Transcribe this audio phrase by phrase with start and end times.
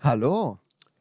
[0.00, 0.58] Hallo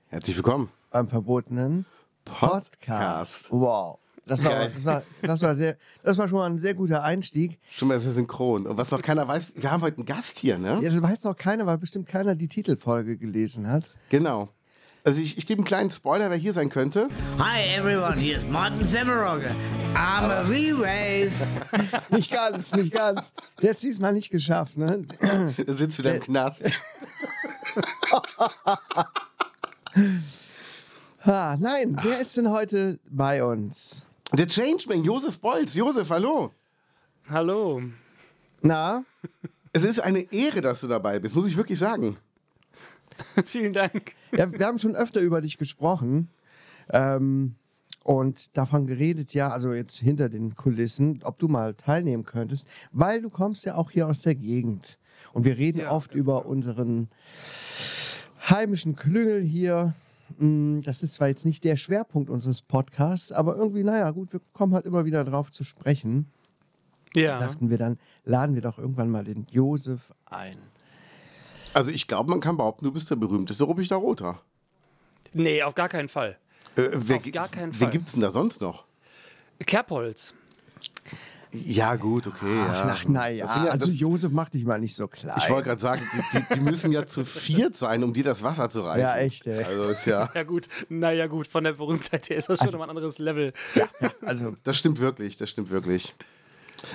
[0.08, 0.72] Herzlich willkommen.
[0.90, 1.86] beim verbotenen
[2.26, 2.72] Podcast.
[2.80, 3.52] Podcast.
[3.52, 4.00] Wow.
[4.26, 7.60] Das war, das, war, das, war sehr, das war schon mal ein sehr guter Einstieg.
[7.72, 8.68] Schon mal sehr synchron.
[8.68, 10.80] Und was noch keiner weiß, wir haben heute einen Gast hier, ne?
[10.82, 13.90] Jetzt weiß noch keiner, weil bestimmt keiner die Titelfolge gelesen hat.
[14.10, 14.50] Genau.
[15.04, 17.10] Also ich, ich gebe einen kleinen Spoiler, wer hier sein könnte.
[17.40, 19.56] Hi everyone, here's Martin Semmerogger.
[19.96, 21.32] I'm a V-Wave.
[22.12, 23.34] Nicht ganz, nicht ganz.
[23.62, 24.78] Der hat diesmal nicht geschafft.
[24.78, 25.02] Ne?
[25.20, 26.64] Er sitzt wieder im Knast.
[31.24, 34.08] Ha, nein, wer ist denn heute bei uns?
[34.34, 35.76] Der Changeman, Josef Bolz.
[35.76, 36.52] Josef, hallo.
[37.30, 37.82] Hallo.
[38.62, 39.04] Na,
[39.74, 42.18] Es ist eine Ehre, dass du dabei bist, muss ich wirklich sagen.
[43.46, 44.14] Vielen Dank.
[44.32, 46.30] ja, wir haben schon öfter über dich gesprochen.
[46.90, 47.56] Ähm,
[48.04, 53.22] und davon geredet, ja, also jetzt hinter den Kulissen, ob du mal teilnehmen könntest, weil
[53.22, 54.98] du kommst ja auch hier aus der Gegend.
[55.34, 56.52] Und wir reden Ja, oft über genau.
[56.52, 57.10] unseren
[58.50, 59.94] heimischen Klüngel hier.
[60.38, 64.42] Mm, Das ist zwar jetzt nicht der Schwerpunkt unseres Podcasts, aber irgendwie, naja, gut, wir
[64.54, 66.32] kommen halt immer wieder drauf zu sprechen.
[67.16, 67.40] Ja.
[67.40, 70.58] Dachten wir dann, laden wir doch irgendwann mal den Josef ein.
[71.74, 74.42] Also ich glaube, man kann behaupten, du bist der berühmteste Ruppichter Roter.
[75.34, 76.38] Nee, auf gar keinen Fall.
[76.76, 77.90] Äh, wer Auf gar keinen Wen Fall.
[77.92, 78.86] gibt's denn da sonst noch?
[79.60, 80.34] Kerbholz.
[81.54, 82.56] Ja, gut, okay.
[82.56, 82.96] ja.
[82.96, 85.36] Ach, naja, Das sind ja- also das- Josef, mach dich mal nicht so klein.
[85.38, 86.02] Ich wollte gerade sagen,
[86.34, 89.02] die, die, die müssen ja zu viert sein, um dir das Wasser zu reichen.
[89.02, 89.64] Ja, echt, ey.
[89.64, 92.78] Also ist ja, Ja gut, naja gut, von der Berühmtheit her ist das schon Also
[92.78, 93.52] immer ein anderes Level.
[94.22, 96.16] also, das stimmt wirklich, das stimmt wirklich.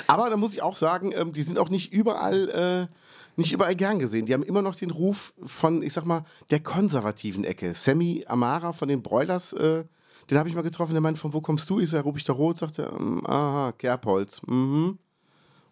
[0.06, 2.48] Aber da muss ich auch sagen, ähm, die sind auch nicht überall,
[2.89, 2.95] äh,
[3.36, 4.27] nicht überall gern gesehen.
[4.27, 7.74] Die haben immer noch den Ruf von, ich sag mal, der konservativen Ecke.
[7.74, 9.84] Sammy Amara von den Broilers, äh,
[10.31, 11.81] den habe ich mal getroffen, der meinte, von wo kommst du?
[11.81, 14.42] Ich sage, Rupich der Rot, sagte, er, ähm, aha, Kerbholz.
[14.47, 14.98] Mhm.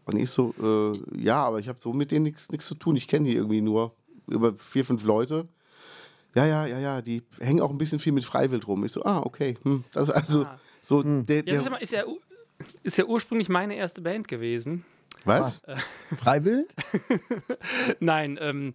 [0.07, 2.95] Und ich so, äh, ja, aber ich habe so mit denen nichts zu tun.
[2.97, 3.95] Ich kenne die irgendwie nur
[4.29, 5.49] über vier, fünf Leute.
[6.35, 8.85] Ja, ja, ja, ja, die hängen auch ein bisschen viel mit Freiwild rum.
[8.85, 9.57] Ich so, ah, okay.
[9.63, 9.85] Hm.
[9.93, 10.59] Das ist also Ah.
[10.83, 12.05] so der, Ja, der ist, ja, ist, ja,
[12.83, 14.85] ist ja ursprünglich meine erste Band gewesen.
[15.25, 15.63] was?
[16.19, 16.75] Freiwild?
[18.01, 18.73] Nein, ähm,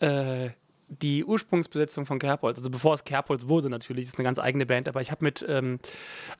[0.00, 0.50] äh,
[0.90, 4.88] die Ursprungsbesetzung von Kerbholz, also bevor es Kerbholz wurde natürlich, ist eine ganz eigene Band,
[4.88, 5.78] aber ich habe mit ähm,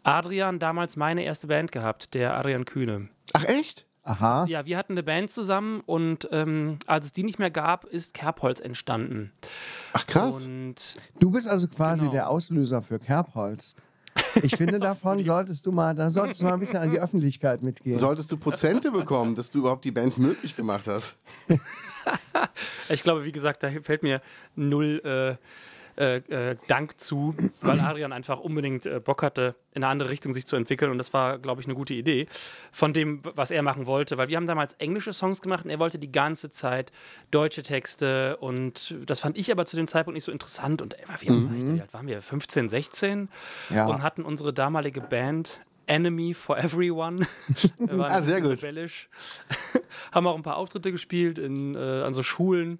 [0.02, 3.08] Adrian damals meine erste Band gehabt, der Adrian Kühne.
[3.32, 3.86] Ach echt?
[4.02, 4.46] Aha.
[4.46, 8.14] Ja, wir hatten eine Band zusammen und ähm, als es die nicht mehr gab, ist
[8.14, 9.30] Kerbholz entstanden.
[9.92, 10.46] Ach krass.
[10.46, 12.12] Und Du bist also quasi Genau.
[12.12, 13.76] der Auslöser für Kerbholz.
[14.42, 17.62] Ich finde, davon solltest du mal, da solltest du mal ein bisschen an die Öffentlichkeit
[17.62, 17.98] mitgehen.
[17.98, 21.16] Solltest du Prozente bekommen, dass du überhaupt die Band möglich gemacht hast?
[22.88, 24.20] Ich glaube, wie gesagt, da fällt mir
[24.56, 25.36] null äh,
[26.00, 30.32] äh, äh, Dank zu, weil Adrian einfach unbedingt äh, Bock hatte, in eine andere Richtung
[30.32, 30.90] sich zu entwickeln.
[30.90, 32.26] Und das war, glaube ich, eine gute Idee
[32.72, 34.16] von dem, was er machen wollte.
[34.16, 36.90] Weil wir haben damals englische Songs gemacht und er wollte die ganze Zeit
[37.30, 38.38] deutsche Texte.
[38.38, 40.80] Und das fand ich aber zu dem Zeitpunkt nicht so interessant.
[40.80, 42.22] Und ey, wie, alt war ich wie alt waren wir?
[42.22, 43.28] 15, 16?
[43.68, 43.86] Ja.
[43.86, 45.60] Und hatten unsere damalige Band
[45.90, 47.26] Enemy for Everyone.
[47.88, 48.52] Ah, sehr gut.
[48.62, 49.08] Rebellisch.
[50.12, 52.78] haben auch ein paar Auftritte gespielt in, äh, an so Schulen.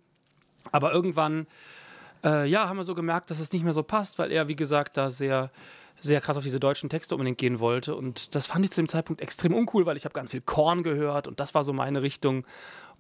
[0.70, 1.46] Aber irgendwann,
[2.24, 4.56] äh, ja, haben wir so gemerkt, dass es nicht mehr so passt, weil er, wie
[4.56, 5.50] gesagt, da sehr,
[6.00, 7.96] sehr krass auf diese deutschen Texte unbedingt gehen wollte.
[7.96, 10.82] Und das fand ich zu dem Zeitpunkt extrem uncool, weil ich habe ganz viel Korn
[10.82, 12.46] gehört und das war so meine Richtung.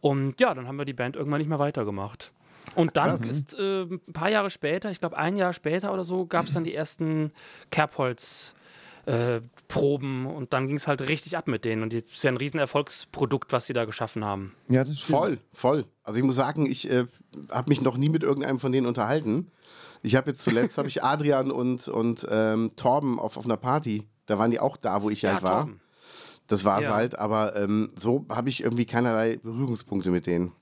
[0.00, 2.32] Und ja, dann haben wir die Band irgendwann nicht mehr weitergemacht.
[2.74, 6.26] Und dann ist äh, ein paar Jahre später, ich glaube ein Jahr später oder so,
[6.26, 7.32] gab es dann die ersten
[7.70, 8.54] Kerbholz.
[9.06, 12.30] Äh, Proben und dann ging es halt richtig ab mit denen und das ist ja
[12.30, 14.52] ein riesen Erfolgsprodukt, was sie da geschaffen haben.
[14.68, 15.18] Ja, das stimmt.
[15.18, 15.84] Voll, voll.
[16.02, 17.06] Also ich muss sagen, ich äh,
[17.50, 19.50] habe mich noch nie mit irgendeinem von denen unterhalten.
[20.02, 24.06] Ich habe jetzt zuletzt habe ich Adrian und, und ähm, Torben auf, auf einer Party.
[24.26, 25.62] Da waren die auch da, wo ich halt war.
[25.64, 25.80] Torben.
[26.46, 26.94] Das war es Ja.
[26.94, 30.52] halt, aber ähm, so habe ich irgendwie keinerlei Berührungspunkte mit denen.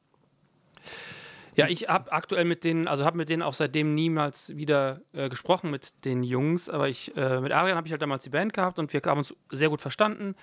[1.59, 5.29] Ja, ich habe aktuell mit denen, also habe mit denen auch seitdem niemals wieder äh,
[5.29, 8.53] gesprochen mit den Jungs, aber ich äh, mit Adrian habe ich halt damals die Band
[8.53, 10.35] gehabt und wir haben uns sehr gut verstanden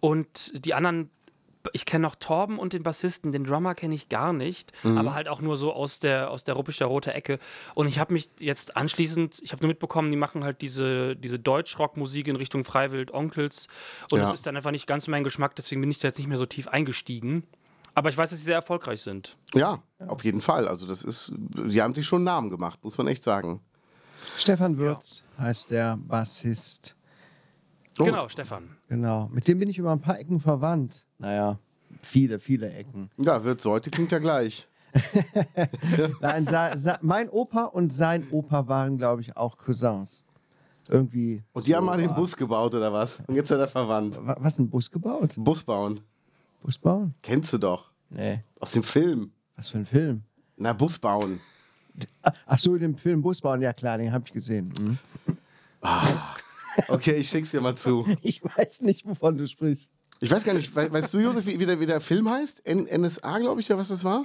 [0.00, 1.10] und die anderen
[1.72, 5.28] ich kenne noch Torben und den Bassisten, den Drummer kenne ich gar nicht, aber halt
[5.28, 7.38] auch nur so aus der aus der ruppischer rote Ecke
[7.74, 11.38] und ich habe mich jetzt anschließend, ich habe nur mitbekommen, die machen halt diese diese
[11.38, 13.68] Deutschrockmusik in Richtung Freiwild Onkels
[14.10, 14.24] und Ja.
[14.24, 16.36] das ist dann einfach nicht ganz mein Geschmack, deswegen bin ich da jetzt nicht mehr
[16.38, 17.44] so tief eingestiegen.
[17.94, 19.36] Aber ich weiß, dass sie sehr erfolgreich sind.
[19.54, 20.66] Ja, auf jeden Fall.
[20.66, 23.60] Also das ist, die haben sich schon einen Namen gemacht, muss man echt sagen.
[24.36, 26.96] Stefan Würz heißt der Bassist.
[27.98, 28.76] Oh, Genau, Stefan.
[28.88, 29.28] Genau.
[29.32, 31.06] Mit dem bin ich über ein paar Ecken verwandt.
[31.18, 31.58] Naja,
[32.02, 33.10] viele, viele Ecken.
[33.18, 34.66] Ja, wird's heute klingt ja gleich.
[36.20, 40.24] Nein, sa, sa, mein Opa und sein Opa waren, glaube ich, auch Cousins.
[40.88, 41.42] Irgendwie.
[41.52, 42.14] Und die so haben mal den.
[42.14, 43.20] Bus gebaut oder was?
[43.26, 44.16] Und jetzt hat er verwandt.
[44.24, 45.32] Wa- Was, ein Bus gebaut?
[45.36, 46.00] Bus bauen.
[46.64, 47.14] Bus bauen?
[47.22, 47.90] Kennst du doch.
[48.08, 48.42] Nee.
[48.58, 49.30] Aus dem Film.
[49.56, 50.22] Was für ein Film?
[50.56, 51.38] Na, Bus bauen.
[52.46, 54.72] Ach so, den Film Bus bauen, ja klar, den habe ich gesehen.
[54.78, 54.98] Hm.
[56.88, 58.06] Okay, ich schick's dir mal zu.
[58.22, 59.92] Ich weiß nicht, wovon du sprichst.
[60.20, 62.66] Ich weiß gar nicht, we- weißt du, Josef, wie, der, wie der Film heißt?
[62.66, 64.24] N NSA, glaube ich, ja, was das war?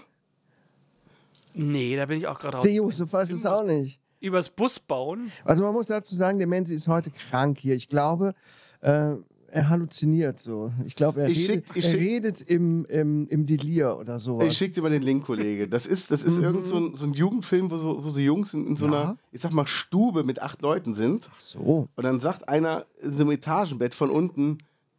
[1.53, 2.63] Nee, da bin ich auch gerade raus.
[2.63, 3.99] Der Josef weiß es auch nicht.
[4.21, 5.29] Übers Bus bauen.
[5.43, 7.75] Also man muss dazu sagen, der Menzi ist heute krank hier.
[7.75, 8.33] Ich glaube,
[8.81, 9.15] äh,
[9.51, 10.71] er halluziniert so.
[10.85, 14.19] Ich glaube, er, Ich redet, schick- ich er schick- redet im, im, im Delir oder
[14.19, 14.41] so.
[14.41, 15.67] Ich schick dir mal den Link, Kollege.
[15.67, 18.53] Das ist, das ist irgend so ein, so ein Jugendfilm, wo so, wo so Jungs
[18.53, 18.93] in, in so Mhm.
[18.93, 19.01] Ja.
[19.01, 21.29] einer, ich sag mal, Stube mit acht Leuten sind.
[21.39, 21.87] So.
[21.95, 24.57] Und dann sagt einer in so einem Etagenbett von unten,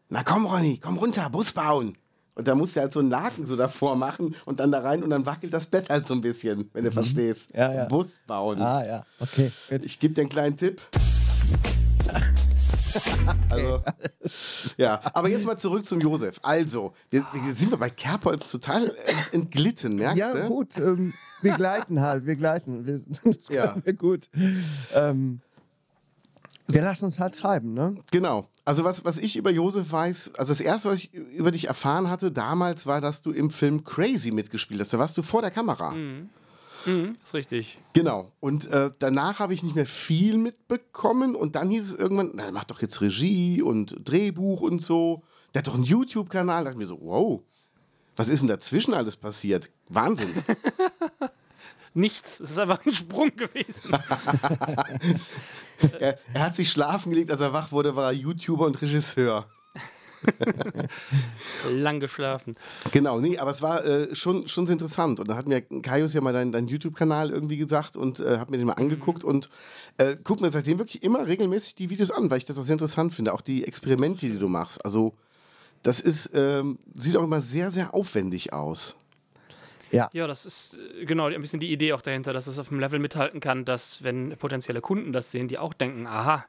[0.09, 1.97] na komm Ronny, komm runter, Bus bauen.
[2.37, 5.03] Und da musst du halt so einen Laken so davor machen und dann da rein
[5.03, 7.53] und dann wackelt das Bett halt so ein bisschen, wenn du verstehst.
[7.53, 7.59] Mhm.
[7.61, 7.85] Ja, ja.
[7.87, 8.63] Bus bauen.
[8.63, 9.51] Ah ja, okay.
[9.83, 10.81] Ich gebe dir einen kleinen Tipp.
[13.49, 13.83] Also,
[14.77, 16.39] ja, aber jetzt mal zurück zum Josef.
[16.43, 20.49] Also, wir, wir sind wir bei Kerbholz total ent- entglitten, merkst Ja, du?
[20.49, 20.77] gut.
[20.79, 22.87] Ähm, wir gleiten halt, wir gleiten.
[22.87, 23.77] Wir, das Ja.
[23.85, 24.29] wir gut.
[24.95, 25.41] Ähm,
[26.69, 27.97] wir lassen uns halt treiben, ne?
[28.13, 28.47] Genau.
[28.65, 32.09] Also was, was ich über Josef weiß, also das erste, was ich über dich erfahren
[32.09, 34.93] hatte damals, war, dass du im Film Crazy mitgespielt hast.
[34.93, 35.91] Da warst du vor der Kamera.
[35.91, 36.29] Mhm,
[36.87, 37.79] ist richtig.
[37.93, 38.33] Genau.
[38.41, 41.35] Und äh, danach habe ich nicht mehr viel mitbekommen.
[41.35, 45.23] Und dann hieß es irgendwann, na, der macht doch jetzt Regie und Drehbuch und so.
[45.55, 46.65] Der hat doch einen YouTube-Kanal.
[46.65, 47.43] Da dachte ich mir so, wow,
[48.17, 49.71] was ist denn dazwischen alles passiert?
[49.89, 50.29] Wahnsinn.
[51.95, 52.41] Nichts.
[52.41, 53.91] Es ist einfach ein Sprung gewesen.
[55.99, 59.49] er, er hat sich schlafen gelegt, als er wach wurde, war er YouTuber und Regisseur.
[61.75, 62.57] Lang geschlafen.
[62.93, 65.21] Genau, nee, aber es war äh, schon, schon sehr interessant.
[65.21, 68.51] Und da hat mir Kaius ja mal deinen dein YouTube-Kanal irgendwie gesagt und äh, hat
[68.51, 69.49] mir den mal angeguckt und
[69.99, 72.75] äh, guck mir seitdem wirklich immer regelmäßig die Videos an, weil ich das auch sehr
[72.75, 73.33] interessant finde.
[73.33, 74.85] Auch die Experimente, die du machst.
[74.85, 75.15] Also,
[75.83, 78.97] das ist, ähm, sieht auch immer sehr, sehr aufwendig aus.
[79.91, 80.09] Ja.
[80.13, 82.81] Ja, das ist äh, genau ein bisschen die Idee auch dahinter, dass es auf dem
[82.81, 86.45] Level mithalten kann, dass wenn potenzielle Kunden das sehen, die auch denken, aha,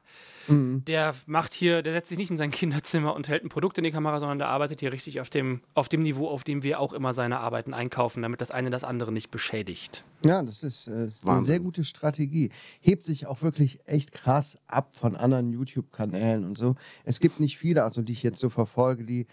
[0.48, 3.84] der macht hier, der setzt sich nicht in sein Kinderzimmer und hält ein Produkt in
[3.84, 6.80] die Kamera, sondern der arbeitet hier richtig auf dem, auf dem Niveau, auf dem wir
[6.80, 10.04] auch immer seine Arbeiten einkaufen, damit das eine das andere nicht beschädigt.
[10.24, 12.50] Ja, das ist, äh, ist eine sehr gute Strategie.
[12.80, 16.74] Hebt sich auch wirklich echt krass ab von anderen YouTube-Kanälen und so.
[17.04, 19.26] Es gibt nicht viele, also die ich jetzt so verfolge, die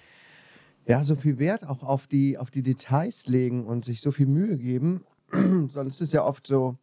[0.86, 4.28] ja so viel Wert auch auf die, auf die Details legen und sich so viel
[4.28, 5.04] Mühe geben.
[5.32, 6.78] Sondern es ist ja oft so,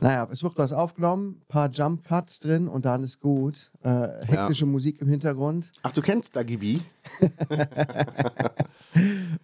[0.00, 3.70] naja, es wird was aufgenommen, paar Jump Cuts drin und dann ist gut.
[3.82, 5.70] Äh, hektische Musik im Hintergrund.
[5.82, 6.78] Ach, du kennst Dagi B?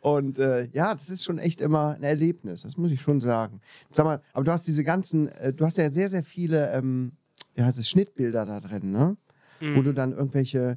[0.00, 3.60] Und äh, ja, das ist schon echt immer ein Erlebnis, das muss ich schon sagen.
[3.90, 7.12] Sag mal, aber du hast diese ganzen, äh, du hast ja sehr, sehr viele, ähm,
[7.54, 9.16] wie heißt es, Schnittbilder da drin, ne?
[9.74, 10.76] Wo du dann irgendwelche,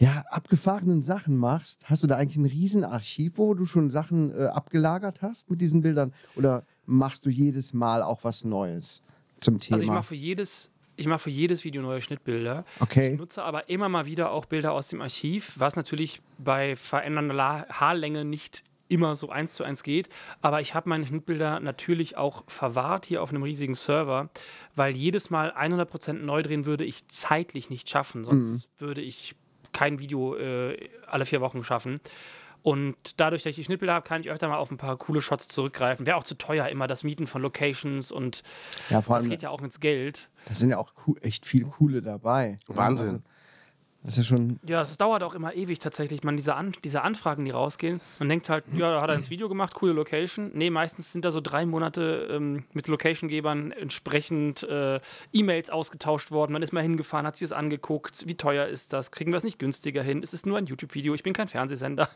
[0.00, 1.82] ja, abgefahrenen Sachen machst.
[1.84, 5.82] Hast du da eigentlich ein Riesenarchiv, wo du schon Sachen äh, abgelagert hast mit diesen
[5.82, 6.14] Bildern?
[6.36, 9.02] Oder machst du jedes Mal auch was Neues
[9.40, 9.76] zum Thema?
[9.76, 12.64] Also ich mache für jedes, ich mache für jedes Video neue Schnittbilder.
[12.80, 13.12] Okay.
[13.12, 17.66] Ich nutze aber immer mal wieder auch Bilder aus dem Archiv, was natürlich bei verändernder
[17.68, 20.08] Haarlänge nicht immer so eins zu eins geht.
[20.40, 24.30] Aber ich habe meine Schnittbilder natürlich auch verwahrt hier auf einem riesigen Server,
[24.74, 28.24] weil jedes Mal 100% neu drehen würde ich zeitlich nicht schaffen.
[28.24, 29.36] Sonst würde ich
[29.72, 32.00] kein Video äh, alle vier Wochen schaffen.
[32.62, 35.22] Und dadurch, dass ich die Schnittbilder habe, kann ich öfter mal auf ein paar coole
[35.22, 36.06] Shots zurückgreifen.
[36.06, 38.42] Wäre auch zu teuer, immer das Mieten von Locations und
[38.90, 40.28] ja, vor das geht ja auch ins Geld.
[40.44, 42.58] da sind ja auch echt viel Coole dabei.
[42.66, 43.06] Wahnsinn.
[43.06, 43.22] Also,
[44.02, 47.02] das ist ja schon Ja, es dauert auch immer ewig tatsächlich, man diese, An diese
[47.02, 48.00] Anfragen, die rausgehen.
[48.18, 50.50] Man denkt halt, ja, da hat er ins Video gemacht, coole Location.
[50.54, 55.00] Nee, meistens sind da so drei Monate ähm, mit Location-Gebern entsprechend äh,
[55.32, 56.52] E-Mails ausgetauscht worden.
[56.52, 58.26] Man ist mal hingefahren, hat sich das angeguckt.
[58.26, 59.12] Wie teuer ist das?
[59.12, 60.22] Kriegen wir es nicht günstiger hin?
[60.22, 62.08] Es ist nur ein YouTube-Video, ich bin kein Fernsehsender.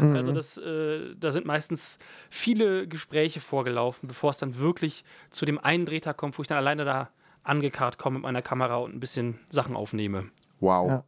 [0.00, 1.98] Also das, äh, da sind meistens
[2.30, 6.58] viele Gespräche vorgelaufen, bevor es dann wirklich zu dem einen Drehtag kommt, wo ich dann
[6.58, 7.10] alleine da
[7.42, 10.30] angekarrt komme mit meiner Kamera und ein bisschen Sachen aufnehme.
[10.60, 10.88] Wow.
[10.90, 11.04] Ja.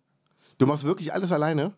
[0.59, 1.73] Du machst wirklich alles alleine?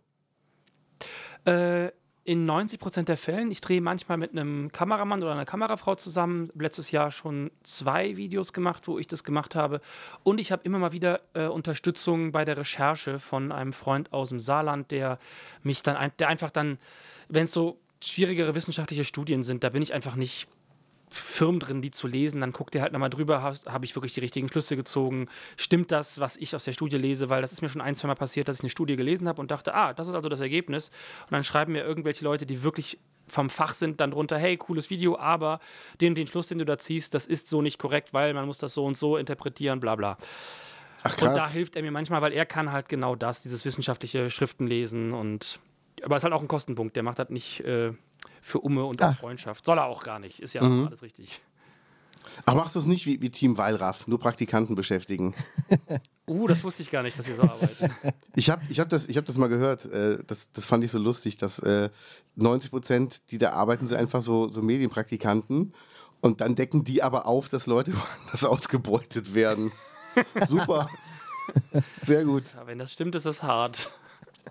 [1.44, 1.90] Äh,
[2.26, 3.52] in 90 Prozent der Fällen.
[3.52, 6.50] Ich drehe manchmal mit einem Kameramann oder einer Kamerafrau zusammen.
[6.58, 9.80] Letztes Jahr schon zwei Videos gemacht, wo ich das gemacht habe.
[10.24, 14.30] Und ich habe immer mal wieder äh, Unterstützung bei der Recherche von einem Freund aus
[14.30, 15.20] dem Saarland, der
[15.62, 16.78] mich dann, ein, der einfach dann,
[17.28, 20.48] wenn es so schwierigere wissenschaftliche Studien sind, da bin ich einfach nicht
[21.08, 22.40] Firmen drin, die zu lesen.
[22.40, 25.28] Dann guckt er halt nochmal drüber, habe hab ich wirklich die richtigen Schlüsse gezogen?
[25.56, 27.30] Stimmt das, was ich aus der Studie lese?
[27.30, 29.40] Weil das ist mir schon ein, zwei Mal passiert, dass ich eine Studie gelesen habe
[29.40, 30.90] und dachte, ah, das ist also das Ergebnis.
[31.24, 32.98] Und dann schreiben mir irgendwelche Leute, die wirklich
[33.28, 35.60] vom Fach sind, dann drunter, hey, cooles Video, aber
[36.00, 38.58] den, den Schluss, den du da ziehst, das ist so nicht korrekt, weil man muss
[38.58, 40.16] das so und so interpretieren, bla bla.
[41.02, 41.52] Ach Und da krass.
[41.52, 45.58] hilft er mir manchmal, weil er kann halt genau das, dieses wissenschaftliche Schriften lesen und
[46.02, 46.94] aber ist halt auch ein Kostenpunkt.
[46.94, 47.92] Der macht das nicht äh,
[48.42, 49.18] für Umme und aus Ach.
[49.20, 49.64] Freundschaft.
[49.64, 50.40] Soll er auch gar nicht.
[50.40, 50.86] Ist ja Mhm.
[50.86, 51.40] alles richtig.
[52.44, 55.34] Ach, machst du es nicht wie, wie Team Wallraff, nur Praktikanten beschäftigen?
[56.28, 57.88] Uh, das wusste ich gar nicht, dass ihr so arbeitet.
[58.34, 60.90] Ich habe ich hab das, ich hab das mal gehört, äh, das, das fand ich
[60.90, 61.88] so lustig, dass äh,
[62.34, 65.72] 90 Prozent, die da arbeiten, sind einfach so, so Medienpraktikanten
[66.20, 69.70] und dann decken die aber auf, dass Leute woanders ausgebeutet werden.
[70.48, 70.90] Super.
[72.02, 72.54] Sehr gut.
[72.56, 73.88] Ja, wenn das stimmt, ist das hart.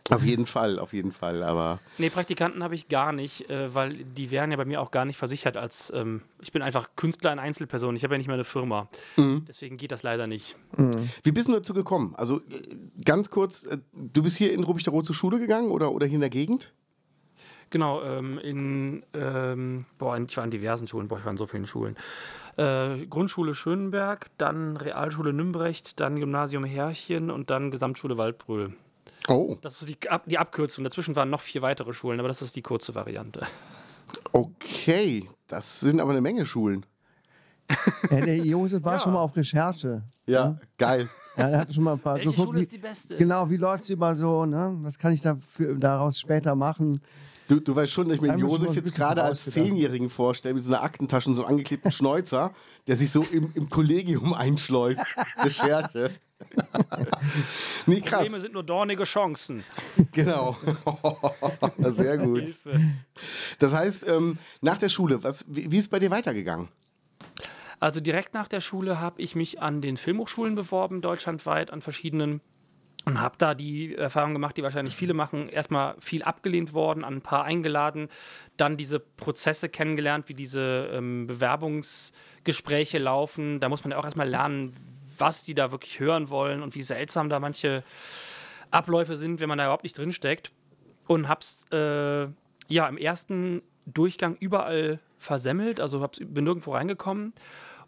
[0.09, 1.43] Auf jeden Fall, auf jeden Fall.
[1.43, 4.91] Aber Nee, Praktikanten habe ich gar nicht, äh, weil die wären ja bei mir auch
[4.91, 8.27] gar nicht versichert als, ähm, ich bin einfach Künstler in Einzelperson, ich habe ja nicht
[8.27, 8.87] mal eine Firma.
[9.17, 9.45] Mhm.
[9.47, 10.55] Deswegen geht das leider nicht.
[11.23, 12.13] wie bist du dazu gekommen?
[12.17, 12.41] Also äh,
[13.03, 16.21] ganz kurz, äh, du bist hier in Rubichterow zur Schule gegangen oder, oder hier in
[16.21, 16.73] der Gegend?
[17.69, 21.47] Genau, ähm, in, ähm, boah, ich war in diversen Schulen, boah, ich war in so
[21.47, 21.97] vielen Schulen.
[22.57, 28.73] Äh, Grundschule Schönenberg, dann Realschule Nümbrecht, dann Gymnasium Herrchen und dann Gesamtschule Waldbröl.
[29.27, 30.84] Oh, Das ist die, Ab die Abkürzung.
[30.84, 33.41] Dazwischen waren noch vier weitere Schulen, aber das ist die kurze Variante.
[34.32, 35.27] okay.
[35.48, 36.86] Das sind aber eine Menge Schulen.
[38.12, 39.00] Ja, der Josef war Ja.
[39.00, 40.03] schon mal auf Recherche.
[40.27, 41.10] Ja, geil.
[41.36, 43.17] Ja, er hat schon mal ein paar Welche geguckt, Schule wie, ist die beste?
[43.17, 44.72] Genau, wie läuft es überall so, ne?
[44.82, 47.01] Was kann ich da für, daraus später machen?
[47.47, 49.43] Du, du weißt schon, dass ich mir Josef jetzt gerade als.
[49.45, 52.53] Zehnjährigen vorstelle, mit so einer Aktentasche und so einem angeklebten Schnäuzer,
[52.87, 55.01] der sich so im, im Kollegium einschleust.
[55.37, 56.11] Recherche.
[57.85, 58.21] nee, krass.
[58.21, 59.63] Probleme sind nur dornige Chancen.
[60.11, 60.57] Genau.
[61.77, 62.55] Sehr gut.
[63.59, 66.67] Das heißt, ähm, nach der Schule, was, wie, wie ist es bei dir weitergegangen?
[67.79, 72.41] Also direkt nach der Schule habe ich mich an den Filmhochschulen beworben, deutschlandweit, an verschiedenen.
[73.05, 75.47] Und habe da die Erfahrung gemacht, die wahrscheinlich viele machen.
[75.47, 78.09] Erstmal viel abgelehnt worden, an ein paar eingeladen,
[78.57, 83.59] dann diese Prozesse kennengelernt, wie diese ähm, Bewerbungsgespräche laufen.
[83.59, 84.74] Da muss man ja auch erstmal lernen,
[85.17, 87.83] was die da wirklich hören wollen und wie seltsam da manche
[88.71, 90.51] Abläufe sind, wenn man da überhaupt nicht drinsteckt.
[91.07, 92.27] Und hab's äh,
[92.67, 97.33] ja im ersten Durchgang überall versemmelt, also hab's, bin nirgendwo reingekommen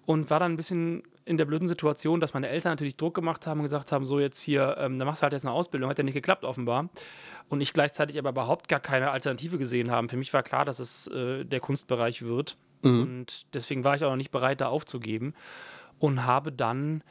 [0.05, 3.45] und war dann ein bisschen in der blöden Situation, dass meine Eltern natürlich Druck gemacht
[3.45, 5.89] haben und gesagt haben, so jetzt hier, ähm, da machst du halt jetzt eine Ausbildung,
[5.89, 6.89] hat ja nicht geklappt offenbar.
[7.49, 10.09] Und ich gleichzeitig aber überhaupt gar keine Alternative gesehen haben.
[10.09, 12.57] Für mich war klar, dass es äh, der Kunstbereich wird.
[13.01, 15.33] Und deswegen war ich auch noch nicht bereit, da aufzugeben.
[15.99, 17.03] Und habe dann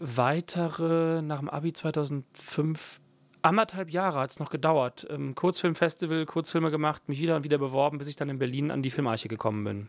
[0.00, 3.00] weitere, nach dem Abi 2005,
[3.42, 5.06] anderthalb Jahre hat es noch gedauert.
[5.10, 8.82] Ähm, Kurzfilmfestival, Kurzfilme gemacht, mich wieder und wieder beworben, bis ich dann in Berlin an
[8.82, 9.88] die Filmarche gekommen bin.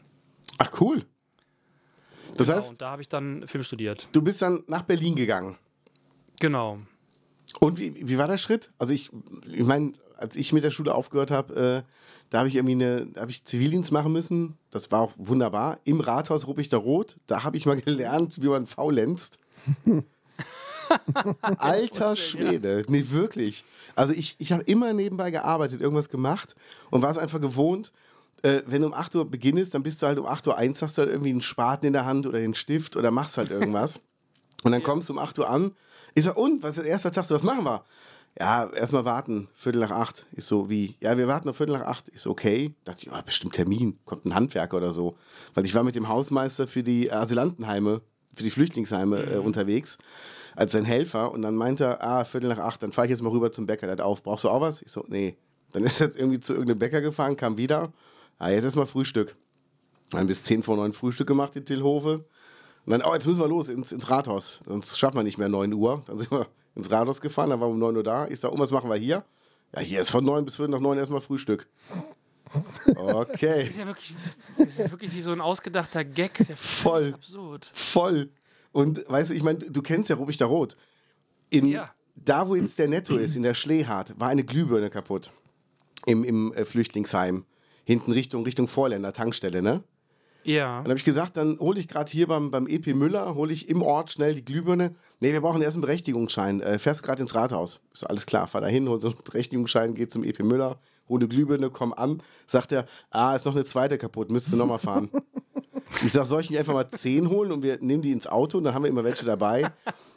[0.59, 1.03] Ach, cool.
[2.37, 4.07] Das Genau, heißt, und da habe ich dann Film studiert.
[4.11, 5.57] du bist dann nach Berlin gegangen.
[6.39, 6.79] Genau.
[7.59, 8.71] Und wie, wie war der Schritt?
[8.79, 9.11] Also ich,
[9.51, 11.89] ich meine, als ich mit der Schule aufgehört habe, äh,
[12.29, 14.57] da habe ich irgendwie eine, habe ich Zivildienst machen müssen.
[14.71, 15.79] Das war auch wunderbar.
[15.83, 19.37] Im Rathaus Ruppichter Rot, da habe ich mal gelernt, wie man faulenzt.
[21.41, 22.85] Alter Schwede.
[22.87, 23.63] Nee, wirklich.
[23.95, 26.55] Also ich, ich habe immer nebenbei gearbeitet, irgendwas gemacht
[26.91, 27.91] und war es einfach gewohnt,
[28.43, 30.81] äh, wenn du um 8 Uhr beginnst, dann bist du halt um 8 Uhr 1,
[30.81, 33.49] hast du halt irgendwie einen Spaten in der Hand oder den Stift oder machst halt
[33.49, 34.01] irgendwas.
[34.63, 35.71] Und dann kommst du um 8 Uhr an.
[36.13, 37.25] Ich sag, und, was ist der erste Tag?
[37.25, 37.83] So, was machen wir?
[38.39, 40.25] Ja, erstmal warten, Viertel nach acht.
[40.31, 40.95] Ich so, wie?
[40.99, 42.11] Ja, wir warten auf Viertel nach acht.
[42.17, 42.73] So, okay.
[42.83, 45.17] Dachte ich, oh, bestimmt Termin, kommt ein Handwerker oder so.
[45.53, 48.01] Weil ich war mit dem Hausmeister für die Asylantenheime,
[48.33, 49.99] für die Flüchtlingsheime äh, unterwegs,
[50.55, 51.31] als sein Helfer.
[51.31, 53.67] Und dann meinte er, ah, Viertel nach acht, dann fahre ich jetzt mal rüber zum
[53.67, 53.85] Bäcker.
[53.85, 54.81] Der hat auf, brauchst du auch was?
[54.81, 55.37] Ich so, nee.
[55.71, 57.93] Dann ist er jetzt irgendwie zu irgendeinem Bäcker gefahren, kam wieder.
[58.43, 59.35] Ah, jetzt erstmal Frühstück.
[60.11, 62.25] Dann bis 10 vor 9 Frühstück gemacht in Tilhove.
[62.85, 64.59] Und dann, oh, jetzt müssen wir los ins, ins Rathaus.
[64.65, 66.03] Sonst schaffen wir nicht mehr 9 Uhr.
[66.05, 68.27] Dann sind wir ins Rathaus gefahren, dann waren wir um 9 Uhr da.
[68.27, 69.23] Ich sag, oh, was machen wir hier?
[69.73, 71.67] Ja, hier ist von 9 bis 5 nach 9 erstmal Frühstück.
[72.85, 74.13] Das Okay, ist ja wirklich,
[74.57, 76.33] das ist ja wirklich wie so ein ausgedachter Gag.
[76.37, 77.13] Das ist ja Voll.
[77.13, 77.69] absurd.
[77.73, 78.29] voll.
[78.73, 80.75] Und weißt du, ich meine, du kennst ja Rubik Rot.
[81.49, 81.89] In, Ja.
[82.15, 85.31] Da, wo jetzt der Netto ist, in der Schlehart, war eine Glühbirne kaputt.
[86.05, 87.45] Im, im äh, Flüchtlingsheim.
[87.83, 89.83] Hinten Richtung, Richtung Vorländer, Tankstelle, ne?
[90.43, 90.77] Ja.
[90.81, 93.69] Dann habe ich gesagt, dann hole ich gerade hier beim, beim EP Müller, hole ich
[93.69, 94.93] im Ort schnell die Glühbirne.
[95.19, 96.61] Nee, wir brauchen erst einen Berechtigungsschein.
[96.61, 97.81] Äh, fährst gerade ins Rathaus.
[97.93, 101.19] Ist alles klar, fahr da hin, hol so einen Berechtigungsschein, geh zum EP Müller, hol
[101.19, 102.21] eine Glühbirne, komm an.
[102.45, 105.09] Sagt er, ah, ist noch eine zweite kaputt, müsstest du nochmal fahren.
[106.05, 108.57] ich sag, soll ich nicht einfach mal zehn holen und wir nehmen die ins Auto
[108.57, 109.71] und dann haben wir immer welche dabei.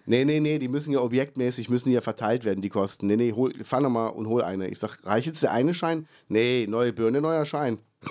[0.06, 3.08] Nee, nee, nee, die müssen ja objektmäßig, müssen ja verteilt werden, die Kosten.
[3.08, 4.68] Nee, nee, hol, fahr nochmal und hol eine.
[4.68, 6.06] Ich sag, reicht jetzt der eine Schein?
[6.28, 7.78] Nee, neue Birne, neuer Schein.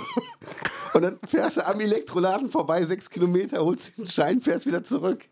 [0.94, 5.28] Und dann fährst du am Elektroladen vorbei, sechs Kilometer, holst den Schein, fährst wieder zurück.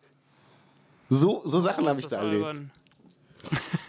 [1.09, 2.61] So, so Sachen habe ich da ist erlebt.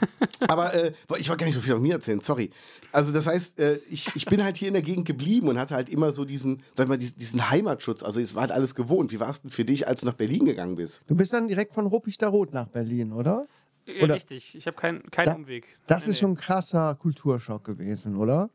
[0.49, 2.51] Aber äh, ich wollte gar nicht so viel von mir erzählen, sorry.
[2.93, 5.75] Also das heißt, äh, ich, ich bin halt hier in der Gegend geblieben und hatte
[5.75, 8.03] halt immer so diesen, sag mal, diesen, diesen Heimatschutz.
[8.03, 9.13] Also es war halt alles gewohnt.
[9.13, 11.03] Wie war es denn für dich, als du nach Berlin gegangen bist?
[11.07, 13.47] Du bist dann direkt von Ruppig-Rot nach Berlin, oder?
[13.87, 15.77] Ja, Oder- richtig, ich habe keinen keinen Da- Umweg.
[15.87, 16.21] Das Nee, ist nee.
[16.21, 18.49] schon ein krasser Kulturschock gewesen, oder?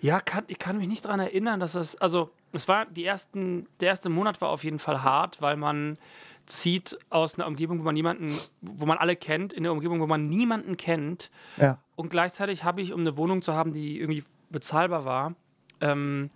[0.00, 1.96] Ja, kann, ich kann mich nicht daran erinnern, dass das.
[1.96, 5.96] Also, es war die ersten, der erste Monat war auf jeden Fall hart, weil man
[6.46, 10.06] zieht aus einer Umgebung, wo man niemanden, wo man alle kennt, in eine Umgebung, wo
[10.06, 11.30] man niemanden kennt.
[11.56, 11.78] Ja.
[11.96, 15.34] Und gleichzeitig habe ich, um eine Wohnung zu haben, die irgendwie bezahlbar war,
[15.80, 16.30] ähm,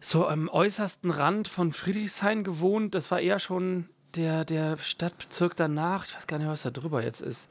[0.00, 2.94] so am äußersten Rand von Friedrichshain gewohnt.
[2.94, 6.06] Das war eher schon der, der Stadtbezirk danach.
[6.06, 7.48] Ich weiß gar nicht, was da drüber jetzt ist.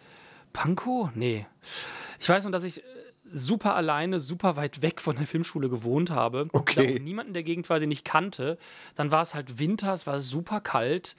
[0.54, 1.10] Pankow?
[1.16, 1.46] Nee.
[2.20, 2.84] Ich weiß nur, dass ich äh,
[3.32, 6.48] super alleine, super weit weg von der Filmschule gewohnt habe.
[6.52, 6.88] Okay.
[6.88, 8.58] Da auch niemand in der Gegend war, den ich kannte.
[8.96, 11.16] Dann war es halt Winter, es war super kalt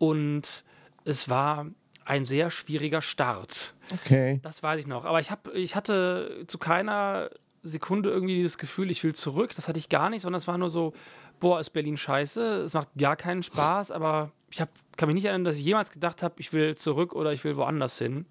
[0.00, 0.64] und
[1.04, 1.66] es war
[2.06, 3.74] ein sehr schwieriger Start.
[3.92, 4.40] Okay.
[4.42, 5.04] Das weiß ich noch.
[5.04, 7.28] Aber ich, hab, ich hatte zu keiner
[7.62, 9.52] Sekunde irgendwie das Gefühl, ich will zurück.
[9.54, 10.94] Das hatte ich gar nicht, sondern es war nur so,
[11.38, 12.62] boah, ist Berlin scheiße.
[12.62, 15.90] Es macht gar keinen Spaß, aber ich hab, kann mich nicht erinnern, dass ich jemals
[15.90, 18.24] gedacht habe, ich will zurück oder ich will woanders hin.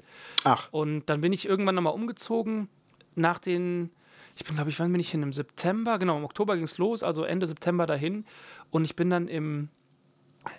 [0.43, 2.67] Ach, Und dann bin ich irgendwann nochmal umgezogen
[3.13, 3.91] nach den,
[4.35, 5.21] ich bin glaube ich, wann bin ich hin?
[5.21, 8.25] Im September, genau, im Oktober ging es los, also Ende September dahin.
[8.71, 9.69] Und ich bin dann im,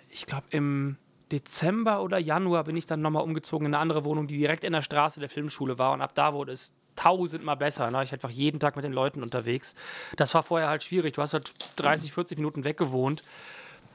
[0.09, 0.95] ich glaube im
[1.31, 4.73] Dezember oder Januar bin ich dann nochmal umgezogen in eine andere Wohnung, die direkt in
[4.73, 5.93] der Straße der Filmschule war.
[5.93, 7.87] Und ab da wurde es tausendmal besser.
[7.87, 9.75] Da war ich einfach jeden Tag mit den Leuten unterwegs.
[10.17, 11.13] Das war vorher halt schwierig.
[11.13, 13.23] Du hast halt 30, 40 Minuten weggewohnt.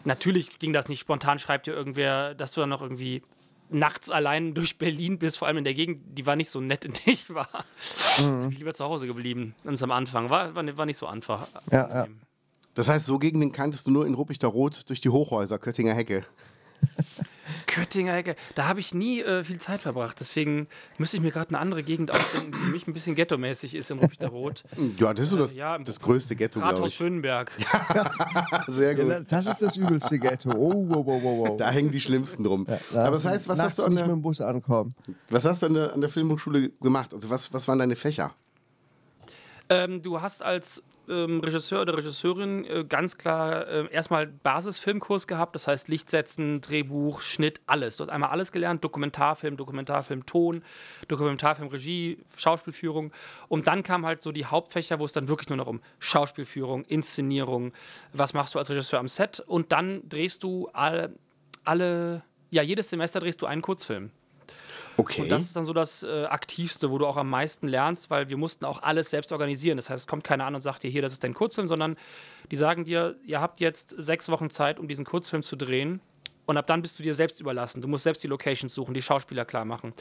[0.04, 3.22] Natürlich ging das nicht spontan, schreibt dir irgendwer, dass du dann noch irgendwie
[3.68, 6.84] nachts allein durch Berlin bist, vor allem in der Gegend, die war nicht so nett,
[6.84, 7.48] in der ich war.
[8.18, 10.30] Bin ich lieber zu Hause geblieben, ganz am Anfang.
[10.30, 11.48] War, war, war nicht so einfach.
[11.72, 12.06] Ja, ja.
[12.74, 16.24] das heißt, so Gegenden kanntest du nur in Ruppichter-Rot durch die Hochhäuser, Köttinger Hecke.
[17.76, 20.16] Köttinger Ecke, da habe ich nie äh, viel Zeit verbracht.
[20.18, 20.66] Deswegen
[20.96, 23.90] müsste ich mir gerade eine andere Gegend ausdenken, die für mich ein bisschen ghetto-mäßig ist
[23.90, 24.64] in Ruppichterrot.
[24.98, 26.94] Ja, das ist so das, ja, im das größte Ghetto, glaube Rathaus ich.
[26.96, 27.52] Schönberg.
[28.66, 29.08] Sehr gut.
[29.08, 30.52] Ja, Das ist das übelste Ghetto.
[30.52, 31.56] Oh, wow, wow, wow, wow.
[31.58, 32.66] Da hängen die Schlimmsten drum.
[32.66, 34.94] Da Aber das heißt, was hast du an nicht mit der, dem Bus ankommen.
[35.28, 37.12] was hast du an der, an der Filmhochschule gemacht?
[37.12, 38.32] Also was, was waren deine Fächer?
[39.68, 45.54] Ähm, du hast als ähm, Regisseur oder Regisseurin äh, ganz klar äh, erstmal Basisfilmkurs gehabt,
[45.54, 47.96] das heißt Lichtsetzen, Drehbuch, Schnitt, alles.
[47.96, 50.62] Du hast einmal alles gelernt, Dokumentarfilm, Dokumentarfilm, Ton,
[51.08, 53.12] Dokumentarfilm, Regie, Schauspielführung.
[53.48, 56.84] Und dann kamen halt so die Hauptfächer, wo es dann wirklich nur noch um Schauspielführung,
[56.84, 57.72] Inszenierung,
[58.12, 61.14] was machst du als Regisseur am Set und dann drehst du alle,
[61.64, 64.10] alle ja, jedes Semester drehst du einen Kurzfilm.
[64.96, 65.22] Okay.
[65.22, 68.28] Und das ist dann so das äh, Aktivste, wo du auch am meisten lernst, weil
[68.28, 69.76] wir mussten auch alles selbst organisieren.
[69.76, 71.96] Das heißt, es kommt keiner an und sagt dir, hier, das ist dein Kurzfilm, sondern
[72.50, 76.00] die sagen dir, ihr habt jetzt sechs Wochen Zeit, um diesen Kurzfilm zu drehen.
[76.46, 77.82] Und ab dann bist du dir selbst überlassen.
[77.82, 79.92] Du musst selbst die Locations suchen, die Schauspieler klar machen.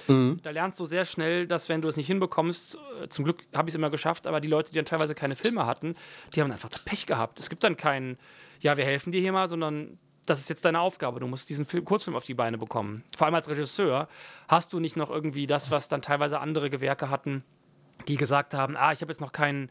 [0.43, 3.67] Da lernst du sehr schnell, dass wenn du es nicht hinbekommst, äh, zum Glück habe
[3.67, 5.95] ich es immer geschafft, aber die Leute, die dann teilweise keine Filme hatten,
[6.36, 7.39] die haben einfach Pech gehabt.
[7.39, 8.17] Es gibt dann keinen,
[8.60, 9.97] ja, wir helfen dir hier mal, sondern
[10.29, 11.19] das ist jetzt deine Aufgabe.
[11.19, 13.03] Du musst diesen Film, Kurzfilm auf die Beine bekommen.
[13.17, 14.07] Vor allem als Regisseur
[14.47, 17.43] hast du nicht noch irgendwie das, was dann teilweise andere Gewerke hatten,
[18.07, 19.69] die gesagt haben, ah, ich habe jetzt noch keinen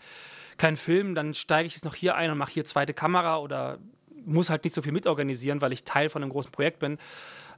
[0.56, 3.78] keinen Film, dann steige ich jetzt noch hier ein und mache hier zweite Kamera oder
[4.24, 6.98] muss halt nicht so viel mitorganisieren, weil ich Teil von einem großen Projekt bin.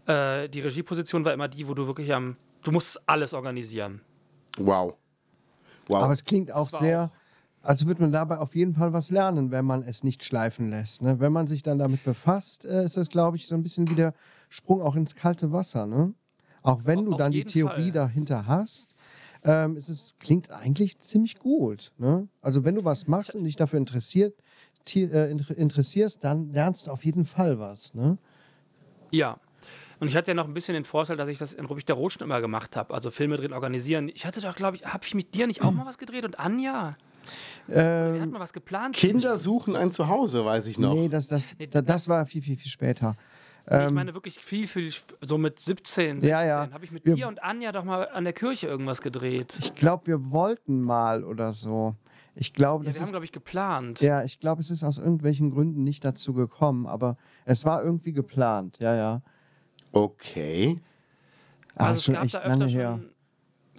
[0.06, 4.00] Äh, die Regieposition war immer die, wo du wirklich am, du musst alles organisieren.
[4.58, 4.94] wow.
[5.88, 6.02] Wow.
[6.02, 7.12] Aber es klingt auch sehr,
[7.66, 11.02] als würde man dabei auf jeden Fall was lernen, wenn man es nicht schleifen lässt.
[11.02, 11.20] Ne?
[11.20, 13.94] Wenn man sich dann damit befasst, äh, ist das, glaube ich, so ein bisschen wie
[13.94, 14.14] der
[14.48, 15.86] Sprung auch ins kalte Wasser.
[15.86, 16.14] Ne?
[16.62, 17.92] Auch wenn du Auf dann die Theorie Fall.
[17.92, 18.94] dahinter hast,
[19.44, 21.92] ähm, ist es klingt eigentlich ziemlich gut.
[21.98, 22.28] Ne?
[22.40, 24.34] Also wenn du was machst und dich dafür interessiert,
[24.94, 27.94] äh, inter- interessierst, dann lernst du auf jeden Fall was.
[27.94, 28.18] Ne?
[29.10, 29.38] Ja.
[29.98, 31.96] Und ich hatte ja noch ein bisschen den Vorteil, dass ich das in Rubik der
[31.96, 32.92] Rot schon immer gemacht habe.
[32.92, 34.10] Also Filme drehen, organisieren.
[34.14, 36.24] Ich hatte doch, glaube ich, habe ich mit dir nicht auch mal was gedreht?
[36.24, 36.96] Und Anja?
[37.68, 38.94] Wir Ähm, hatten mal was geplant.
[38.96, 40.94] Kinder suchen ein Zuhause, weiß ich noch.
[40.94, 43.16] nee, das, das, Nee, da- das das- war viel, viel, viel später.
[43.68, 46.68] Nee, ich meine wirklich viel, viel, so mit 17, 16 Ja, ja.
[46.72, 49.56] habe ich mit Wir- dir und Anja doch mal an der Kirche irgendwas gedreht.
[49.60, 51.96] Ich glaube, wir wollten mal oder so.
[52.36, 54.00] Ich glaube, Ja, das wir haben, ist glaube ich, geplant.
[54.00, 58.12] Ja, ich glaube, es ist aus irgendwelchen Gründen nicht dazu gekommen, aber es war irgendwie
[58.12, 59.22] geplant, ja, ja.
[59.90, 60.76] Okay.
[61.74, 63.10] Ah, also ist schon es gab echt da öfter schon.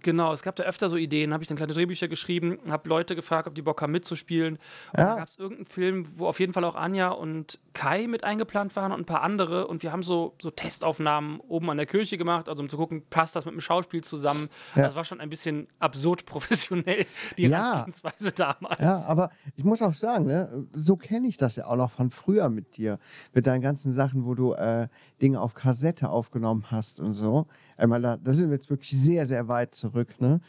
[0.03, 3.15] Genau, es gab da öfter so Ideen, habe ich dann kleine Drehbücher geschrieben, habe Leute
[3.15, 4.55] gefragt, ob die Bock haben mitzuspielen.
[4.93, 5.05] Und Ja.
[5.07, 8.75] da gab es irgendeinen Film, wo auf jeden Fall auch Anja und Kai mit eingeplant
[8.75, 9.67] waren und ein paar andere.
[9.67, 13.03] Und wir haben so, so Testaufnahmen oben an der Kirche gemacht, also um zu gucken,
[13.09, 14.49] passt das mit dem Schauspiel zusammen.
[14.75, 14.83] Ja.
[14.83, 17.05] Das war schon ein bisschen absurd professionell,
[17.37, 17.57] die Ja.
[17.63, 18.79] Herangehensweise damals.
[18.79, 22.09] Ja, aber ich muss auch sagen, ne, so kenne ich das ja auch noch von
[22.11, 22.99] früher mit dir.
[23.33, 24.87] Mit deinen ganzen Sachen, wo du äh,
[25.21, 27.47] Dinge auf Kassette aufgenommen hast und so.
[27.75, 30.39] Einmal da, da sind wir jetzt wirklich sehr, sehr weit zurück, ne?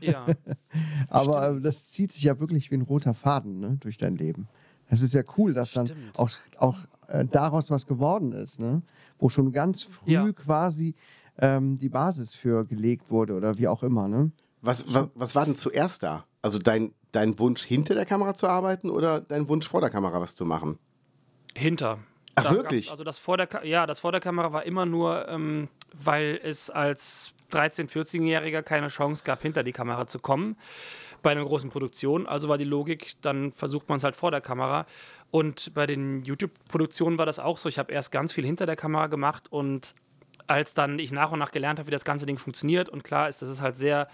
[0.00, 0.26] ja.
[1.08, 4.48] Aber äh, das zieht sich ja wirklich wie ein roter Faden ne, durch dein Leben.
[4.90, 6.18] Das ist ja cool, dass dann Stimmt.
[6.18, 6.78] auch, auch
[7.08, 8.82] äh, daraus was geworden ist, ne?
[9.18, 10.32] Wo schon ganz früh Ja.
[10.32, 10.94] quasi
[11.38, 14.30] ähm, die Basis für gelegt wurde oder wie auch immer, ne?
[14.60, 16.24] Was, was, was war denn zuerst da?
[16.42, 20.20] Also dein, dein Wunsch, hinter der Kamera zu arbeiten oder dein Wunsch, vor der Kamera
[20.20, 20.78] was zu machen?
[21.54, 21.98] Hinter.
[22.36, 22.90] Ach, wirklich?
[22.90, 26.70] Also das vor der, ja, das vor der Kamera war immer nur, ähm, weil es
[26.70, 30.56] als 13-, 14-Jähriger keine Chance gab, hinter die Kamera zu kommen
[31.22, 32.26] bei einer großen Produktion.
[32.26, 34.86] Also war die Logik, dann versucht man es halt vor der Kamera.
[35.30, 37.68] Und bei den YouTube-Produktionen war das auch so.
[37.68, 39.94] Ich habe erst ganz viel hinter der Kamera gemacht und
[40.46, 43.28] als dann ich nach und nach gelernt habe, wie das ganze Ding funktioniert und klar
[43.28, 44.08] ist, das ist halt sehr,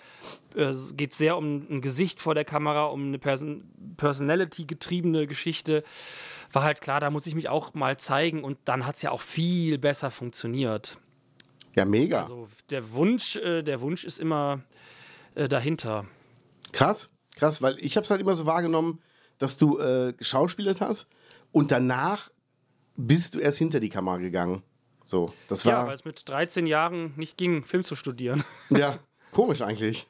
[0.54, 3.64] äh, es geht sehr um ein Gesicht vor der Kamera, um eine Person
[3.96, 5.82] Personality-getriebene Geschichte,
[6.52, 9.10] war halt klar, da muss ich mich auch mal zeigen und dann hat es ja
[9.10, 10.98] auch viel besser funktioniert.
[11.74, 12.22] Ja, mega.
[12.22, 14.60] Also der Wunsch, äh, der Wunsch ist immer
[15.34, 16.06] äh, dahinter.
[16.72, 19.00] Krass, krass, weil ich habe es halt immer so wahrgenommen,
[19.38, 21.08] dass du äh, geschauspielert hast
[21.52, 22.30] und danach
[22.96, 24.62] bist du erst hinter die Kamera gegangen.
[25.04, 28.44] So, das Ja, weil war es mit 13 Jahren nicht ging, Film zu studieren.
[28.70, 28.98] ja,
[29.32, 30.06] komisch eigentlich.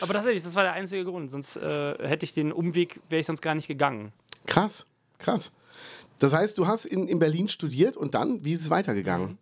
[0.00, 1.30] Aber tatsächlich, das war der einzige Grund.
[1.30, 4.12] Sonst äh, hätte ich den Umweg, wäre ich sonst gar nicht gegangen.
[4.46, 4.86] Krass,
[5.18, 5.52] krass.
[6.18, 9.38] Das heißt, du hast in, in Berlin studiert und dann, wie ist es weitergegangen?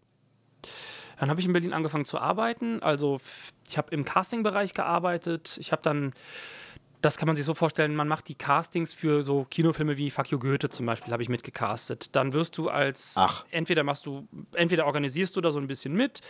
[1.18, 2.82] Dann habe ich in Berlin angefangen zu arbeiten.
[2.82, 3.20] Also
[3.68, 5.56] ich habe im Casting-Bereich gearbeitet.
[5.60, 6.12] Ich habe dann,
[7.04, 10.30] das kann man sich so vorstellen, man macht die Castings für so Kinofilme wie Fuck
[10.30, 12.16] You Goethe zum Beispiel, habe ich mitgecastet.
[12.16, 13.44] Dann wirst du als, Ach.
[13.50, 16.22] entweder machst du, entweder organisierst du da so ein bisschen mit,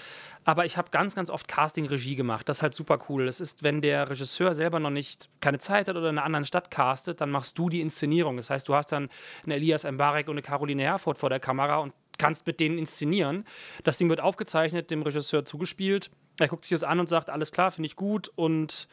[0.44, 2.48] aber ich habe ganz, ganz oft Casting-Regie gemacht.
[2.48, 3.26] Das ist halt super cool.
[3.26, 6.44] Das ist, wenn der Regisseur selber noch nicht keine Zeit hat oder in einer anderen
[6.44, 8.36] Stadt castet, dann machst du die Inszenierung.
[8.36, 9.10] Das heißt, du hast dann
[9.44, 13.44] einen Elias Mbarek und eine Caroline Herford vor der Kamera und kannst mit denen inszenieren.
[13.84, 16.10] Das Ding wird aufgezeichnet, dem Regisseur zugespielt.
[16.40, 18.88] Er guckt sich das an und sagt, alles klar, finde ich gut und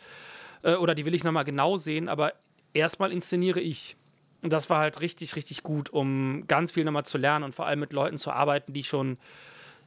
[0.63, 2.33] äh, oder die will ich nochmal genau sehen, aber
[2.73, 3.97] erstmal inszeniere ich.
[4.43, 7.65] Und das war halt richtig, richtig gut, um ganz viel nochmal zu lernen und vor
[7.67, 9.17] allem mit Leuten zu arbeiten, die schon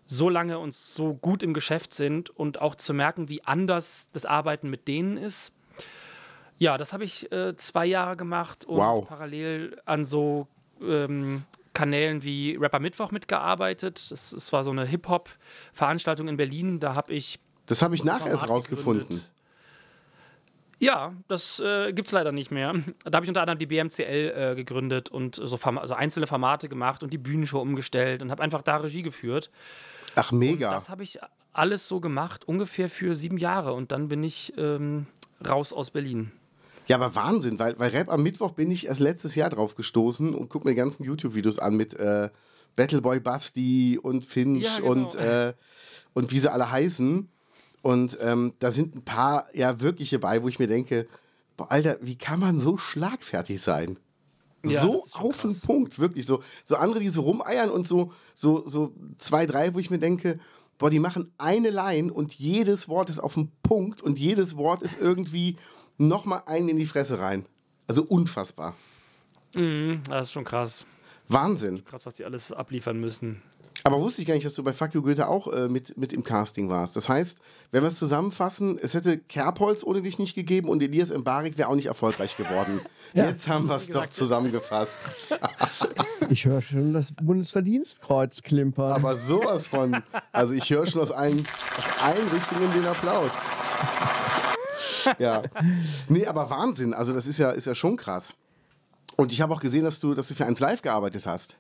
[0.06, 4.26] so lange und so gut im Geschäft sind und auch zu merken, wie anders das
[4.26, 5.54] Arbeiten mit denen ist.
[6.58, 9.08] Ja, das habe ich äh, zwei Jahre gemacht und Wow.
[9.08, 10.46] parallel an so
[10.80, 14.08] ähm, Kanälen wie Rapper Mittwoch mitgearbeitet.
[14.12, 16.78] Das, das war so eine Hip-Hop-Veranstaltung in Berlin.
[16.78, 19.02] Da habe ich Das habe ich nachher erst rausgefunden.
[19.08, 19.30] gegründet.
[20.78, 22.74] Ja, das äh, gibt es leider nicht mehr.
[23.04, 27.02] Da habe ich unter anderem die BMCL äh, gegründet und so also einzelne Formate gemacht
[27.02, 29.50] und die Bühnenshow umgestellt und habe einfach da Regie geführt.
[30.16, 30.70] Ach, mega.
[30.70, 31.18] Das habe ich
[31.52, 35.06] alles so gemacht, ungefähr für sieben Jahre und dann bin ich ähm,
[35.46, 36.32] raus aus Berlin.
[36.86, 40.34] Ja, aber Wahnsinn, weil, weil Rap am Mittwoch bin ich erst letztes Jahr drauf gestoßen
[40.34, 42.28] und guck mir die ganzen YouTube-Videos an mit äh,
[42.76, 44.90] Battleboy Basti und Finch Ja, genau.
[44.90, 45.54] und, äh,
[46.12, 47.28] und wie sie alle heißen.
[47.84, 51.06] Und ähm, da sind ein paar ja wirkliche bei, wo ich mir denke,
[51.58, 53.98] boah, Alter, wie kann man so schlagfertig sein?
[54.64, 55.60] Ja, so auf den.
[55.60, 56.42] Punkt, wirklich so.
[56.64, 60.40] So andere, die so rumeiern und so, so, so zwei, drei, wo ich mir denke,
[60.78, 64.80] boah, die machen eine Line und jedes Wort ist auf den Punkt und jedes Wort
[64.80, 65.58] ist irgendwie
[65.98, 67.44] nochmal einen in die Fresse rein.
[67.86, 68.74] Also unfassbar.
[69.54, 70.86] Mhm, das ist schon krass.
[71.28, 71.84] Wahnsinn.
[71.84, 73.42] Krass, was die alles abliefern müssen.
[73.82, 76.12] Aber wusste ich gar nicht, dass du bei Fuck You Goethe auch äh, mit, mit
[76.12, 76.96] im Casting warst.
[76.96, 77.38] Das heißt,
[77.70, 81.68] wenn wir es zusammenfassen, es hätte Kerbholz ohne dich nicht gegeben und Elias Mbarek wäre
[81.68, 82.80] auch nicht erfolgreich geworden.
[83.12, 83.26] Ja.
[83.28, 84.98] Jetzt haben wir es doch zusammengefasst.
[86.30, 88.92] Ich höre schon das Bundesverdienstkreuz klimpern.
[88.92, 90.02] Aber sowas von.
[90.32, 93.30] Also ich höre schon aus allen, aus allen Richtungen den Applaus.
[95.18, 95.42] Ja.
[96.08, 96.94] Nee, aber Wahnsinn.
[96.94, 98.34] Also das ist ja, ist ja schon krass.
[99.16, 101.56] Und ich habe auch gesehen, dass du, dass du für eins live gearbeitet hast.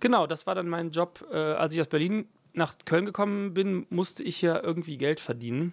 [0.00, 1.26] Genau, das war dann mein Job.
[1.32, 5.72] Äh, als ich aus Berlin nach Köln gekommen bin, musste ich ja irgendwie Geld verdienen.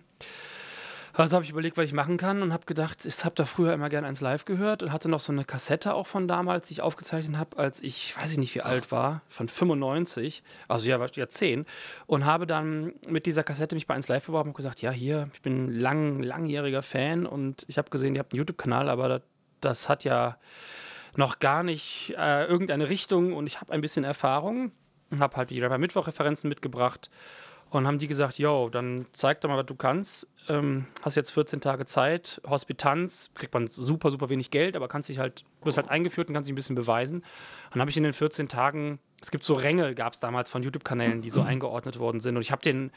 [1.18, 3.74] Also habe ich überlegt, was ich machen kann und habe gedacht, ich habe da früher
[3.74, 6.74] immer gerne eins live gehört und hatte noch so eine Kassette auch von damals, die
[6.74, 11.00] ich aufgezeichnet habe, als ich, weiß ich nicht, wie alt war, von 95, also ja,
[11.00, 11.66] war ja 10
[12.06, 15.32] und habe dann mit dieser Kassette mich bei eins live beworben und gesagt, ja, hier,
[15.34, 19.22] ich bin lang, langjähriger Fan und ich habe gesehen, ihr habt einen YouTube-Kanal, aber das,
[19.60, 20.38] das hat ja
[21.18, 24.72] noch gar nicht äh, irgendeine Richtung und ich habe ein bisschen Erfahrung
[25.10, 27.10] und habe halt die Rapper Mittwoch-Referenzen mitgebracht
[27.70, 30.30] Und haben die gesagt, yo, dann zeig doch mal, was du kannst.
[30.48, 35.10] Ähm, hast jetzt 14 Tage Zeit, Hospitanz, kriegt man super, super wenig Geld, aber kannst
[35.10, 37.18] dich halt, wirst halt eingeführt und kannst dich ein bisschen beweisen.
[37.18, 37.26] Und
[37.74, 40.64] dann habe ich in den 14 Tagen, es gibt so Ränge, gab es damals von
[40.64, 42.38] YouTube-Kanälen, die so eingeordnet worden sind.
[42.38, 42.92] Und ich habe den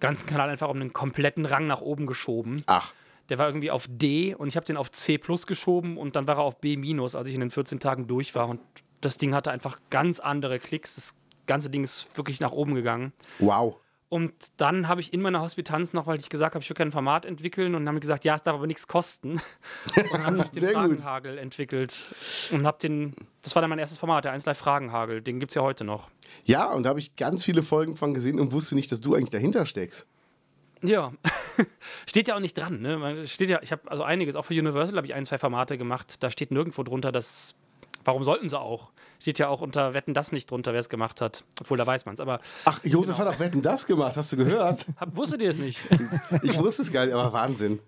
[0.00, 2.62] ganzen Kanal einfach um einen kompletten Rang nach oben geschoben.
[2.66, 2.94] Ach,
[3.30, 6.26] Der war irgendwie auf D und ich habe den auf C plus geschoben und dann
[6.26, 8.48] war er auf B minus, als ich in den 14 Tagen durch war.
[8.48, 8.60] Und
[9.00, 10.94] das Ding hatte einfach ganz andere Klicks.
[10.96, 13.12] Das ganze Ding ist wirklich nach oben gegangen.
[13.38, 13.76] wow.
[14.10, 16.92] Und dann habe ich in meiner Hospitanz noch, weil ich gesagt habe, ich will kein
[16.92, 19.40] Format entwickeln und haben gesagt, ja, es darf aber nichts kosten.
[19.96, 20.82] Und dann habe ich den Sehr gut.
[20.82, 22.04] Fragenhagel entwickelt
[22.52, 25.50] und habe den, das war dann mein erstes Format, der 1 Live Fragenhagel, den gibt
[25.50, 26.10] es ja heute noch.
[26.44, 29.16] Ja, und da habe ich ganz viele Folgen von gesehen und wusste nicht, dass du
[29.16, 30.06] eigentlich dahinter steckst.
[30.80, 31.12] Ja,
[32.06, 32.80] steht ja auch nicht dran.
[32.80, 32.96] Ne?
[32.98, 35.78] Man- Steht ja, ich habe also einiges, auch für Universal habe ich ein, zwei Formate
[35.78, 36.22] gemacht.
[36.22, 37.54] Da steht nirgendwo drunter, dass.
[38.06, 38.90] Warum sollten sie auch?
[39.18, 41.42] Steht ja auch unter Wetten das nicht drunter, wer es gemacht hat.
[41.58, 42.20] Obwohl, da weiß man es.
[42.20, 44.84] Aber Ach, Josef hat auch Wetten das gemacht, hast du gehört?
[45.00, 45.78] hab, wusstet ihr es nicht?
[46.42, 47.78] Ich wusste es gar nicht, aber Wahnsinn.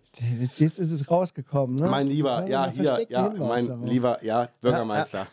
[0.40, 1.88] Jetzt, jetzt ist es rausgekommen, ne?
[1.88, 5.26] Mein lieber, ja, hier, ja, mein lieber, ja, Bürgermeister.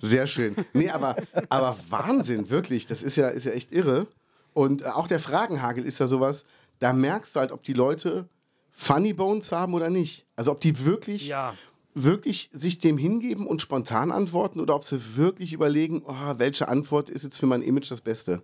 [0.00, 0.56] Sehr schön.
[0.72, 1.16] Nee, aber,
[1.50, 4.06] aber Wahnsinn, wirklich, das ist ja, ist ja echt irre.
[4.54, 6.44] Und äh, auch der Fragenhagel ist ja sowas,
[6.82, 8.28] da merkst du halt, ob die Leute
[8.70, 10.26] Funny Bones haben oder nicht.
[10.36, 11.54] Also ob die wirklich, Ja.
[11.94, 17.08] wirklich sich dem hingeben und spontan antworten oder ob sie wirklich überlegen, oh, welche Antwort
[17.10, 18.42] ist jetzt für mein Image das Beste.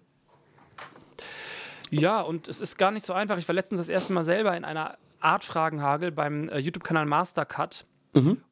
[1.91, 3.39] Ja, und es ist gar nicht so einfach.
[3.39, 7.85] Ich war letztens das erste Mal selber in einer Art Fragenhagel beim äh, YouTube-Kanal Mastercut.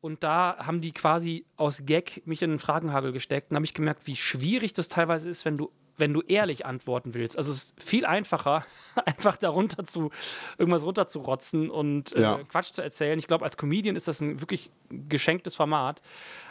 [0.01, 3.75] Und da haben die quasi aus Gag mich in den Fragenhagel gesteckt und habe ich
[3.75, 7.37] gemerkt, wie schwierig das teilweise ist, wenn du, wenn du ehrlich antworten willst.
[7.39, 8.65] Also es ist viel einfacher,
[9.07, 10.11] einfach darunter zu
[10.59, 12.41] irgendwas runterzurotzen und äh, Ja.
[12.49, 13.19] Quatsch zu erzählen.
[13.19, 16.03] Ich glaube, als Comedian ist das ein wirklich geschenktes Format.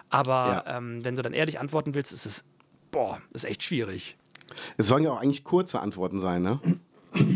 [0.09, 0.77] Aber Ja.
[0.77, 2.43] ähm, wenn du dann ehrlich antworten willst, ist es,
[2.91, 4.17] boah, ist echt schwierig.
[4.77, 6.59] Es sollen ja auch eigentlich kurze Antworten sein, ne?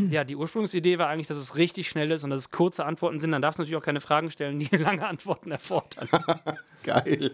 [0.09, 3.17] Ja, die Ursprungsidee war eigentlich, dass es richtig schnell ist und dass es kurze Antworten
[3.17, 3.31] sind.
[3.31, 6.09] Dann darfst du natürlich auch keine Fragen stellen, die lange Antworten erfordern.
[6.83, 7.31] Geil.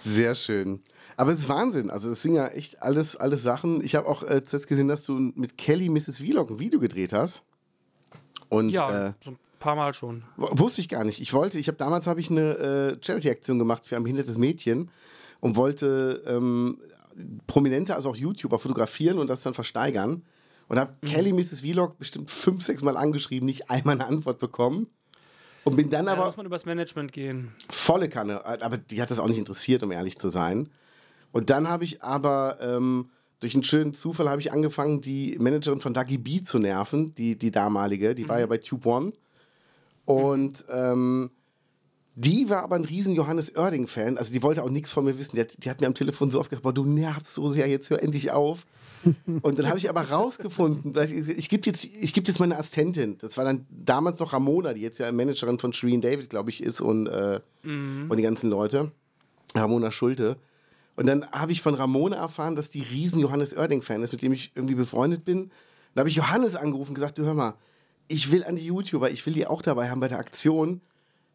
[0.00, 0.82] Sehr schön.
[1.16, 1.90] Aber es ist Wahnsinn.
[1.90, 3.82] Also, das sind ja echt alles, alles Sachen.
[3.84, 6.18] Ich habe auch äh, zuletzt gesehen, dass du mit Kelly Mrs.
[6.20, 7.42] Vlog ein Video gedreht hast.
[8.48, 10.24] Und Ja, äh, so ein paar Mal schon.
[10.36, 11.20] wusste ich gar nicht.
[11.20, 14.90] Ich wollte, ich habe damals habe ich eine äh, Charity-Aktion gemacht für ein behindertes Mädchen
[15.40, 16.78] und wollte ähm,
[17.46, 20.22] Prominente, also auch YouTuber, fotografieren und das dann versteigern.
[20.68, 21.06] Und habe Mhm.
[21.08, 21.60] Kelly Mrs.
[21.60, 24.86] Vlog bestimmt fünf, sechs Mal angeschrieben, nicht einmal eine Antwort bekommen.
[25.64, 27.52] Und bin dann Ja, da aber muss man übers Management gehen.
[27.68, 30.68] volle Kanne, aber die hat das auch nicht interessiert, um ehrlich zu sein.
[31.32, 35.80] Und dann habe ich aber ähm, durch einen schönen Zufall habe ich angefangen, die Managerin
[35.80, 39.12] von Dagi B zu nerven, die, die damalige, die war ja bei Tube One.
[40.04, 41.30] Und ähm,
[42.14, 45.36] die war aber ein riesen Johannes Oerding-Fan, also die wollte auch nichts von mir wissen.
[45.36, 47.66] Die hat, die hat mir am Telefon so oft gesagt, boah, du nervst so sehr,
[47.66, 48.66] jetzt hör endlich auf.
[49.42, 52.56] Und dann habe ich aber rausgefunden, dass ich, ich gebe jetzt, ich geb jetzt meine
[52.56, 53.18] Assistentin.
[53.18, 56.62] Das war dann damals noch Ramona, die jetzt ja Managerin von Shreen David, glaube ich,
[56.62, 57.40] ist und, äh,
[58.08, 58.92] und die ganzen Leute.
[59.54, 60.36] Ramona Schulte.
[60.96, 64.32] Und dann habe ich von Ramona erfahren, dass die riesen Johannes Oerding-Fan ist, mit dem
[64.32, 65.50] ich irgendwie befreundet bin.
[65.94, 67.54] Dann habe ich Johannes angerufen und gesagt, du hör mal,
[68.08, 70.80] ich will an die YouTuber, ich will die auch dabei haben bei der Aktion.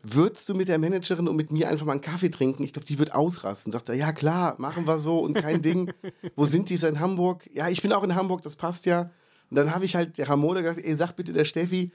[0.04, 2.64] Würdest du mit der Managerin und mit mir einfach mal einen Kaffee trinken?
[2.64, 3.72] Ich glaube, die wird ausrasten.
[3.72, 5.92] Sagt er, ja klar, machen wir so und kein Ding.
[6.36, 6.76] Wo sind die?
[6.76, 7.50] Ist in Hamburg?
[7.54, 9.10] Ja, ich bin auch in Hamburg, das passt ja.
[9.50, 11.92] Und dann habe ich halt der Ramona gesagt, ey, sag bitte der Steffi,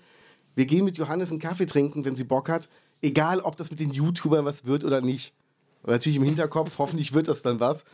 [0.55, 2.69] wir gehen mit Johannes einen Kaffee trinken, wenn sie Bock hat.
[3.03, 5.33] Egal, ob das mit den YouTubern was wird oder nicht.
[5.83, 7.85] Und natürlich im Hinterkopf, hoffentlich wird das dann was.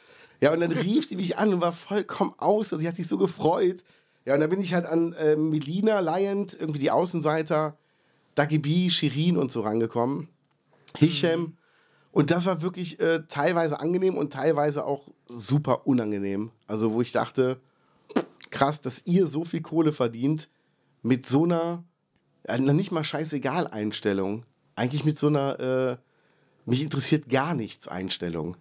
[0.41, 2.67] Ja, und dann rief die mich an und war vollkommen aus.
[2.67, 3.83] Also, sie hat sich so gefreut.
[4.25, 7.77] Ja, und dann bin ich halt an äh, Melina, Lyant, irgendwie die Außenseiter,
[8.35, 10.29] Dagi B, Shirin und so rangekommen.
[10.97, 11.57] Hisham.
[12.13, 16.51] Und das war wirklich äh, teilweise angenehm und teilweise auch super unangenehm.
[16.67, 17.61] Also, wo ich dachte,
[18.51, 20.49] krass, dass ihr so viel Kohle verdient
[21.03, 21.85] mit so einer,
[22.59, 24.45] noch nicht mal scheißegal Einstellung.
[24.75, 25.97] Eigentlich mit so einer, äh,
[26.69, 28.57] mich interessiert gar nichts Einstellung.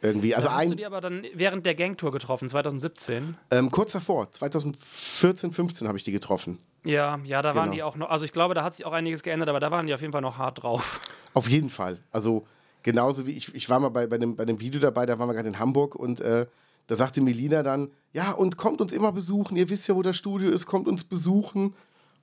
[0.00, 0.34] Irgendwie.
[0.34, 3.36] Also hast du ein, die aber dann während der Gangtour getroffen, 2017.
[3.50, 6.58] ähm, kurz davor, 2014, 15 habe ich die getroffen.
[6.84, 7.74] Ja, ja, da waren Genau.
[7.74, 9.86] die auch noch, also ich glaube, da hat sich auch einiges geändert, aber da waren
[9.86, 11.00] die auf jeden Fall noch hart drauf.
[11.34, 11.98] Auf jeden Fall.
[12.12, 12.46] Also
[12.84, 15.28] genauso wie ich, ich war mal bei, bei, dem, bei dem Video dabei, da waren
[15.28, 16.46] wir gerade in Hamburg und äh,
[16.86, 20.16] da sagte Melina dann, ja, und kommt uns immer besuchen, ihr wisst ja, wo das
[20.16, 21.74] Studio ist, kommt uns besuchen.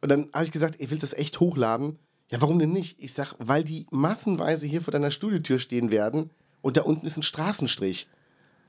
[0.02, 2.00] Und dann habe ich gesagt, ihr wollt das echt hochladen?
[2.32, 2.98] Ja, warum denn nicht?
[3.00, 6.30] Ich sag, weil die massenweise hier vor deiner Studiotür stehen werden
[6.62, 8.08] und da unten ist ein Straßenstrich.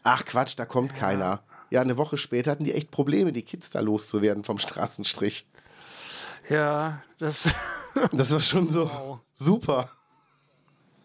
[0.02, 1.42] Ach Quatsch, da kommt keiner.
[1.70, 5.46] Ja, eine Woche später hatten die echt Probleme, die Kids da loszuwerden vom Straßenstrich.
[6.48, 7.44] Ja, das.
[8.12, 9.20] Das war schon so Wow.
[9.32, 9.90] super.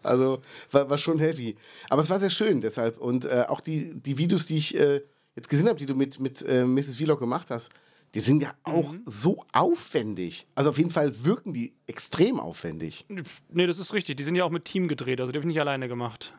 [0.02, 1.56] Also war, war schon heavy.
[1.88, 2.98] Aber es war sehr schön deshalb.
[2.98, 5.00] Und äh, auch die, die Videos, die ich äh,
[5.34, 6.96] jetzt gesehen habe, die du mit, mit äh, Mrs.
[6.98, 7.70] Vlog gemacht hast,
[8.14, 10.46] die sind ja auch so aufwendig.
[10.54, 13.06] Also auf jeden Fall wirken die extrem aufwendig.
[13.50, 14.16] Nee, das ist richtig.
[14.16, 16.34] Die sind ja auch mit Team gedreht, also die habe ich nicht alleine gemacht.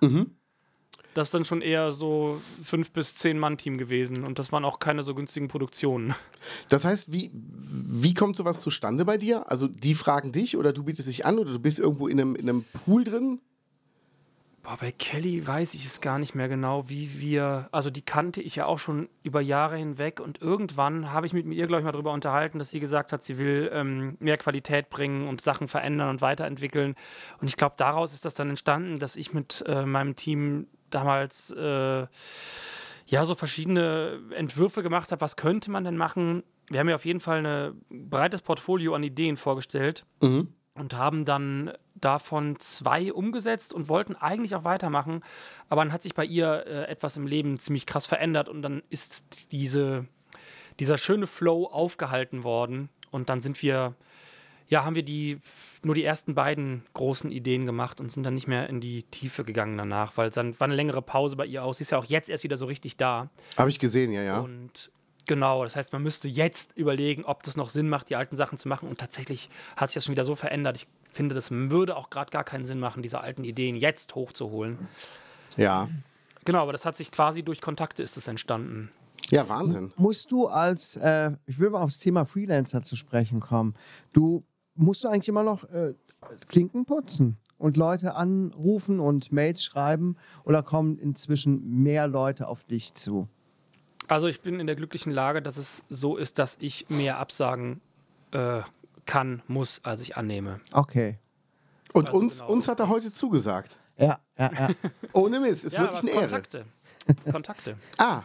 [1.14, 4.80] Das ist dann schon eher so fünf bis zehn Mann-Team gewesen und das waren auch
[4.80, 6.16] keine so günstigen Produktionen.
[6.70, 9.50] Das heißt, wie, wie kommt sowas zustande bei dir?
[9.50, 12.36] Also die fragen dich oder du bietest dich an oder du bist irgendwo in einem,
[12.36, 13.40] in einem Pool drin?
[14.64, 17.68] Boah, bei Kelly weiß ich es gar nicht mehr genau, wie wir.
[17.74, 21.46] Also, die kannte ich ja auch schon über Jahre hinweg und irgendwann habe ich mit
[21.48, 24.90] ihr, glaube ich, mal darüber unterhalten, dass sie gesagt hat, sie will ähm, mehr Qualität
[24.90, 26.96] bringen und Sachen verändern und weiterentwickeln.
[27.42, 31.52] Und ich glaube, daraus ist das dann entstanden, dass ich mit äh, meinem Team damals
[31.52, 32.08] äh,
[33.06, 35.20] ja so verschiedene Entwürfe gemacht habe.
[35.20, 36.42] Was könnte man denn machen?
[36.70, 40.06] Wir haben ja auf jeden Fall ein breites Portfolio an Ideen vorgestellt
[40.76, 45.24] und haben dann davon zwei umgesetzt und wollten eigentlich auch weitermachen.
[45.70, 48.82] Aber dann hat sich bei ihr äh, etwas im Leben ziemlich krass verändert und dann
[48.90, 50.06] ist diese,
[50.80, 52.90] dieser schöne Flow aufgehalten worden.
[53.12, 53.94] Und dann sind wir,
[54.68, 55.40] ja, haben wir die
[55.84, 59.44] nur die ersten beiden großen Ideen gemacht und sind dann nicht mehr in die Tiefe
[59.44, 61.78] gegangen danach, weil dann war eine längere Pause bei ihr aus.
[61.78, 63.30] Sie ist ja auch jetzt erst wieder so richtig da.
[63.58, 64.40] Habe ich gesehen, ja, ja.
[64.40, 64.92] Und
[65.26, 68.58] genau, das heißt, man müsste jetzt überlegen, ob das noch Sinn macht, die alten Sachen
[68.58, 68.90] zu machen.
[68.90, 70.78] Und tatsächlich hat sich das schon wieder so verändert.
[70.78, 74.88] Ich finde, das würde auch gerade gar keinen Sinn machen, diese alten Ideen jetzt hochzuholen.
[75.58, 75.88] Ja.
[76.46, 78.92] Genau, aber das hat sich quasi durch Kontakte ist es entstanden.
[79.30, 79.94] Ja, Wahnsinn.
[79.96, 83.76] Musst du als, äh, ich will mal aufs Thema Freelancer zu sprechen kommen,
[84.12, 84.44] du
[84.76, 85.94] musst du eigentlich immer noch äh,
[86.48, 92.94] Klinken putzen und Leute anrufen und Mails schreiben oder kommen inzwischen mehr Leute auf dich
[92.94, 93.28] zu?
[94.08, 97.82] Also ich bin in der glücklichen Lage, dass es so ist, dass ich mehr absagen
[98.32, 98.62] äh,
[99.06, 100.60] kann, muss, als ich annehme.
[100.72, 101.18] Okay.
[101.94, 103.78] Und Also uns, genau, uns hat er heute zugesagt.
[103.98, 104.70] Ja, ja, ja.
[105.14, 106.22] Ohne Mist, ist Ja, wirklich eine Ehre.
[106.22, 106.66] Kontakte.
[107.32, 107.76] Kontakte.
[107.98, 108.24] Ah,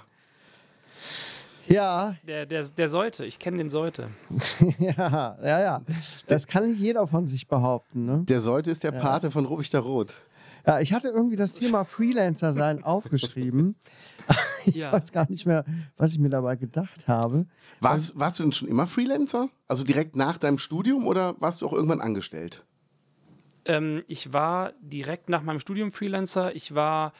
[1.68, 4.08] ja, Der, der, der sollte, ich kenne den sollte.
[4.78, 5.82] ja, ja, ja.
[6.26, 8.06] Das kann nicht jeder von sich behaupten.
[8.06, 8.22] Ne?
[8.26, 10.14] der sollte ist der Pate von Rubichter Rot.
[10.66, 13.76] Ja, ich hatte irgendwie das Thema Freelancer sein aufgeschrieben.
[14.66, 14.92] Ich Ja.
[14.92, 15.64] weiß gar nicht mehr,
[15.96, 17.46] was ich mir dabei gedacht habe.
[17.80, 19.48] Warst, warst du denn schon immer Freelancer?
[19.66, 22.64] Also direkt nach deinem Studium oder warst du auch irgendwann angestellt?
[23.64, 26.54] Ähm, ich war direkt nach meinem Studium Freelancer.
[26.54, 27.14] Ich war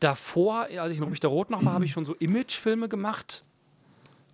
[0.00, 3.44] davor, als ich noch Richter Rot noch war, habe ich schon so Imagefilme gemacht.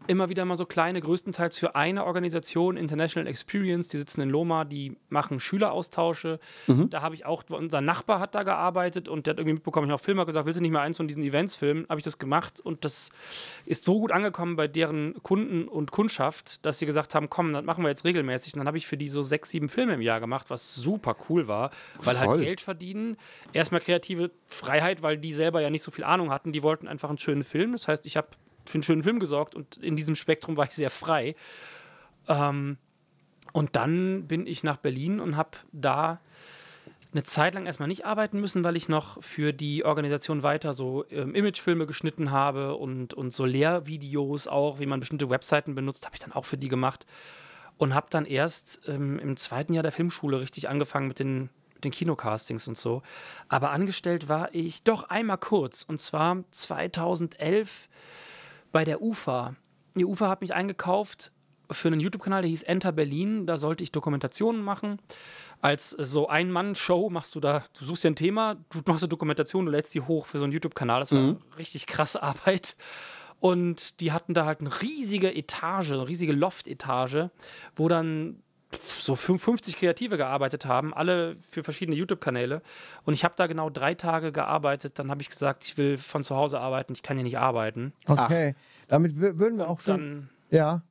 [0.07, 4.65] Immer wieder mal so kleine, größtenteils für eine Organisation, International Experience, die sitzen in Loma,
[4.65, 6.41] die machen Schüleraustausche.
[6.67, 9.93] Da habe ich auch, unser Nachbar hat da gearbeitet und der hat irgendwie mitbekommen, ich
[9.93, 11.87] habe Filmer gesagt, willst du nicht mal eins von diesen Events filmen?
[11.89, 13.11] Habe ich das gemacht und das
[13.67, 17.65] ist so gut angekommen bei deren Kunden und Kundschaft, dass sie gesagt haben, komm, das
[17.65, 18.55] machen wir jetzt regelmäßig.
[18.55, 21.17] Und dann habe ich für die so sechs, sieben Filme im Jahr gemacht, was super
[21.29, 21.71] cool war,
[22.05, 22.29] weil Voll.
[22.29, 23.17] halt Geld verdienen,
[23.53, 27.09] erstmal kreative Freiheit, weil die selber ja nicht so viel Ahnung hatten, die wollten einfach
[27.09, 27.73] einen schönen Film.
[27.73, 28.29] Das heißt, ich habe
[28.67, 31.35] für einen schönen Film gesorgt und in diesem Spektrum war ich sehr frei.
[32.29, 32.79] Ähm,
[33.53, 36.21] und dann bin ich nach Berlin und habe da
[37.13, 41.05] eine Zeit lang erstmal nicht arbeiten müssen, weil ich noch für die Organisation weiter so
[41.11, 46.17] ähm, Imagefilme geschnitten habe und, und so Lehrvideos auch, wie man bestimmte Webseiten benutzt, habe
[46.17, 47.07] ich dann auch für die gemacht.
[47.77, 51.85] Und habe dann erst ähm, im zweiten Jahr der Filmschule richtig angefangen mit den, mit
[51.85, 53.03] den Kinocastings und so.
[53.49, 57.89] Aber angestellt war ich doch einmal kurz, und zwar 2011
[58.73, 59.55] bei der UFA.
[59.95, 61.31] Die UFA hat mich eingekauft
[61.71, 63.47] für einen YouTube-Kanal, der hieß Enter Berlin.
[63.47, 64.99] Da sollte ich Dokumentationen machen.
[65.61, 69.67] Als so Ein-Mann-Show machst du da, du suchst dir ein Thema, du machst eine Dokumentation,
[69.67, 71.01] du lädst die hoch für so einen YouTube-Kanal.
[71.01, 72.77] Das war richtig krasse Arbeit.
[73.39, 77.29] Und die hatten da halt eine riesige Etage, eine riesige Loft-Etage,
[77.75, 78.43] wo dann
[78.99, 82.63] so 50 Kreative gearbeitet haben, alle für verschiedene YouTube-Kanäle.
[83.05, 84.99] Und ich habe da genau drei Tage gearbeitet.
[84.99, 87.93] Dann habe ich gesagt, ich will von zu Hause arbeiten, ich kann hier nicht arbeiten.
[88.09, 88.55] Okay.
[88.89, 89.97] Damit wür- würden wir auch schon.
[89.97, 90.83] Dann, Ja.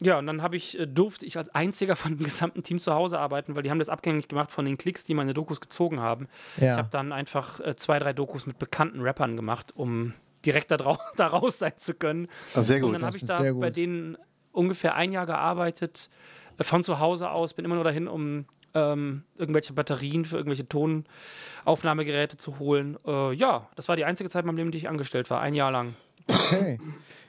[0.00, 2.92] ja, und dann habe ich, äh, durfte ich als einziger von dem gesamten Team zu
[2.94, 6.00] Hause arbeiten, weil die haben das abhängig gemacht von den Klicks, die meine Dokus gezogen
[6.00, 6.28] haben.
[6.56, 6.76] Ich Ja.
[6.78, 10.14] habe dann einfach äh, zwei, drei Dokus mit bekannten Rappern gemacht, um
[10.46, 12.26] direkt da, drau da raus sein zu können.
[12.54, 12.92] Ah, sehr Und gut.
[12.94, 14.16] dann Das habe ich da bei denen
[14.52, 16.08] ungefähr ein Jahr gearbeitet,
[16.60, 20.66] von zu Hause aus, bin immer nur dahin, um ähm, irgendwelche Batterien für irgendwelche
[21.64, 22.96] Tonaufnahmegeräte zu holen.
[23.06, 25.54] Äh, ja, das war die einzige Zeit in meinem Leben, die ich angestellt war, ein
[25.54, 25.94] Jahr lang.
[26.28, 26.78] Okay.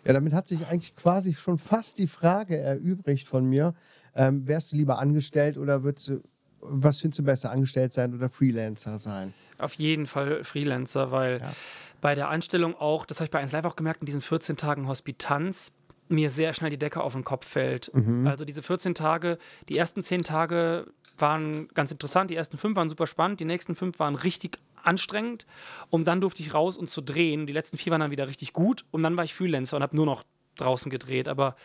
[0.05, 3.73] Ja, damit hat sich eigentlich quasi schon fast die Frage erübrigt von mir.
[4.15, 6.21] Ähm, wärst du lieber angestellt oder würdest du,
[6.61, 9.33] was findest du besser, angestellt sein oder Freelancer sein?
[9.57, 11.53] Auf jeden Fall Freelancer, weil Ja.
[12.01, 14.57] bei der Anstellung auch, das habe ich bei 1 Live auch gemerkt, in diesen 14
[14.57, 15.73] Tagen Hospitanz
[16.07, 17.91] mir sehr schnell die Decke auf den Kopf fällt.
[18.27, 19.37] Also diese 14 Tage,
[19.69, 20.87] die ersten 10 Tage
[21.17, 25.45] waren ganz interessant, die ersten 5 waren super spannend, die nächsten 5 waren richtig anstrengend
[25.89, 27.47] und dann durfte ich raus und zu drehen.
[27.47, 29.95] Die letzten 4 waren dann wieder richtig gut und dann war ich Freelancer und habe
[29.95, 30.23] nur noch
[30.57, 31.55] draußen gedreht, aber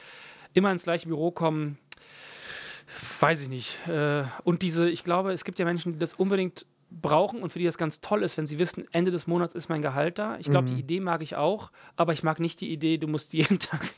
[0.54, 1.78] immer ins gleiche Büro kommen,
[3.20, 3.86] weiß ich nicht.
[3.86, 7.58] Äh, und diese, ich glaube, es gibt ja Menschen, die das unbedingt brauchen und für
[7.58, 10.36] die das ganz toll ist, wenn sie wissen, Ende des Monats ist mein Gehalt da.
[10.38, 13.32] Ich glaube, die Idee mag ich auch, aber ich mag nicht die Idee, du musst
[13.32, 13.92] jeden Tag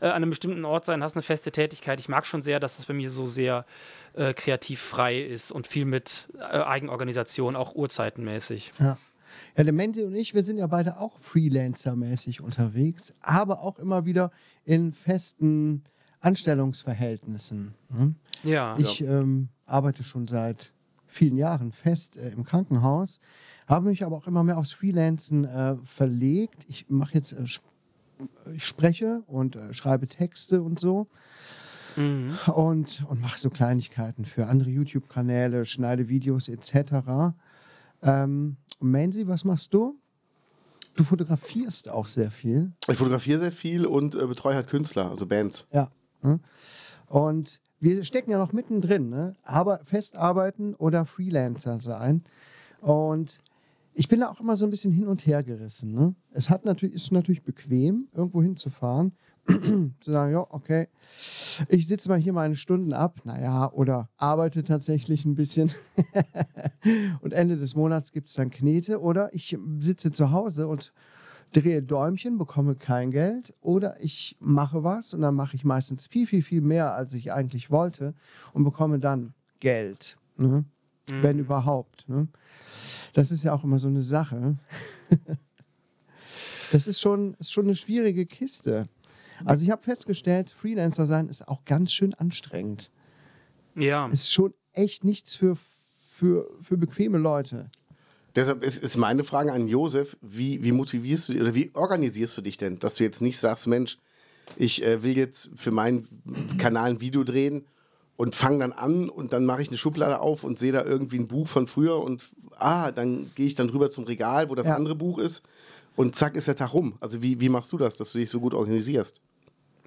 [0.00, 2.00] äh, an einem bestimmten Ort sein, hast eine feste Tätigkeit.
[2.00, 3.64] Ich mag schon sehr, dass das bei mir so sehr
[4.14, 8.72] äh, kreativ frei ist und viel mit äh, Eigenorganisation, auch uhrzeitenmäßig.
[8.78, 8.98] Ja.
[9.56, 14.04] Ja, der Menzi und ich, wir sind ja beide auch Freelancer-mäßig unterwegs, aber auch immer
[14.04, 14.30] wieder
[14.64, 15.84] in festen
[16.20, 17.74] Anstellungsverhältnissen.
[17.88, 18.14] Ne?
[18.42, 18.76] Ja.
[18.78, 20.72] Ich ähm, arbeite schon seit
[21.12, 23.20] vielen Jahren fest äh, im Krankenhaus,
[23.68, 26.64] habe mich aber auch immer mehr aufs Freelancen äh, verlegt.
[26.68, 27.62] Ich mache jetzt, äh, sp
[28.54, 31.08] ich spreche und äh, schreibe Texte und so
[31.96, 32.38] Mhm.
[32.54, 37.34] und, und mache so Kleinigkeiten für andere YouTube-Kanäle, schneide Videos etc.
[38.02, 39.98] Ähm, Mansi, was machst du?
[40.94, 42.72] Du fotografierst auch sehr viel.
[42.88, 45.66] Ich fotografiere sehr viel und äh, betreue halt Künstler, also Bands.
[45.72, 45.90] Ja.
[46.22, 46.40] ne?
[47.08, 49.34] Und wir stecken ja noch mittendrin, ne?
[49.42, 52.22] aber festarbeiten oder Freelancer sein.
[52.80, 53.42] Und
[53.92, 55.90] ich bin da auch immer so ein bisschen hin und her gerissen.
[55.90, 56.14] Ne?
[56.30, 59.12] Es hat natürlich, ist natürlich bequem, irgendwo hinzufahren,
[60.00, 60.86] zu sagen, ja, okay,
[61.68, 65.72] ich sitze mal hier meine Stunden ab, naja, oder arbeite tatsächlich ein bisschen.
[67.20, 69.00] und Ende des Monats gibt es dann Knete.
[69.00, 70.92] Oder ich sitze zu Hause und
[71.52, 73.54] drehe Däumchen, bekomme kein Geld.
[73.60, 77.32] Oder ich mache was und dann mache ich meistens viel, viel, viel mehr, als ich
[77.32, 78.14] eigentlich wollte
[78.52, 80.16] und bekomme dann Geld.
[80.36, 80.64] Ne?
[81.06, 82.08] Wenn überhaupt.
[82.08, 82.28] Ne?
[83.12, 84.56] Das ist ja auch immer so eine Sache.
[86.72, 88.88] das ist schon, ist schon eine schwierige Kiste.
[89.44, 92.90] Also ich habe festgestellt, Freelancer sein ist auch ganz schön anstrengend.
[93.74, 94.06] Ja.
[94.08, 97.70] Ist schon echt nichts für, für, für bequeme Leute.
[98.34, 102.42] Deshalb ist, ist meine Frage an Josef, wie, wie motivierst du oder wie organisierst du
[102.42, 103.98] dich denn, dass du jetzt nicht sagst, Mensch,
[104.56, 106.08] ich äh, will jetzt für meinen
[106.58, 107.64] Kanal ein Video drehen
[108.16, 111.18] und fange dann an und dann mache ich eine Schublade auf und sehe da irgendwie
[111.18, 114.66] ein Buch von früher und ah, dann gehe ich dann rüber zum Regal, wo das
[114.66, 114.76] Ja.
[114.76, 115.42] andere Buch ist
[115.96, 116.94] und zack ist der Tag rum.
[117.00, 119.20] Also wie, wie machst du das, dass du dich so gut organisierst?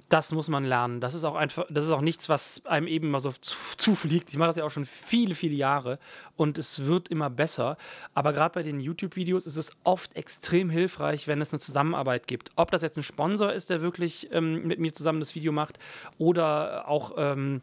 [0.10, 1.02] Das muss man lernen.
[1.02, 4.30] Das ist auch einfach, das ist auch nichts, was einem eben mal so zu, zufliegt.
[4.30, 5.98] Ich mache das ja auch schon viele, viele Jahre
[6.36, 7.78] und es wird immer besser.
[8.14, 12.52] Aber gerade bei den YouTube-Videos ist es oft extrem hilfreich, wenn es eine Zusammenarbeit gibt.
[12.56, 15.80] Ob das jetzt ein Sponsor ist, der wirklich ähm, mit mir zusammen das Video macht,
[16.20, 17.62] oder auch ähm,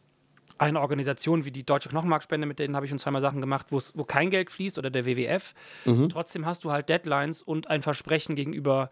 [0.59, 4.05] eine Organisation wie die Deutsche Knochenmarkspende, mit denen habe ich schon zweimal Sachen gemacht, wo
[4.05, 5.55] kein Geld fließt, oder der WWF.
[6.09, 8.91] Trotzdem hast du halt Deadlines und ein Versprechen gegenüber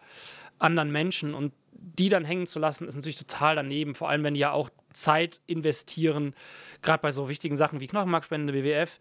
[0.59, 1.53] anderen Menschen und
[1.83, 4.69] die dann hängen zu lassen, ist natürlich total daneben, vor allem wenn die ja auch
[4.91, 6.33] Zeit investieren,
[6.81, 8.99] gerade bei so wichtigen Sachen wie Knochenmarkspende, WWF.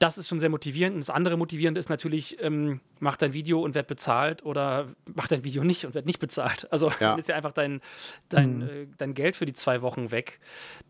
[0.00, 0.94] Das ist schon sehr motivierend.
[0.94, 5.28] Und das andere Motivierende ist natürlich, ähm, mach dein Video und werd bezahlt oder mach
[5.28, 6.66] dein Video nicht und werd nicht bezahlt.
[6.72, 7.10] Also Ja.
[7.10, 7.80] dann ist ja einfach dein,
[8.28, 10.40] dein, äh, dein Geld für die zwei Wochen weg.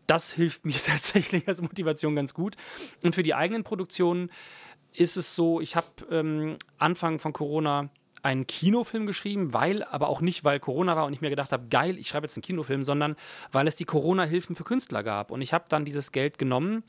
[0.07, 2.55] Das hilft mir tatsächlich als Motivation ganz gut.
[3.03, 4.31] Und für die eigenen Produktionen
[4.91, 7.89] ist es so, ich habe ähm, Anfang von Corona
[8.25, 11.67] einen Kinofilm geschrieben, weil, aber auch nicht, weil Corona war und ich mir gedacht habe,
[11.69, 13.15] geil, ich schreibe jetzt einen Kinofilm, sondern
[13.51, 15.29] weil es die Corona-Hilfen für Künstler gab.
[15.29, 16.83] Und ich habe dann dieses Geld genommen,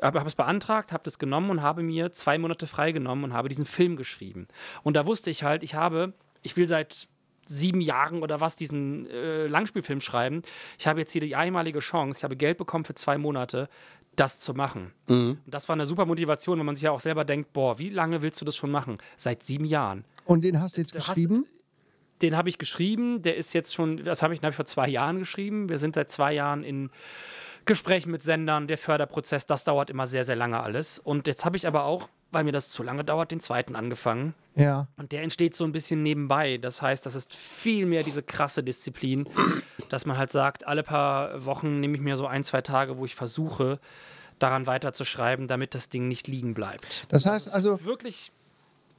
[0.00, 3.48] habe hab es beantragt, habe das genommen und habe mir zwei Monate freigenommen und habe
[3.48, 4.46] diesen Film geschrieben.
[4.84, 6.12] Und da wusste ich halt, ich habe,
[6.42, 7.08] ich will seit
[7.44, 10.42] sieben Jahren oder was diesen äh, Langspielfilm schreiben.
[10.78, 13.68] Ich habe jetzt hier die einmalige Chance, ich habe Geld bekommen für zwei Monate,
[14.14, 14.92] das zu machen.
[15.46, 17.88] Und das war eine super Motivation, wenn man sich ja auch selber denkt, boah, wie
[17.88, 18.98] lange willst du das schon machen?
[19.16, 20.04] Seit sieben Jahren.
[20.28, 21.46] Und den hast du jetzt Du hast- geschrieben?
[22.20, 24.88] Den habe ich geschrieben, der ist jetzt schon, das habe ich, habe ich vor zwei
[24.88, 25.68] Jahren geschrieben.
[25.68, 26.90] Wir sind seit zwei Jahren in
[27.64, 30.98] Gesprächen mit Sendern, der Förderprozess, das dauert immer sehr, sehr lange alles.
[30.98, 34.34] Und jetzt habe ich aber auch, weil mir das zu lange dauert, den zweiten angefangen.
[34.54, 34.88] Ja.
[34.96, 36.58] Und der entsteht so ein bisschen nebenbei.
[36.58, 39.28] Das heißt, das ist viel mehr diese krasse Disziplin,
[39.88, 43.04] dass man halt sagt, alle paar Wochen nehme ich mir so ein, zwei Tage, wo
[43.04, 43.78] ich versuche,
[44.40, 47.06] daran weiterzuschreiben, damit das Ding nicht liegen bleibt.
[47.10, 48.30] Das heißt also, Wirklich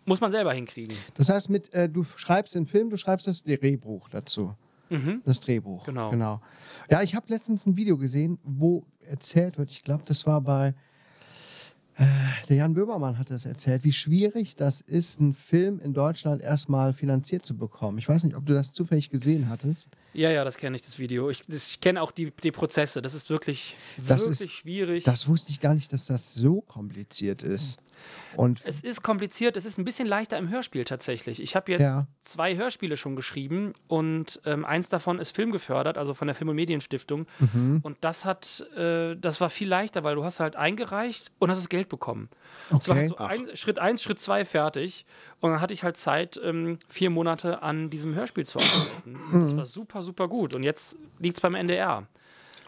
[0.05, 0.95] muss man selber hinkriegen.
[1.15, 4.55] das heißt mit, äh, du schreibst den Film, du schreibst das Drehbuch dazu.
[5.23, 5.85] Das Drehbuch.
[5.85, 6.09] Genau.
[6.09, 6.41] genau.
[6.89, 10.73] Ja, ich habe letztens ein Video gesehen, wo erzählt wird, ich glaube, das war bei
[11.99, 12.05] äh,
[12.47, 16.93] der Jan Böhmermann hat das erzählt, wie schwierig das ist, einen Film in Deutschland erstmal
[16.93, 17.97] finanziert zu bekommen.
[17.97, 19.97] Ich weiß nicht, ob du das zufällig gesehen hattest.
[20.13, 21.29] Ja, ja, das kenne ich, das Video.
[21.29, 23.01] Ich, das- ich kenne auch die, die Prozesse.
[23.01, 25.03] Das ist wirklich, Das wirklich ist- schwierig.
[25.03, 27.79] Das wusste ich gar nicht, dass das so kompliziert ist.
[28.37, 31.41] Und Es ist kompliziert, es ist ein bisschen leichter im Hörspiel tatsächlich.
[31.41, 32.07] Ich habe jetzt Ja.
[32.21, 36.55] zwei Hörspiele schon geschrieben und ähm, eins davon ist filmgefördert, also von der Film- und
[36.55, 37.27] Medienstiftung.
[37.39, 37.81] Mhm.
[37.83, 41.57] Und das hat, äh, das war viel leichter, weil du hast halt eingereicht und hast
[41.59, 42.29] das Geld bekommen.
[42.69, 42.99] Es war Okay.
[42.99, 45.05] halt so ein, Schritt eins, Schritt zwei fertig.
[45.41, 49.15] Und dann hatte ich halt Zeit, ähm, vier Monate an diesem Hörspiel zu arbeiten.
[49.15, 49.41] Und Mhm.
[49.45, 50.53] Das war super, super gut.
[50.55, 52.05] Und jetzt liegt es beim NDR.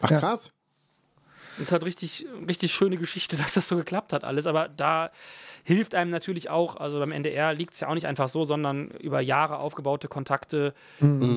[0.00, 0.18] Ach Ja.
[0.20, 0.52] krass.
[1.58, 4.46] Das ist halt richtig, richtig schöne Geschichte, dass das so geklappt hat alles.
[4.46, 5.10] Aber da
[5.64, 8.88] hilft einem natürlich auch, also beim NDR liegt es ja auch nicht einfach so, sondern
[8.92, 10.72] über Jahre aufgebaute Kontakte,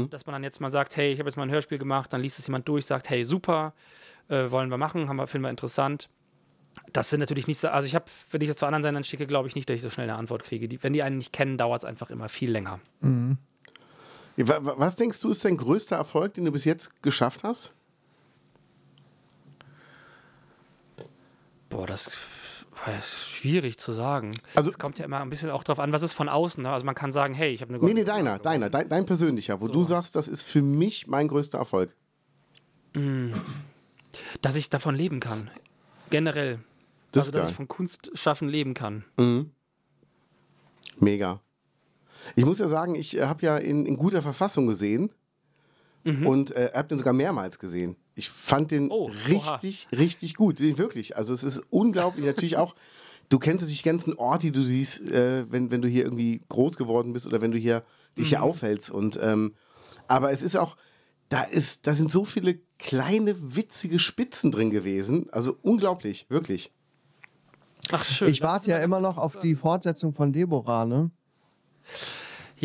[0.09, 2.21] dass man dann jetzt mal sagt, hey, ich habe jetzt mal ein Hörspiel gemacht, dann
[2.21, 3.73] liest es jemand durch, sagt, hey, super,
[4.29, 6.07] äh, wollen wir machen, haben wir, finden wir interessant.
[6.93, 9.27] Das sind natürlich nicht so, also ich habe, wenn ich das zu anderen Sendern schicke,
[9.27, 10.67] glaube ich nicht, dass ich so schnell eine Antwort kriege.
[10.67, 12.79] Die, wenn die einen nicht kennen, dauert es einfach immer viel länger.
[13.01, 17.73] Wa- Was denkst du, ist dein größter Erfolg, den du bis jetzt geschafft hast?
[21.69, 22.17] Boah, das
[22.99, 24.31] ist schwierig zu sagen.
[24.55, 26.63] Also- es kommt ja immer ein bisschen auch drauf an, was ist von außen.
[26.63, 26.69] Ne?
[26.71, 29.59] Also man kann sagen, hey, ich habe eine Nee, nee, deiner, deiner, dein, dein persönlicher,
[29.61, 29.73] wo So.
[29.73, 31.93] du sagst, das ist für mich mein größter Erfolg.
[34.41, 35.49] dass ich davon leben kann.
[36.09, 36.59] Generell.
[37.11, 37.49] Das also, dass geil.
[37.51, 39.05] ich von Kunst schaffen leben kann.
[40.99, 41.41] Mega.
[42.35, 45.11] Ich muss ja sagen, ich habe ja in, in guter Verfassung gesehen
[46.03, 47.95] und äh, habe den sogar mehrmals gesehen.
[48.13, 50.59] Ich fand den Oh, richtig, richtig gut.
[50.59, 51.17] Wirklich.
[51.17, 52.25] Also es ist unglaublich.
[52.25, 52.75] Natürlich auch,
[53.29, 56.41] du kennst natürlich die ganzen Orte, die du siehst, äh, wenn, wenn du hier irgendwie
[56.49, 57.83] groß geworden bist oder wenn du hier
[58.17, 58.91] dich hier aufhältst.
[58.91, 59.55] Und, ähm,
[60.07, 60.77] aber es ist auch,
[61.29, 65.27] da, ist, da sind so viele kleine, witzige Spitzen drin gewesen.
[65.31, 66.71] Also unglaublich, wirklich.
[67.91, 68.29] Ach, schön.
[68.29, 71.11] Ich warte ja immer noch auf die Fortsetzung von Deborah, ne?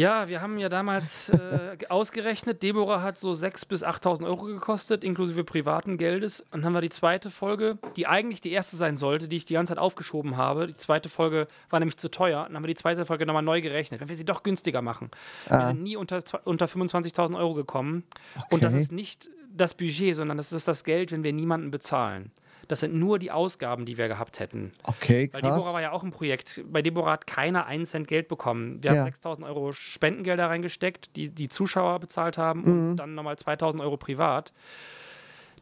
[0.00, 5.04] Ja, wir haben ja damals äh, ausgerechnet, Deborah hat so 6.000 bis 8.000 Euro gekostet,
[5.04, 6.40] inklusive privaten Geldes.
[6.40, 9.44] Und dann haben wir die zweite Folge, die eigentlich die erste sein sollte, die ich
[9.44, 10.66] die ganze Zeit aufgeschoben habe.
[10.66, 12.44] Die zweite Folge war nämlich zu teuer.
[12.44, 15.10] Dann haben wir die zweite Folge nochmal neu gerechnet, wenn wir sie doch günstiger machen.
[15.48, 18.04] Wir sind nie unter, unter 25.000 Euro gekommen.
[18.50, 18.82] Und das Okay.
[18.82, 22.30] ist nicht das Budget, sondern das ist das Geld, wenn wir niemanden bezahlen.
[22.70, 24.70] Das sind nur die Ausgaben, die wir gehabt hätten.
[24.84, 25.72] Okay, Weil Deborah krass.
[25.74, 26.62] war ja auch ein Projekt.
[26.70, 28.80] Bei Deborah hat keiner einen Cent Geld bekommen.
[28.80, 28.98] Wir Ja.
[28.98, 32.90] haben 6000 Euro Spendengelder reingesteckt, die die Zuschauer bezahlt haben Mhm.
[32.90, 34.52] und dann nochmal 2000 Euro privat.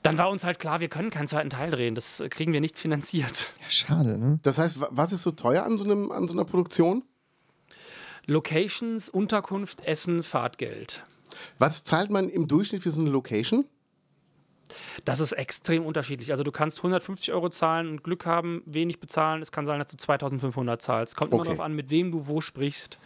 [0.03, 1.95] Dann war uns halt klar, wir können keinen zweiten Teil drehen.
[1.95, 3.55] Das kriegen wir nicht finanziert.
[3.63, 4.39] Ja, schade, ne?
[4.43, 7.03] Das heißt, wa- was ist so teuer an so, einem, an so einer Produktion?
[8.27, 11.03] Locations, Unterkunft, Essen, Fahrtgeld.
[11.59, 13.65] Was zahlt man im Durchschnitt für so eine Location?
[15.05, 16.31] Das ist extrem unterschiedlich.
[16.31, 19.41] Also du kannst 150 Euro zahlen und Glück haben, wenig bezahlen.
[19.43, 21.17] Es kann sein, dass du 2500 zahlst.
[21.17, 21.49] Kommt immer Okay.
[21.51, 22.99] darauf an, mit wem du wo sprichst.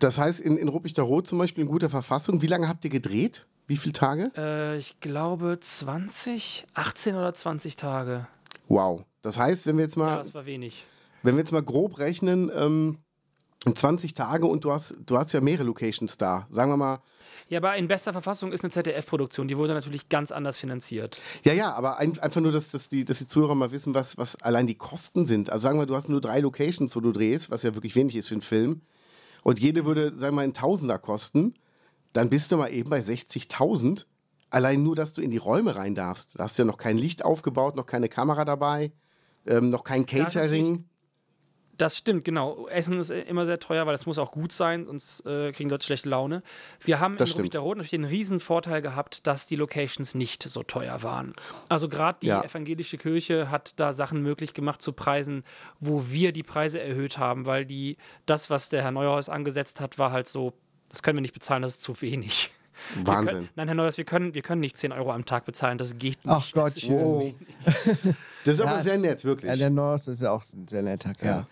[0.00, 2.42] Das heißt, in, in Ruppichter Rot zum Beispiel in guter Verfassung.
[2.42, 3.46] Wie lange habt ihr gedreht?
[3.66, 4.30] Wie viele Tage?
[4.36, 8.26] Äh, ich glaube 20, 18 oder 20 Tage.
[8.68, 9.04] Wow.
[9.22, 10.84] Das heißt, wenn wir jetzt Ja, mal, das war wenig.
[11.22, 12.98] wenn wir jetzt mal grob rechnen, ähm,
[13.72, 16.46] 20 Tage und du hast, du hast ja mehrere Locations da.
[16.50, 16.98] Sagen wir mal,
[17.48, 19.48] Ja, aber in bester Verfassung ist eine ZDF-Produktion.
[19.48, 21.20] Die wurde natürlich ganz anders finanziert.
[21.44, 24.18] ja, ja, aber ein, einfach nur, dass, dass, die, dass die Zuhörer mal wissen, was,
[24.18, 25.50] was allein die Kosten sind.
[25.50, 28.16] Also sagen wir, du hast nur drei Locations, wo du drehst, was ja wirklich wenig
[28.16, 28.80] ist für einen Film.
[29.42, 31.54] Und jede würde, sagen wir mal, ein Tausender kosten.
[32.12, 34.06] Dann bist du mal eben bei 60.000.
[34.50, 36.38] Allein nur, dass du in die Räume rein darfst.
[36.38, 38.92] Da hast du ja noch kein Licht aufgebaut, noch keine Kamera dabei,
[39.46, 40.88] ähm, noch kein Catering.
[41.76, 42.68] Das stimmt, genau.
[42.68, 45.84] Essen ist immer sehr teuer, weil es muss auch gut sein, sonst äh, kriegen Leute
[45.84, 46.42] schlechte Laune.
[46.84, 47.64] Wir haben Das in Ruppichter stimmt.
[47.64, 51.34] Rot natürlich den riesen Vorteil gehabt, dass die Locations nicht so teuer waren.
[51.68, 52.42] Also gerade die Ja.
[52.44, 55.42] evangelische Kirche hat da Sachen möglich gemacht zu Preisen,
[55.80, 57.96] wo wir die Preise erhöht haben, weil die
[58.26, 60.52] das, was der Herr Neuhaus angesetzt hat, war halt so,
[60.90, 62.50] das können wir nicht bezahlen, das ist zu wenig.
[63.04, 63.26] Wahnsinn.
[63.34, 65.92] Können, nein, Herr Neuhaus, wir können, wir können nicht 10 Euro am Tag bezahlen, das
[65.96, 66.26] geht nicht.
[66.26, 67.32] Ach Gott, das ist wow.
[68.44, 69.48] Das ist aber Ja, sehr nett, wirklich.
[69.50, 71.36] Ja, der Norris ist ja auch ein sehr netter Kerl.
[71.40, 71.46] Ja,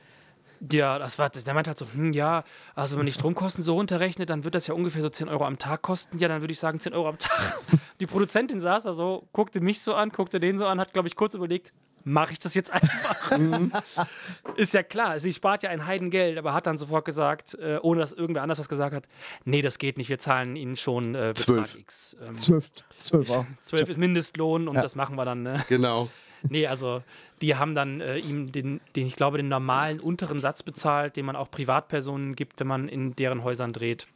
[0.64, 2.44] das war, der meinte halt so, hm, ja,
[2.74, 5.58] also wenn ich Stromkosten so runterrechne, dann wird das ja ungefähr so 10 Euro am
[5.58, 6.18] Tag kosten.
[6.18, 7.58] Ja, dann würde ich sagen 10 Euro am Tag.
[8.00, 11.08] Die Produzentin saß da so, guckte mich so an, guckte den so an, hat, glaube
[11.08, 11.72] ich, kurz überlegt,
[12.04, 13.32] mache ich das jetzt einfach?
[14.56, 18.00] Ist ja klar, sie spart ja ein Heidengeld, aber hat dann sofort gesagt, äh, ohne
[18.00, 19.04] dass irgendwer anders was gesagt hat,
[19.44, 21.76] nee, das geht nicht, wir zahlen Ihnen schon äh, Betrag Zwölf.
[21.76, 22.16] X.
[22.26, 23.46] Ähm, Zwölf, zwölf auch.
[23.62, 24.82] 12 ist Mindestlohn und Ja.
[24.82, 25.64] das machen wir dann, ne?
[25.68, 26.08] Genau.
[26.48, 27.02] Nee, also
[27.40, 31.24] die haben dann äh, ihm den, den, ich glaube, den normalen unteren Satz bezahlt, den
[31.24, 34.06] man auch Privatpersonen gibt, wenn man in deren Häusern dreht.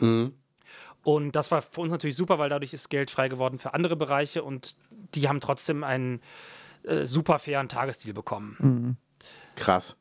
[1.03, 3.97] Und das war für uns natürlich super, weil dadurch ist Geld frei geworden für andere
[3.97, 4.75] Bereiche und
[5.15, 6.21] die haben trotzdem einen
[6.83, 8.97] äh, super fairen Tagesstil bekommen.
[9.55, 9.97] Krass.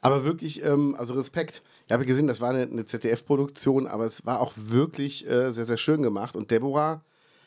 [0.00, 1.62] Aber wirklich, ähm, also Respekt.
[1.86, 5.64] Ich habe gesehen, das war eine, eine ZDF-Produktion, aber es war auch wirklich äh, sehr,
[5.64, 6.36] sehr schön gemacht.
[6.36, 7.02] Und Deborah,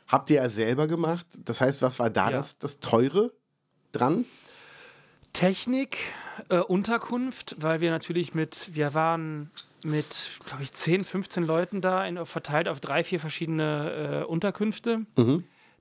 [0.08, 1.26] habt ihr ja selber gemacht.
[1.46, 2.32] Das heißt, was war da Ja.
[2.38, 3.32] das, das Teure
[3.92, 4.26] dran?
[5.34, 5.98] Technik,
[6.50, 9.52] äh, Unterkunft, weil wir natürlich mit, wir waren
[9.84, 15.06] mit, glaube ich, 10, 15 Leuten da, in, verteilt auf drei, vier verschiedene äh, Unterkünfte.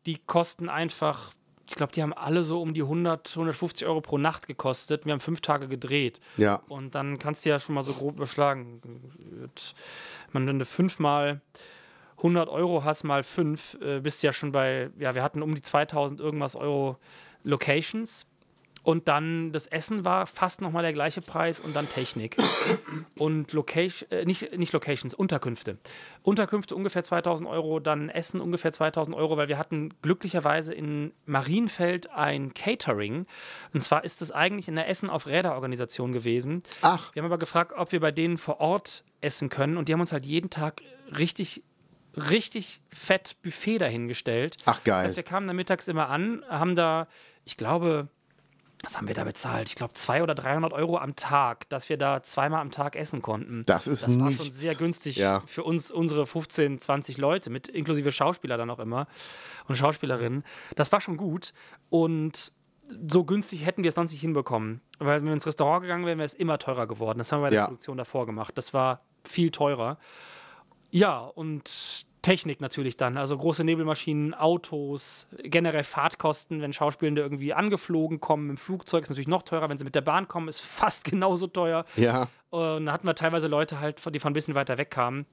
[0.06, 1.32] Die kosten einfach,
[1.68, 5.04] ich glaube, die haben alle so um die 100, 150 Euro pro Nacht gekostet.
[5.04, 6.20] Wir haben fünf Tage gedreht.
[6.36, 6.62] Ja.
[6.68, 8.80] Und dann kannst du ja schon mal so grob überschlagen.
[10.32, 11.40] Man dann fünfmal
[12.18, 15.62] 100 Euro hast mal 5, äh, bist ja schon bei, ja, wir hatten um die
[15.62, 16.98] 2000 irgendwas Euro
[17.44, 18.26] Locations.
[18.88, 22.38] Und dann das Essen war fast nochmal der gleiche Preis und dann Technik.
[23.16, 25.76] Und Location, äh, nicht, nicht Locations, Unterkünfte.
[26.22, 32.10] Unterkünfte ungefähr 2000 Euro, dann Essen ungefähr 2000 Euro, weil wir hatten glücklicherweise in Marienfeld
[32.10, 33.26] ein Catering.
[33.74, 36.62] Und zwar ist es eigentlich in der Essen auf Räder-Organisation gewesen.
[36.80, 37.14] Ach.
[37.14, 39.76] Wir haben aber gefragt, ob wir bei denen vor Ort essen können.
[39.76, 40.80] Und die haben uns halt jeden Tag
[41.14, 41.62] richtig
[42.18, 44.56] richtig fett Buffet dahingestellt.
[44.64, 44.96] Ach, geil.
[44.98, 47.08] Das heißt, wir kamen da mittags immer an, haben da,
[47.44, 48.08] ich glaube,
[48.82, 49.68] was haben wir da bezahlt?
[49.68, 53.22] Ich glaube 200 oder 300 Euro am Tag, dass wir da zweimal am Tag essen
[53.22, 53.64] konnten.
[53.66, 54.44] Das ist Das war nichts.
[54.44, 55.42] schon sehr günstig Ja.
[55.46, 59.08] für uns, unsere 15, 20 Leute, mit inklusive Schauspieler dann auch immer
[59.66, 60.44] und Schauspielerinnen.
[60.76, 61.52] Das war schon gut
[61.90, 62.52] und
[63.10, 64.80] so günstig hätten wir es sonst nicht hinbekommen.
[65.00, 67.18] Weil wenn wir ins Restaurant gegangen wären, wäre es immer teurer geworden.
[67.18, 67.64] Das haben wir bei der Ja.
[67.66, 68.56] Produktion davor gemacht.
[68.56, 69.98] Das war viel teurer.
[70.90, 73.16] Ja, und Technik natürlich dann.
[73.16, 78.50] Also große Nebelmaschinen, Autos, generell Fahrtkosten, wenn Schauspielende irgendwie angeflogen kommen.
[78.50, 79.70] Im Flugzeug ist natürlich noch teurer.
[79.70, 81.86] Wenn sie mit der Bahn kommen, ist fast genauso teuer.
[81.96, 82.28] Ja.
[82.50, 85.24] Und da hatten wir teilweise Leute halt, die von ein bisschen weiter weg kamen.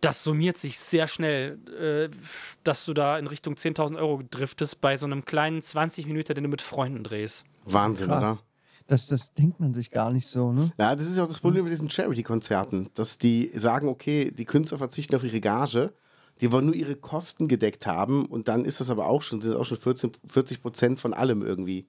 [0.00, 2.14] Das summiert sich sehr schnell, äh,
[2.62, 6.44] dass du da in Richtung 10.000 Euro driftest bei so einem kleinen 20 Minuten, den
[6.44, 7.44] du mit Freunden drehst.
[7.66, 8.20] Wahnsinn, oder?
[8.20, 8.44] Krass.
[8.86, 10.72] Das, das denkt man sich gar nicht so, ne?
[10.78, 14.44] Ja, das ist ja auch das Problem mit diesen Charity-Konzerten, dass die sagen, okay, die
[14.46, 15.92] Künstler verzichten auf ihre Gage,
[16.40, 19.52] die wollen nur ihre Kosten gedeckt haben und dann ist das aber auch schon, sind
[19.52, 21.86] das auch schon 14, 40 Prozent von allem irgendwie.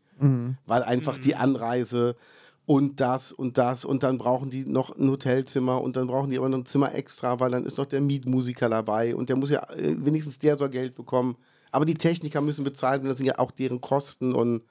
[0.66, 2.16] Weil einfach die Anreise
[2.66, 6.38] und das und das und dann brauchen die noch ein Hotelzimmer und dann brauchen die
[6.38, 9.50] aber noch ein Zimmer extra, weil dann ist noch der Mietmusiker dabei und der muss
[9.50, 11.38] ja, äh, wenigstens der soll Geld bekommen.
[11.72, 14.62] Aber die Techniker müssen bezahlt werden, das sind ja auch deren Kosten und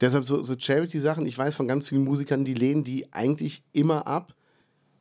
[0.00, 4.06] Deshalb so, so Charity-Sachen, ich weiß von ganz vielen Musikern, die lehnen die eigentlich immer
[4.06, 4.34] ab,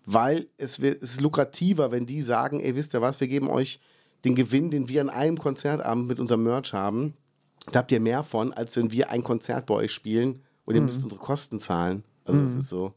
[0.06, 3.49] weil es, wird- es ist lukrativer, wenn die sagen, ey, wisst ihr was, wir geben
[3.49, 3.80] euch
[4.24, 7.14] den Gewinn, den wir an einem Konzertabend mit unserem Merch haben,
[7.72, 10.82] da habt ihr mehr von, als wenn wir ein Konzert bei euch spielen und ihr
[10.82, 12.03] müsst unsere Kosten zahlen.
[12.24, 12.93] Also das ist so.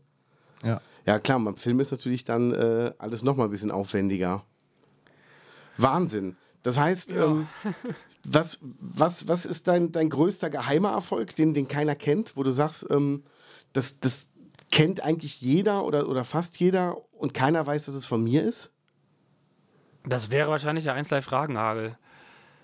[0.65, 0.81] Ja.
[1.07, 4.45] Ja klar, beim Film ist natürlich dann äh, alles nochmal ein bisschen aufwendiger.
[5.77, 6.37] Wahnsinn.
[6.63, 7.47] Das heißt, ähm,
[8.25, 12.51] was, was, was ist dein, dein größter geheimer Erfolg, den, den keiner kennt, wo du
[12.51, 13.23] sagst, ähm,
[13.73, 14.28] das, das
[14.71, 18.73] kennt eigentlich jeder oder, oder fast jeder und keiner weiß, dass es von mir ist?
[20.05, 21.97] Das wäre wahrscheinlich der 1 Live Fragenhagel.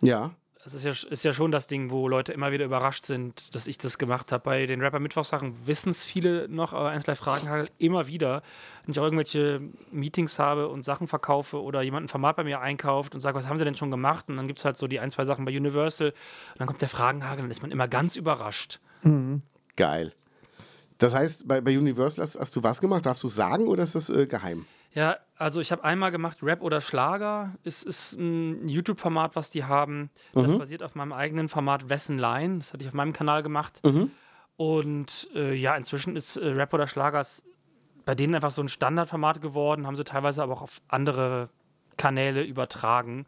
[0.02, 0.32] Ja.
[0.62, 3.66] Das ist ja, ist ja schon das Ding, wo Leute immer wieder überrascht sind, dass
[3.66, 4.44] ich das gemacht habe.
[4.44, 8.42] Bei den Rapper Mittwochsachen wissen es viele noch, aber 1 Live Fragenhagel immer wieder,
[8.84, 9.61] wenn ich auch irgendwelche
[9.92, 13.46] Meetings habe und Sachen verkaufe oder jemand ein Format bei mir einkauft und sagt, was
[13.46, 14.26] haben sie denn schon gemacht?
[14.28, 16.80] Und dann gibt es halt so die ein, zwei Sachen bei Universal und dann kommt
[16.80, 18.80] der Fragenhagel und dann ist man immer ganz überrascht.
[19.76, 20.14] Geil.
[20.99, 23.05] Das heißt, bei, bei Universal hast, hast du was gemacht?
[23.07, 24.64] Darfst du sagen oder ist das äh, geheim?
[24.92, 27.53] Ja, also ich habe einmal gemacht Rap oder Schlager.
[27.64, 30.09] Es ist ein YouTube-Format, was die haben.
[30.34, 32.59] Das basiert auf meinem eigenen Format Wessen Line.
[32.59, 33.80] Das hatte ich auf meinem Kanal gemacht.
[34.57, 37.45] Und äh, ja, inzwischen ist äh, Rap oder Schlager s-
[38.05, 39.86] bei denen einfach so ein Standardformat geworden.
[39.86, 41.49] Haben sie teilweise aber auch auf andere
[41.97, 43.26] Kanäle übertragen.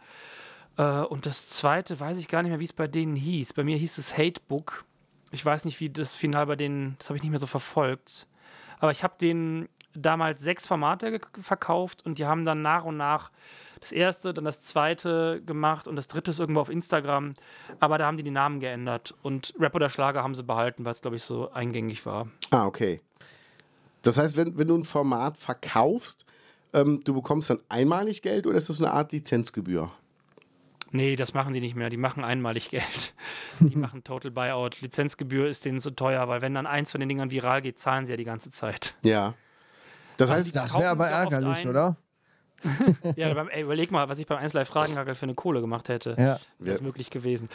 [0.76, 3.54] Äh, und das zweite weiß ich gar nicht mehr, wie es bei denen hieß.
[3.54, 4.84] Bei mir hieß es Hatebook.
[5.30, 8.26] Ich weiß nicht, wie das Final bei denen, das habe ich nicht mehr so verfolgt.
[8.78, 13.30] Aber ich habe denen damals sechs Formate verkauft und die haben dann nach und nach
[13.80, 17.34] das erste, dann das zweite gemacht und das dritte ist irgendwo auf Instagram.
[17.80, 20.92] Aber da haben die die Namen geändert und Rap oder Schlager haben sie behalten, weil
[20.92, 22.28] es, glaube ich, so eingängig war.
[22.50, 23.00] Ah, okay.
[24.02, 26.26] Das heißt, wenn, wenn du ein Format verkaufst,
[26.72, 29.90] ähm, du bekommst dann einmalig Geld oder ist das eine Art Lizenzgebühr?
[30.92, 31.90] Nee, das machen die nicht mehr.
[31.90, 33.14] Die machen einmalig Geld.
[33.60, 34.80] Die machen Total Buyout.
[34.80, 38.06] Lizenzgebühr ist denen so teuer, weil wenn dann eins von den Dingern viral geht, zahlen
[38.06, 38.94] sie ja die ganze Zeit.
[39.02, 39.34] Ja.
[40.16, 41.68] Das heißt, Das wäre aber ärgerlich, ein.
[41.68, 41.96] oder?
[43.16, 45.90] Ja, beim, ey, überleg mal, was ich beim 1 Live Fragenhagel für eine Kohle gemacht
[45.90, 46.16] hätte.
[46.18, 46.38] Ja.
[46.58, 47.50] Wäre es möglich gewesen.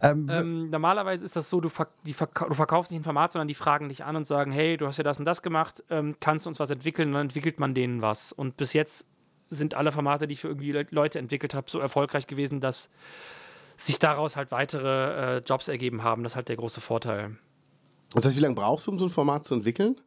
[0.00, 3.32] Ähm, Ähm, normalerweise ist das so, du, verk die verka du verkaufst nicht ein Format,
[3.32, 5.84] sondern die fragen dich an und sagen, hey, du hast ja das und das gemacht,
[5.90, 7.08] ähm, kannst du uns was entwickeln?
[7.08, 8.32] Und dann entwickelt man denen was.
[8.32, 9.06] Und bis jetzt
[9.50, 12.90] sind alle Formate, die ich für irgendwie Le Leute entwickelt habe, so erfolgreich gewesen, dass
[13.76, 16.22] sich daraus halt weitere äh, Jobs ergeben haben.
[16.22, 17.36] Das ist halt der große Vorteil.
[18.12, 20.00] das heißt, wie lange brauchst du, um so ein Format zu entwickeln?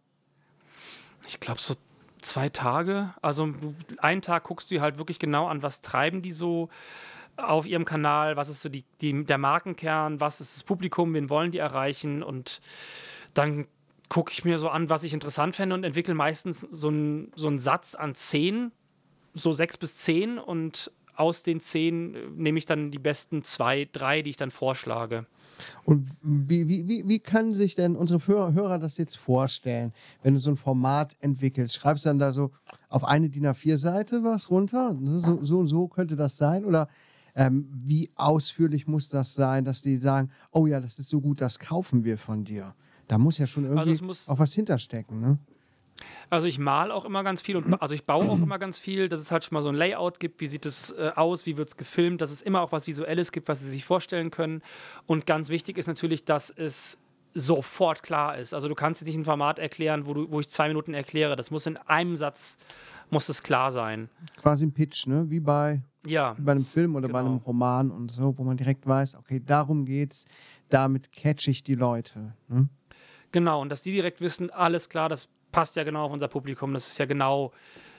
[1.27, 1.75] Ich glaube so
[2.21, 3.13] zwei Tage.
[3.21, 3.53] Also
[3.97, 6.69] einen Tag guckst du halt wirklich genau an, was treiben die so
[7.37, 11.29] auf ihrem Kanal, was ist so die, die, der Markenkern, was ist das Publikum, wen
[11.29, 12.61] wollen die erreichen und
[13.33, 13.67] dann
[14.09, 17.47] gucke ich mir so an, was ich interessant fände und entwickle meistens so einen so
[17.47, 18.73] einen Satz an zehn,
[19.33, 23.87] so sechs bis zehn und aus den zehn äh, nehme ich dann die besten zwei,
[23.91, 25.27] drei, die ich dann vorschlage.
[25.83, 30.51] Und wie, wie, wie, können sich denn unsere Hörer, das jetzt vorstellen, wenn du so
[30.51, 31.75] ein Format entwickelst?
[31.75, 32.51] Schreibst du dann da so
[32.89, 34.97] auf eine DIN A4-Seite was runter?
[35.03, 36.65] So, so und so könnte das sein?
[36.65, 36.87] Oder
[37.35, 41.39] ähm, wie ausführlich muss das sein, dass die sagen, oh ja, das ist so gut,
[41.41, 42.73] das kaufen wir von dir?
[43.07, 45.37] Da muss ja schon irgendwie es muss- auch was hinterstecken, ne?
[46.29, 49.09] Also ich mal auch immer ganz viel und also ich baue auch immer ganz viel,
[49.09, 51.57] dass es halt schon mal so ein Layout gibt, wie sieht es äh, aus, wie
[51.57, 54.61] wird es gefilmt, dass es immer auch was Visuelles gibt, was sie sich vorstellen können.
[55.07, 57.01] Und ganz wichtig ist natürlich, dass es
[57.33, 58.53] sofort klar ist.
[58.53, 61.35] Also du kannst jetzt nicht ein Format erklären, wo, du, wo ich zwei Minuten erkläre.
[61.35, 62.57] Das muss in einem Satz,
[63.09, 64.09] muss es klar sein.
[64.37, 65.25] Quasi ein Pitch, ne?
[65.29, 67.31] Wie bei, Ja, wie bei einem Film oder bei Genau.
[67.31, 70.25] einem Roman und so, wo man direkt weiß, okay, darum geht's,
[70.69, 72.33] damit catch ich die Leute.
[72.47, 72.67] Ne?
[73.31, 73.61] genau.
[73.61, 76.87] Und dass die direkt wissen, alles klar, das passt ja genau auf unser Publikum, das
[76.87, 77.51] ist ja genau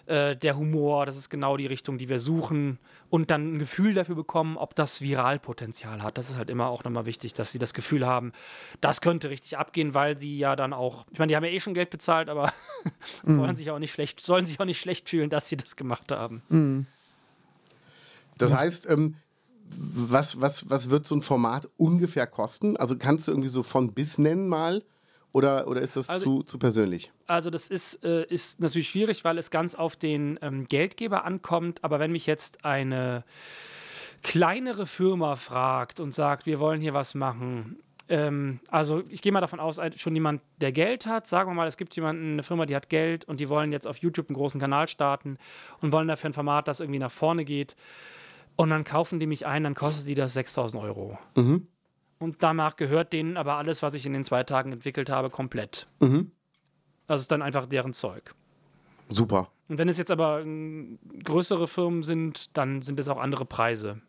[0.07, 2.79] äh, der Humor, das ist genau die Richtung, die wir suchen
[3.09, 6.19] und dann ein Gefühl dafür bekommen, ob das Viralpotenzial hat.
[6.19, 8.33] Das ist halt immer auch nochmal wichtig, dass sie das Gefühl haben,
[8.81, 11.61] das könnte richtig abgehen, weil sie ja dann auch, ich meine, die haben ja eh
[11.61, 12.53] schon Geld bezahlt, aber
[13.23, 16.11] wollen sich auch nicht schlecht, sollen sich auch nicht schlecht fühlen, dass sie das gemacht
[16.11, 16.43] haben.
[18.39, 19.15] Das heißt, ähm,
[19.77, 22.77] was, was, was wird so ein Format ungefähr kosten?
[22.77, 24.83] Also kannst du irgendwie so von bis nennen mal?
[25.33, 27.11] Oder, oder ist das Also- zu, zu persönlich?
[27.27, 31.83] Also das ist, äh, ist natürlich schwierig, weil es ganz auf den ähm, Geldgeber ankommt.
[31.83, 33.25] Aber wenn mich jetzt eine
[34.23, 37.79] kleinere Firma fragt und sagt, wir wollen hier was machen,
[38.09, 41.67] ähm, also ich gehe mal davon aus, schon jemand, der Geld hat, sagen wir mal,
[41.67, 44.37] es gibt jemanden, eine Firma, die hat Geld und die wollen jetzt auf YouTube einen
[44.37, 45.39] großen Kanal starten
[45.81, 47.75] und wollen dafür ein Format, das irgendwie nach vorne geht.
[48.57, 51.19] Und dann kaufen die mich ein, dann kostet die das 6000 Euro.
[52.23, 55.89] Und danach gehört denen aber alles, was ich in den zwei Tagen entwickelt habe, komplett.
[57.09, 58.33] Das ist dann einfach deren Zeug.
[59.09, 59.49] Super.
[59.69, 64.01] Und wenn es jetzt aber ähm, größere Firmen sind, dann sind es auch andere Preise.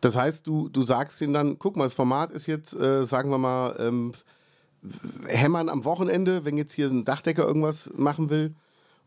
[0.00, 3.30] Das heißt, du, du sagst ihnen dann, guck mal, das Format ist jetzt, äh, sagen
[3.30, 4.12] wir mal, ähm,
[5.26, 8.54] Hämmern am Wochenende, wenn jetzt hier ein Dachdecker irgendwas machen will.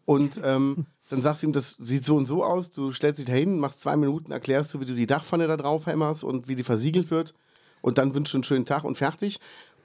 [0.03, 2.72] Und ähm, dann sagst du ihm, das sieht so und so aus.
[2.72, 5.86] Du stellst dich dahin, machst zwei Minuten, erklärst du, wie du die Dachpfanne da drauf
[5.86, 7.34] hämmerst und wie die versiegelt wird.
[7.82, 9.40] Und dann wünschst du einen schönen Tag und fertig.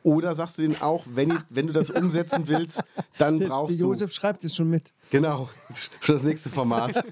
[0.05, 2.83] Oder sagst du denen auch, wenn, wenn du das umsetzen willst,
[3.19, 3.87] dann brauchst du.
[3.87, 4.93] Josef schreibt es schon mit.
[5.11, 5.49] Genau,
[6.03, 7.03] schon das nächste Format.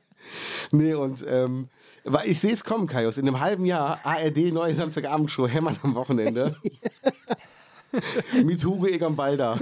[0.70, 1.68] nee, und ähm,
[2.06, 3.18] aber ich sehe es kommen, Kaius.
[3.18, 6.54] In einem halben Jahr ARD neue Samstagabendshow Hämmern am Wochenende.
[8.44, 9.58] Mit Hugo Egon Balder.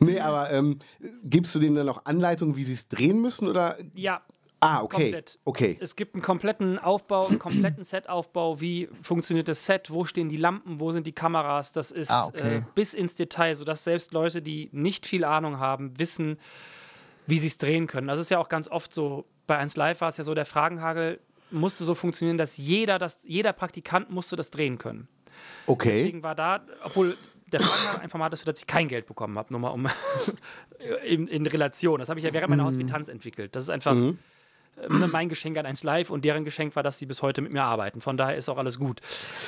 [0.00, 0.78] nee, aber ähm,
[1.22, 3.46] gibst du denen dann auch Anleitungen, wie sie es drehen müssen?
[3.46, 3.76] Oder?
[3.94, 4.22] Ja,
[4.60, 5.02] Ah, okay.
[5.02, 5.38] komplett.
[5.44, 5.78] Okay.
[5.80, 8.60] Es gibt einen kompletten Aufbau, einen kompletten Setaufbau.
[8.60, 9.90] Wie funktioniert das Set?
[9.90, 10.80] Wo stehen die Lampen?
[10.80, 11.70] Wo sind die Kameras?
[11.72, 12.56] Das ist Ah, okay.
[12.56, 16.38] äh, bis ins Detail, sodass selbst Leute, die nicht viel Ahnung haben, wissen,
[17.26, 18.08] wie sie es drehen können.
[18.08, 19.26] Das ist ja auch ganz oft so.
[19.46, 23.20] Bei 1 Live war es ja so, der Fragenhagel musste so funktionieren, dass jeder, das,
[23.24, 25.08] jeder Praktikant musste das drehen können.
[25.66, 25.90] Okay.
[25.90, 29.38] Deswegen war da, obwohl der Fragenhagel ein Format ist, für das ich kein Geld bekommen
[29.38, 29.86] habe, nur mal um
[31.06, 31.98] in, in Relation.
[32.00, 33.54] Das habe ich ja während meiner Hospitanz entwickelt.
[33.56, 34.14] Das ist einfach äh,
[34.88, 37.64] mein Geschenk an 1 Live und deren Geschenk war, dass sie bis heute mit mir
[37.64, 38.00] arbeiten.
[38.00, 39.00] Von daher ist auch alles gut.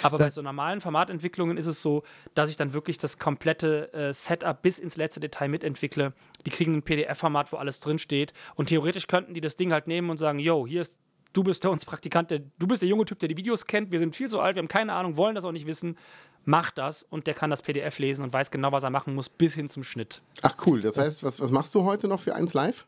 [0.03, 2.03] Aber bei so normalen Formatentwicklungen ist es so,
[2.35, 6.13] dass ich dann wirklich das komplette äh, Setup bis ins letzte Detail mitentwickle.
[6.47, 8.33] Die kriegen ein PDF-Format, wo alles drinsteht.
[8.55, 10.99] Und theoretisch könnten die das Ding halt nehmen und sagen, yo, hier ist
[11.33, 13.93] du bist der uns Praktikant, der, du bist der junge Typ, der die Videos kennt,
[13.93, 15.97] wir sind viel zu alt, wir haben keine Ahnung, wollen das auch nicht wissen,
[16.45, 19.29] mach das und der kann das PDF lesen und weiß genau, was er machen muss,
[19.29, 20.23] bis hin zum Schnitt.
[20.43, 20.81] Ach cool.
[20.81, 22.87] Das, heißt, was, was machst du heute noch für eins live?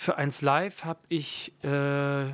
[0.00, 2.28] Für 1 Live habe ich äh,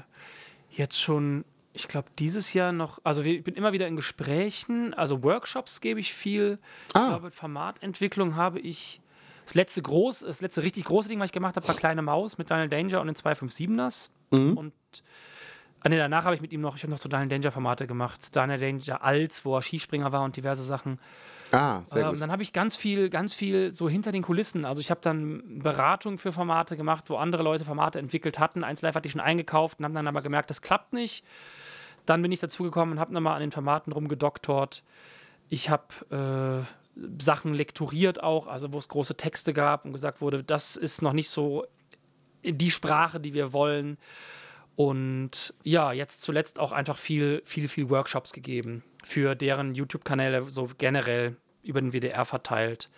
[0.70, 5.22] jetzt schon, ich glaube, dieses Jahr noch, also ich bin immer wieder in Gesprächen, also
[5.22, 6.58] Workshops gebe ich viel.
[6.92, 7.04] Ah.
[7.04, 9.00] Ich glaube, Formatentwicklung habe ich.
[9.46, 12.36] Das letzte groß, das letzte richtig große Ding, was ich gemacht habe, war Kleine Maus
[12.36, 14.10] mit Daniel Danger und den 257ers.
[14.54, 14.74] Und
[15.80, 18.36] ah, nee, danach habe ich mit ihm noch, ich habe noch so Daniel Danger-Formate gemacht.
[18.36, 20.98] Daniel Danger als, wo er Skispringer war und diverse Sachen.
[21.52, 22.20] Ah, sehr Ähm, gut.
[22.20, 24.64] dann habe ich ganz viel, ganz viel so hinter den Kulissen.
[24.64, 28.64] Also ich habe dann Beratung für Formate gemacht, wo andere Leute Formate entwickelt hatten.
[28.64, 31.24] Eins Live hatte ich schon eingekauft und haben dann aber gemerkt, das klappt nicht.
[32.06, 34.82] Dann bin ich dazugekommen und habe nochmal an den Formaten rumgedoktort.
[35.48, 40.42] Ich habe äh, Sachen lektoriert auch, also wo es große Texte gab und gesagt wurde,
[40.42, 41.66] das ist noch nicht so
[42.42, 43.96] die Sprache, die wir wollen.
[44.76, 50.68] Und ja, jetzt zuletzt auch einfach viel, viel, viel Workshops gegeben für deren YouTube-Kanäle, so
[50.78, 52.90] generell über den WDR verteilt.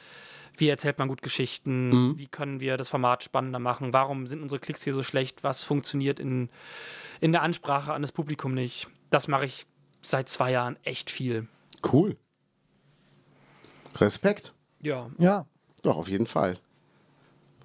[0.56, 2.16] Wie erzählt man gut Geschichten?
[2.16, 3.92] Wie können wir das Format spannender machen?
[3.92, 5.44] Warum sind unsere Klicks hier so schlecht?
[5.44, 6.48] Was funktioniert in,
[7.20, 8.88] in der Ansprache an das Publikum nicht?
[9.10, 9.66] Das mache ich
[10.00, 11.46] seit zwei Jahren echt viel.
[11.92, 12.16] Cool.
[13.96, 14.54] Respekt.
[14.80, 15.46] Ja, Ja,
[15.82, 16.58] Doch, auf jeden Fall.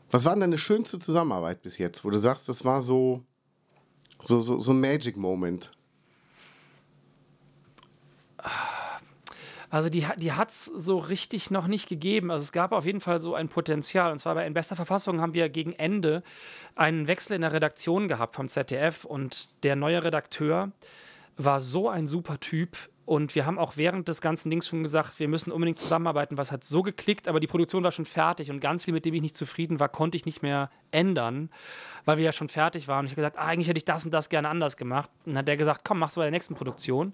[0.10, 3.24] Was war denn deine schönste Zusammenarbeit bis jetzt, wo du sagst, das war so,
[4.22, 5.72] so, so, so ein Magic Moment?
[9.72, 12.30] Also die, die hat es so richtig noch nicht gegeben.
[12.30, 14.12] Also es gab auf jeden Fall so ein Potenzial.
[14.12, 16.24] Und zwar bei In bester Verfassung haben wir gegen Ende
[16.76, 19.06] einen Wechsel in der Redaktion gehabt vom ZDF.
[19.06, 20.74] Und der neue Redakteur
[21.38, 22.78] war so ein super Typ.
[23.06, 26.38] Und wir haben auch während des ganzen Dings schon gesagt, wir müssen unbedingt zusammenarbeiten.
[26.38, 28.52] Was hat so geklickt, aber die Produktion war schon fertig.
[28.52, 31.50] Und ganz viel, mit dem ich nicht zufrieden war, konnte ich nicht mehr ändern,
[32.04, 33.00] weil wir ja schon fertig waren.
[33.00, 35.10] Und ich habe gesagt, ah, eigentlich hätte ich das und das gerne anders gemacht.
[35.26, 37.14] Und dann hat der gesagt, komm, machst du bei der nächsten Produktion.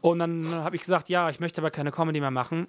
[0.00, 2.66] Und dann habe ich gesagt, ja, ich möchte aber keine Comedy mehr machen,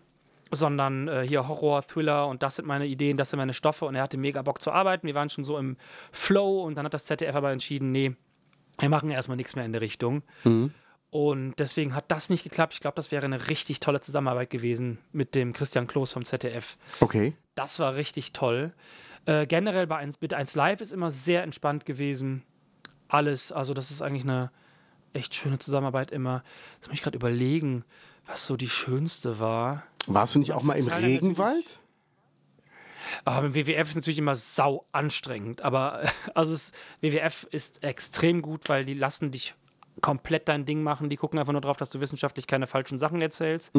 [0.51, 3.85] sondern äh, hier Horror, Thriller und das sind meine Ideen, das sind meine Stoffe.
[3.85, 5.07] Und er hatte mega Bock zu arbeiten.
[5.07, 5.77] Wir waren schon so im
[6.11, 8.15] Flow und dann hat das ZDF aber entschieden, nee,
[8.79, 10.23] wir machen erstmal nichts mehr in der Richtung.
[11.11, 12.73] Und deswegen hat das nicht geklappt.
[12.73, 16.77] Ich glaube, das wäre eine richtig tolle Zusammenarbeit gewesen mit dem Christian Kloß vom ZDF.
[17.01, 17.33] Okay.
[17.55, 18.73] Das war richtig toll.
[19.25, 22.43] Äh, generell bei 1 mit 1 Live ist immer sehr entspannt gewesen.
[23.09, 24.51] Alles, also das ist eigentlich eine
[25.13, 26.43] echt schöne Zusammenarbeit immer.
[26.75, 27.83] Jetzt muss ich gerade überlegen,
[28.25, 29.83] was so die schönste war.
[30.07, 31.79] Warst du nicht auch mal im Regenwald?
[33.25, 35.61] Aber im WWF ist natürlich immer sau anstrengend.
[35.63, 36.03] Aber
[36.35, 39.53] also es, WWF ist extrem gut, weil die lassen dich
[40.01, 41.09] komplett dein Ding machen.
[41.09, 43.71] Die gucken einfach nur drauf, dass du wissenschaftlich keine falschen Sachen erzählst.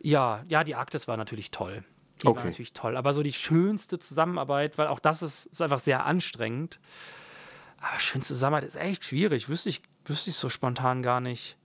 [0.00, 1.84] Ja, ja, die Arktis war natürlich toll.
[2.22, 2.38] Die Okay.
[2.38, 2.96] war natürlich toll.
[2.96, 6.78] Aber so die schönste Zusammenarbeit, weil auch das ist, ist einfach sehr anstrengend.
[7.78, 9.48] Aber schönste Zusammenarbeit ist echt schwierig.
[9.48, 11.56] Wüsste ich, wüsste ich so spontan gar nicht.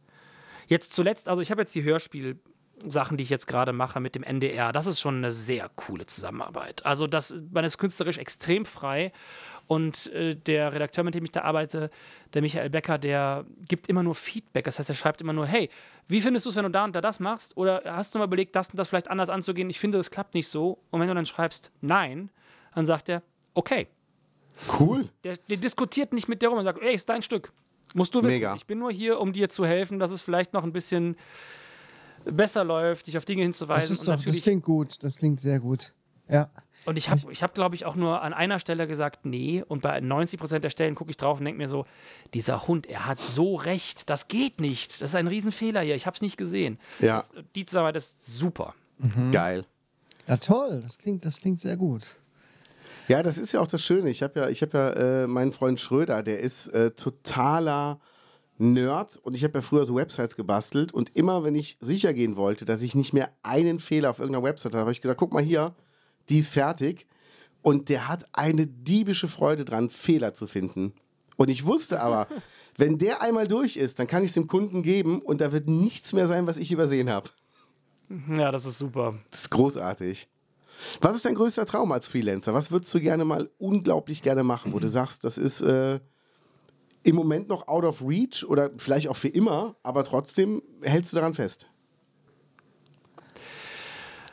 [0.68, 4.24] Jetzt zuletzt, also ich habe jetzt die Hörspiel-Sachen, die ich jetzt gerade mache mit dem
[4.24, 4.72] NDR.
[4.72, 6.86] Das ist schon eine sehr coole Zusammenarbeit.
[6.86, 9.12] Also das, man ist künstlerisch extrem frei
[9.68, 11.90] und äh, der Redakteur, mit dem ich da arbeite,
[12.34, 14.66] der Michael Becker, der gibt immer nur Feedback.
[14.66, 15.70] Das heißt, er schreibt immer nur, hey,
[16.08, 17.58] wie findest du es, wenn du da und da das machst?
[17.58, 19.70] Oder hast du mal überlegt, das und das vielleicht anders anzugehen?
[19.70, 20.80] Ich finde, das klappt nicht so.
[20.92, 22.30] Und wenn du dann schreibst, nein,
[22.76, 23.24] dann sagt er,
[23.54, 23.88] okay.
[24.80, 25.10] Cool.
[25.24, 27.52] Der, der diskutiert nicht mit dir rum und sagt, ey, ist dein Stück.
[27.94, 28.36] Musst du wissen.
[28.36, 28.56] Mega.
[28.56, 31.16] Ich bin nur hier, um dir zu helfen, dass es vielleicht noch ein bisschen
[32.26, 33.82] besser läuft, dich auf Dinge hinzuweisen.
[33.82, 35.04] Das ist und doch, das klingt gut.
[35.04, 35.94] Das klingt sehr gut.
[36.28, 36.50] Ja.
[36.86, 39.64] und ich habe, ich hab, glaube ich, auch nur an einer Stelle gesagt, nee.
[39.68, 41.86] Und bei 90 Prozent der Stellen gucke ich drauf und denke mir so,
[42.34, 44.10] dieser Hund, er hat so recht.
[44.10, 45.02] Das geht nicht.
[45.02, 45.94] Das ist ein Riesenfehler hier.
[45.96, 46.80] Ich habe es nicht gesehen.
[47.00, 47.18] Ja.
[47.18, 48.74] Das, die Zusammenarbeit ist super.
[49.32, 49.66] Geil.
[50.28, 50.82] Ja, toll.
[50.82, 52.04] Das klingt, das klingt sehr gut.
[53.08, 54.10] Ja, das ist ja auch das Schöne.
[54.10, 58.00] Ich habe ja, ich hab ja äh, meinen Freund Schröder, der ist äh, totaler
[58.58, 62.36] Nerd und ich habe ja früher so Websites gebastelt und immer, wenn ich sicher gehen
[62.36, 65.34] wollte, dass ich nicht mehr einen Fehler auf irgendeiner Website habe, habe ich gesagt, guck
[65.34, 65.76] mal hier,
[66.30, 67.06] die ist fertig
[67.62, 70.94] und der hat eine diebische Freude dran, Fehler zu finden.
[71.36, 72.28] Und ich wusste aber,
[72.78, 75.68] wenn der einmal durch ist, dann kann ich es dem Kunden geben und da wird
[75.68, 77.30] nichts mehr sein, was ich übersehen habe.
[78.36, 79.16] Ja, das ist super.
[79.32, 80.30] Das ist großartig.
[81.02, 82.54] Was ist dein größter Traum als Freelancer?
[82.54, 86.00] Was würdest du gerne mal unglaublich gerne machen, wo du sagst, das ist äh,
[87.04, 91.18] im Moment noch out of reach oder vielleicht auch für immer, aber trotzdem hältst du
[91.18, 91.68] daran fest?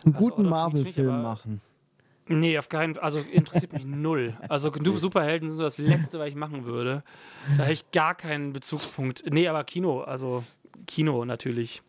[0.05, 1.61] Einen Also, guten Marvel-Film machen.
[2.29, 3.05] Nee, auf keinen Fall.
[3.05, 4.37] Also interessiert mich null.
[4.49, 7.03] Also genug Superhelden sind so das Letzte, was ich machen würde.
[7.57, 9.25] Da habe ich gar keinen Bezugspunkt.
[9.31, 10.45] Nee, aber Kino, also
[10.87, 11.83] Kino natürlich.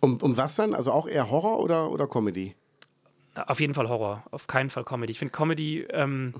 [0.00, 0.74] Um, um was dann?
[0.74, 2.54] Also auch eher Horror oder, oder Comedy?
[3.46, 5.12] Auf jeden Fall Horror, auf keinen Fall Comedy.
[5.12, 6.34] Ich finde Comedy ähm,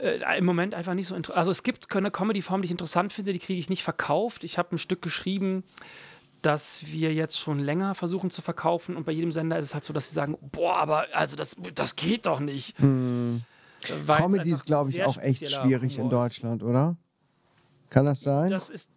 [0.00, 1.38] äh, im Moment einfach nicht so interessant.
[1.38, 4.44] Also es gibt eine Comedy-Form, die ich interessant finde, die kriege ich nicht verkauft.
[4.44, 5.64] Ich habe ein Stück geschrieben,
[6.42, 9.84] das wir jetzt schon länger versuchen zu verkaufen und bei jedem Sender ist es halt
[9.84, 12.76] so, dass sie sagen, boah, aber also das, das geht doch nicht.
[12.78, 16.12] Es Comedy ist, glaube ich, auch echt schwierig in ist.
[16.12, 16.96] Deutschland, oder?
[17.90, 18.50] Kann das sein?
[18.50, 18.88] Das ist.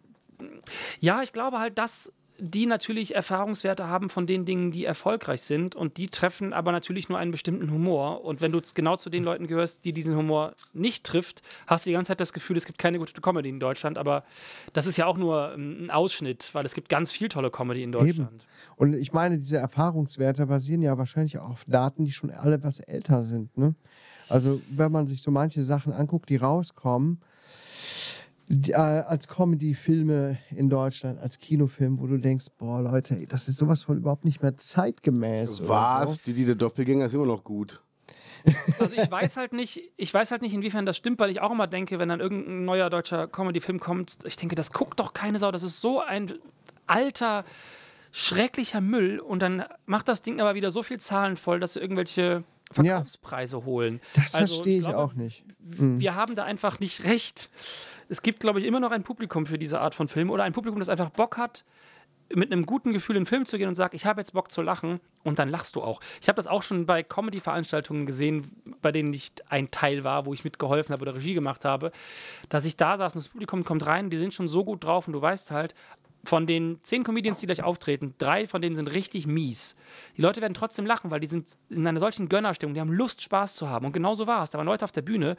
[1.00, 5.74] Ja, ich glaube halt, dass die natürlich Erfahrungswerte haben von den Dingen, die erfolgreich sind
[5.74, 8.24] und die treffen aber natürlich nur einen bestimmten Humor.
[8.24, 11.90] Und wenn du genau zu den Leuten gehörst, die diesen Humor nicht trifft, hast du
[11.90, 13.98] die ganze Zeit das Gefühl, es gibt keine gute Comedy in Deutschland.
[13.98, 14.24] Aber
[14.72, 17.82] das ist ja auch nur ähm, ein Ausschnitt, weil es gibt ganz viel tolle Comedy
[17.82, 18.46] in Deutschland.
[18.76, 22.80] Und ich meine, diese Erfahrungswerte basieren ja wahrscheinlich auch auf Daten, die schon alle was
[22.80, 23.56] älter sind.
[23.56, 23.74] Ne?
[24.28, 27.20] Also, wenn man sich so manche Sachen anguckt, die rauskommen,
[28.48, 33.48] die, äh, als Comedy-Filme in Deutschland, als Kinofilm, wo du denkst, boah, Leute, ey, das
[33.48, 35.68] ist sowas von überhaupt nicht mehr zeitgemäß.
[35.68, 36.14] Was?
[36.14, 36.20] So.
[36.26, 37.82] Die, die der Doppelgänger ist immer noch gut.
[38.78, 41.50] Also ich weiß halt nicht, ich weiß halt nicht, inwiefern das stimmt, weil ich auch
[41.50, 45.40] immer denke, wenn dann irgendein neuer deutscher Comedy-Film kommt, ich denke, das guckt doch keine
[45.40, 46.32] Sau, das ist so ein
[46.86, 47.44] alter,
[48.12, 52.44] schrecklicher Müll und dann macht das Ding aber wieder so viel Zahlen voll, dass irgendwelche
[52.72, 54.00] Verkaufspreise holen.
[54.14, 55.44] Das Also, verstehe ich glaube, auch nicht.
[55.58, 57.50] Wir haben da einfach nicht recht.
[58.08, 60.52] Es gibt, glaube ich, immer noch ein Publikum für diese Art von Film oder ein
[60.52, 61.64] Publikum, das einfach Bock hat,
[62.34, 64.50] mit einem guten Gefühl in den Film zu gehen und sag, ich habe jetzt Bock
[64.50, 66.00] zu lachen und dann lachst du auch.
[66.20, 68.50] Ich habe das auch schon bei Comedy-Veranstaltungen gesehen,
[68.82, 71.92] bei denen ich ein Teil war, wo ich mitgeholfen habe oder Regie gemacht habe,
[72.48, 75.06] dass ich da saß und das Publikum kommt rein, die sind schon so gut drauf
[75.06, 75.74] und du weißt halt,
[76.26, 79.76] von den zehn Comedians, die gleich auftreten, drei von denen sind richtig mies.
[80.16, 83.22] Die Leute werden trotzdem lachen, weil die sind in einer solchen Gönnerstimmung, die haben Lust,
[83.22, 83.86] Spaß zu haben.
[83.86, 84.50] Und genau so war es.
[84.50, 85.36] Da waren Leute auf der Bühne,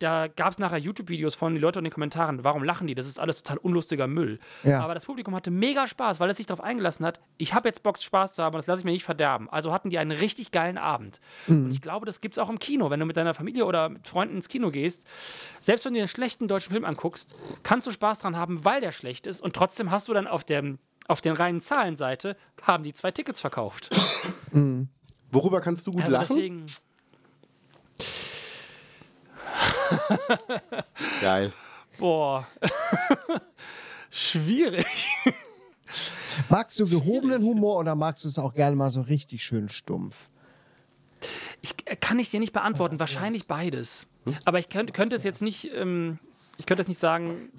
[0.00, 2.94] da gab es nachher YouTube-Videos von den Leuten in den Kommentaren, warum lachen die?
[2.94, 4.40] Das ist alles total unlustiger Müll.
[4.64, 4.80] Ja.
[4.80, 7.82] Aber das Publikum hatte mega Spaß, weil es sich darauf eingelassen hat, ich habe jetzt
[7.82, 9.48] Bock, Spaß zu haben und das lasse ich mir nicht verderben.
[9.50, 11.20] Also hatten die einen richtig geilen Abend.
[11.46, 12.90] Und ich glaube, das gibt es auch im Kino.
[12.90, 15.04] Wenn du mit deiner Familie oder mit Freunden ins Kino gehst,
[15.60, 18.80] selbst wenn du dir einen schlechten deutschen Film anguckst, kannst du Spaß dran haben, weil
[18.80, 20.64] der schlecht ist und trotzdem hast du dann auf der
[21.08, 23.90] auf den reinen Zahlenseite haben die zwei Tickets verkauft.
[25.32, 26.36] Worüber kannst du gut Also lachen?
[26.36, 26.66] deswegen,
[31.20, 31.52] Geil.
[31.98, 32.46] boah,
[34.10, 35.08] schwierig.
[36.48, 40.28] Magst du gehobenen Humor oder magst du es auch gerne mal so richtig schön stumpf?
[41.60, 42.98] Ich, äh, kann ich dir nicht beantworten.
[43.00, 44.06] Wahrscheinlich beides.
[44.44, 46.18] Aber ich könnt, könnte es jetzt nicht, ähm,
[46.56, 47.50] ich könnte es nicht sagen,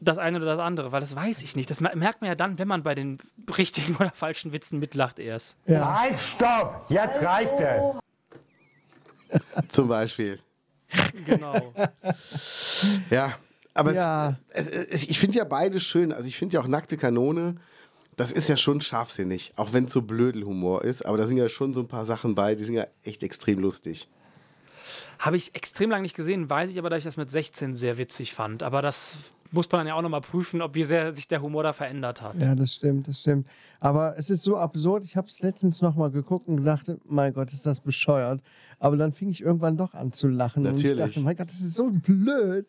[0.00, 1.70] das eine oder das andere, weil das weiß ich nicht.
[1.70, 3.18] Das mer- merkt man ja dann, wenn man bei den
[3.56, 5.56] richtigen oder falschen Witzen mitlacht erst.
[5.66, 6.00] Ja.
[6.00, 6.86] Halt, stopp!
[6.88, 7.96] Jetzt reicht es!
[9.68, 10.38] Zum Beispiel.
[11.26, 11.72] Genau.
[13.10, 13.34] Ja,
[13.74, 14.38] aber Ja.
[14.50, 16.12] Es, es, ich finde ja beide schön.
[16.12, 17.56] Also ich finde ja auch nackte Kanone,
[18.16, 21.04] das ist ja schon scharfsinnig, auch wenn es so Blödelhumor ist.
[21.04, 23.58] Aber da sind ja schon so ein paar Sachen bei, die sind ja echt extrem
[23.58, 24.08] lustig.
[25.18, 27.98] Habe ich extrem lange nicht gesehen, weiß ich aber, dass ich das mit 16 sehr
[27.98, 28.62] witzig fand.
[28.62, 29.16] Aber das
[29.54, 32.20] muss man dann ja auch nochmal prüfen, ob wie sehr sich der Humor da verändert
[32.20, 32.40] hat.
[32.40, 33.46] Ja, das stimmt, das stimmt.
[33.80, 35.04] Aber es ist so absurd.
[35.04, 38.42] Ich habe es letztens noch mal geguckt und dachte, mein Gott, ist das bescheuert.
[38.78, 40.66] Aber dann fing ich irgendwann doch an zu lachen.
[40.66, 41.04] Und ich Natürlich.
[41.04, 42.66] dachte, mein Gott, das ist so blöd,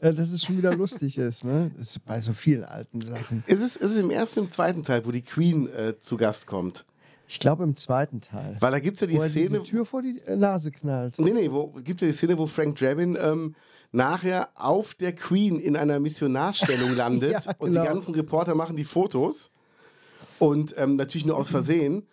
[0.00, 1.44] äh, dass es schon wieder lustig ist.
[1.44, 1.70] Ne?
[1.76, 3.44] Das ist bei so vielen alten Sachen.
[3.46, 6.16] Ist es, ist es im ersten und im zweiten Teil, wo die Queen äh, zu
[6.16, 6.84] Gast kommt?
[7.28, 8.56] Ich glaube im zweiten Teil.
[8.60, 9.60] Weil da gibt es ja die wo die, Szene.
[9.60, 11.18] die Tür vor die äh, Nase knallt.
[11.18, 13.54] Nee, nee, wo gibt ja die Szene, wo Frank Drabin ähm,
[13.92, 17.84] nachher auf der Queen in einer Missionarstellung landet Ja, und die genau.
[17.84, 19.50] ganzen Reporter machen die Fotos
[20.38, 22.08] und ähm, natürlich nur aus Versehen.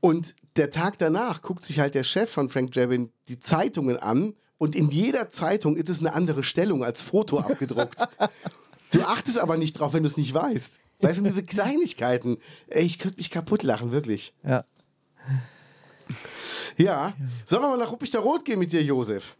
[0.00, 4.34] Und der Tag danach guckt sich halt der Chef von Frank Drabin die Zeitungen an
[4.58, 7.96] und in jeder Zeitung ist es eine andere Stellung als Foto abgedruckt.
[8.92, 10.78] du achtest aber nicht drauf, wenn du es nicht weißt.
[11.00, 12.38] Weißt du, diese Kleinigkeiten.
[12.66, 14.34] Ey, ich könnte mich kaputt lachen, wirklich.
[14.44, 14.64] Ja.
[16.76, 17.14] Ja.
[17.44, 19.36] Sollen wir mal nach Ruppichter Rot gehen mit dir, Josef?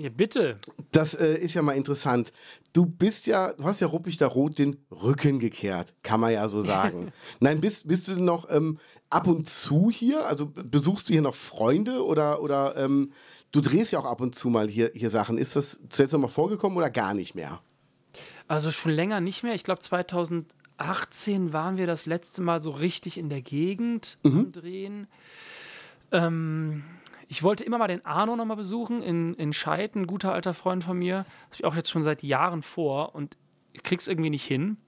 [0.00, 0.58] Ja, bitte.
[0.92, 2.32] Das äh, ist ja mal interessant.
[2.72, 6.62] Du bist ja, du hast ja Ruppichter Rot den Rücken gekehrt, kann man ja so
[6.74, 7.12] sagen.
[7.38, 8.78] Nein, bist, bist du noch ähm,
[9.10, 10.24] ab und zu hier?
[10.24, 13.12] Also besuchst du hier noch Freunde oder, oder ähm,
[13.52, 15.36] du drehst ja auch ab und zu mal hier, hier Sachen.
[15.36, 17.60] Ist das zuletzt noch mal vorgekommen oder gar nicht mehr?
[18.48, 19.54] Also schon länger nicht mehr.
[19.54, 25.08] Ich glaube 2018 waren wir das letzte Mal so richtig in der Gegend am Drehen.
[26.10, 26.84] Ähm,
[27.30, 30.52] ich wollte immer mal den Arno noch mal besuchen in, in Scheid, ein guter alter
[30.52, 31.18] Freund von mir.
[31.18, 33.36] Das habe ich auch jetzt schon seit Jahren vor und
[33.84, 34.78] krieg's irgendwie nicht hin.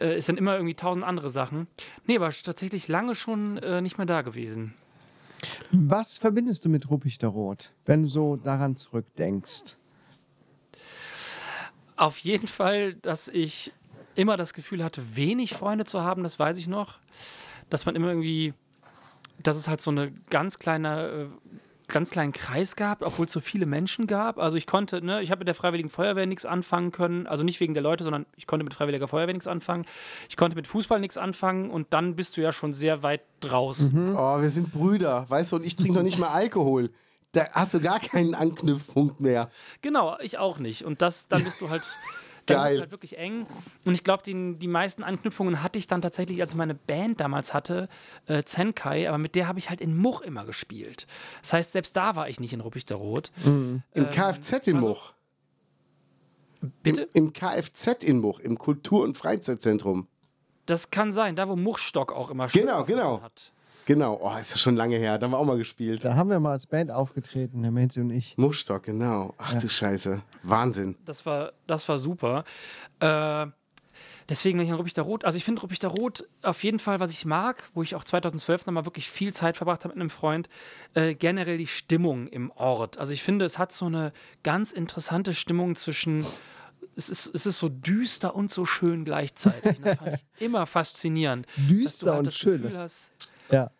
[0.00, 1.68] Äh, ist dann immer irgendwie tausend andere Sachen.
[2.06, 4.74] Nee, aber tatsächlich lange schon äh, nicht mehr da gewesen.
[5.70, 9.76] Was verbindest du mit Ruppichter Rot, wenn du so daran zurückdenkst?
[11.94, 13.72] Auf jeden Fall, dass ich
[14.16, 16.98] immer das Gefühl hatte, wenig Freunde zu haben, das weiß ich noch.
[17.70, 18.54] Dass man immer irgendwie,
[19.42, 21.26] dass es halt so eine ganz kleine, äh,
[21.88, 24.38] ganz kleinen Kreis gab, obwohl es so viele Menschen gab.
[24.38, 27.60] Also ich konnte, ne, ich habe mit der Freiwilligen Feuerwehr nichts anfangen können, also nicht
[27.60, 29.84] wegen der Leute, sondern ich konnte mit Freiwilliger Feuerwehr nichts anfangen.
[30.28, 34.16] Ich konnte mit Fußball nichts anfangen und dann bist du ja schon sehr weit draußen.
[34.16, 36.90] Oh, wir sind Brüder, weißt du, und ich trinke noch nicht mal Alkohol.
[37.32, 39.50] Da hast du gar keinen Anknüpfpunkt mehr.
[39.82, 40.84] Genau, ich auch nicht.
[40.84, 41.82] Und das, dann bist du halt.
[42.46, 42.80] Dann Geil.
[42.80, 43.46] halt wirklich eng.
[43.86, 47.20] Und ich glaube, die, die meisten Anknüpfungen hatte ich dann tatsächlich, als ich meine Band
[47.20, 47.88] damals hatte,
[48.26, 51.06] äh, Zenkai, aber mit der habe ich halt in Much immer gespielt.
[51.40, 53.32] Das heißt, selbst da war ich nicht in Ruppichter Rot.
[53.44, 55.14] Im Kfz in Much.
[56.82, 57.08] Bitte?
[57.14, 60.06] Im, Im Kfz in Much, im Kultur- und Freizeitzentrum.
[60.66, 63.20] Das kann sein, da wo Muchstock auch immer Genau, genau.
[63.22, 63.52] hat.
[63.52, 63.54] Genau,
[64.20, 66.04] oh, ist ja schon lange her, da haben wir auch mal gespielt.
[66.04, 68.36] Da haben wir mal als Band aufgetreten, der Menzi und ich.
[68.36, 69.34] Muschstock, genau.
[69.38, 70.22] Ach du Scheiße.
[70.42, 70.96] Wahnsinn.
[71.04, 72.44] Das war, das war super.
[73.00, 73.46] Äh,
[74.28, 77.10] deswegen, wenn ich an Ruppichter Rot, also ich finde Ruppichter Rot auf jeden Fall, was
[77.10, 80.48] ich mag, wo ich auch 2012 nochmal wirklich viel Zeit verbracht habe mit einem Freund,
[80.94, 82.98] äh, generell die Stimmung im Ort.
[82.98, 84.12] Also ich finde, es hat so eine
[84.42, 86.24] ganz interessante Stimmung zwischen.
[86.96, 89.78] Es ist, es ist so düster und so schön gleichzeitig.
[89.78, 91.46] Und das fand ich immer faszinierend.
[91.46, 93.10] dass du Düster und das schön, hast,
[93.50, 93.70] Ja.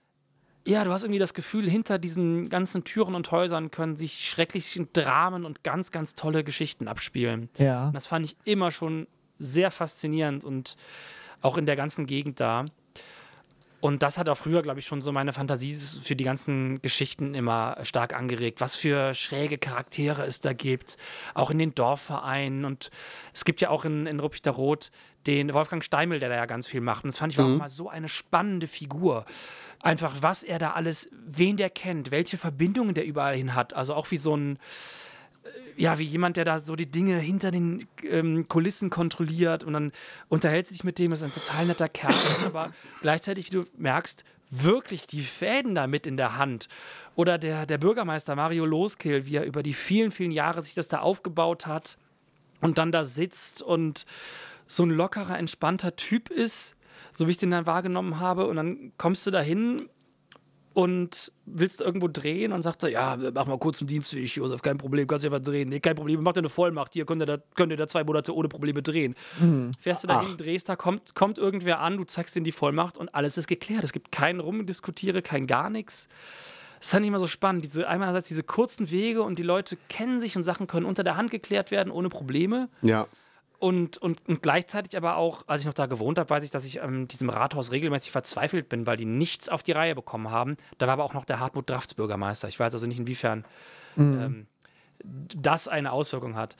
[0.66, 4.86] ja, du hast irgendwie das Gefühl, hinter diesen ganzen Türen und Häusern können sich schreckliche
[4.86, 7.48] Dramen und ganz, ganz tolle Geschichten abspielen.
[7.58, 7.88] Ja.
[7.88, 9.06] Und das fand ich immer schon
[9.38, 10.76] sehr faszinierend und
[11.40, 12.66] auch in der ganzen Gegend da.
[13.84, 17.34] Und das hat auch früher, glaube ich, schon so meine Fantasie für die ganzen Geschichten
[17.34, 18.62] immer stark angeregt.
[18.62, 20.96] Was für schräge Charaktere es da gibt,
[21.34, 22.64] auch in den Dorfvereinen.
[22.64, 22.90] Und
[23.34, 24.90] es gibt ja auch in, in Ruppichterrot
[25.26, 27.04] den Wolfgang Steimel, der da ja ganz viel macht.
[27.04, 29.26] Und das fand ich war auch mal so eine spannende Figur.
[29.82, 33.74] Einfach, was er da alles, wen der kennt, welche Verbindungen der überall hin hat.
[33.74, 34.58] Also auch wie so ein,
[35.76, 39.92] ja, wie jemand, der da so die Dinge hinter den ähm, Kulissen kontrolliert und dann
[40.28, 42.14] unterhält sich mit dem, ist ein total netter Kerl,
[42.46, 42.72] aber
[43.02, 46.68] gleichzeitig, wie du merkst, wirklich die Fäden da mit in der Hand.
[47.16, 50.88] Oder der, der Bürgermeister Mario Loskill, wie er über die vielen, vielen Jahre sich das
[50.88, 51.96] da aufgebaut hat
[52.60, 54.06] und dann da sitzt und
[54.66, 56.76] so ein lockerer, entspannter Typ ist,
[57.12, 58.46] so wie ich den dann wahrgenommen habe.
[58.46, 59.88] Und dann kommst du da hin
[60.74, 64.76] und willst irgendwo drehen und sagt so, ja, mach mal kurz einen Dienstweg, Josef, kein
[64.76, 65.68] Problem, kannst du einfach drehen.
[65.68, 68.02] Nee, kein Problem, mach dir eine Vollmacht, hier könnt ihr da, könnt ihr da zwei
[68.02, 69.14] Monate ohne Probleme drehen.
[69.78, 72.98] Fährst du da hin, drehst, da kommt, kommt irgendwer an, du zeigst ihm die Vollmacht
[72.98, 73.84] und alles ist geklärt.
[73.84, 76.08] Es gibt kein Rumdiskutiere, kein gar nichts.
[76.80, 77.64] Das fand ich immer so spannend.
[77.64, 81.16] Diese, einerseits diese kurzen Wege und die Leute kennen sich und Sachen können unter der
[81.16, 82.68] Hand geklärt werden, ohne Probleme.
[82.82, 83.06] Ja.
[83.64, 86.66] Und, und, und gleichzeitig aber auch, als ich noch da gewohnt habe, weiß ich, dass
[86.66, 90.58] ich ähm, diesem Rathaus regelmäßig verzweifelt bin, weil die nichts auf die Reihe bekommen haben.
[90.76, 92.46] Da war aber auch noch der Hartmut Drafts Bürgermeister.
[92.48, 93.46] Ich weiß also nicht, inwiefern
[93.96, 94.48] ähm,
[95.02, 96.58] das eine Auswirkung hat.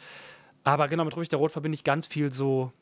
[0.63, 2.73] Aber genau, mit Ruhig der Rot verbinde ich ganz viel so.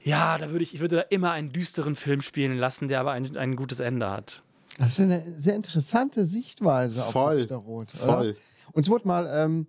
[0.00, 3.10] Ja, da würde ich, ich würde da immer einen düsteren Film spielen lassen, der aber
[3.10, 4.44] ein, ein gutes Ende hat.
[4.78, 7.52] Das ist eine sehr interessante Sichtweise auf Voll.
[7.52, 7.94] Rot.
[7.96, 8.14] Oder?
[8.14, 8.36] Voll.
[8.70, 9.66] Uns wurde mal ähm,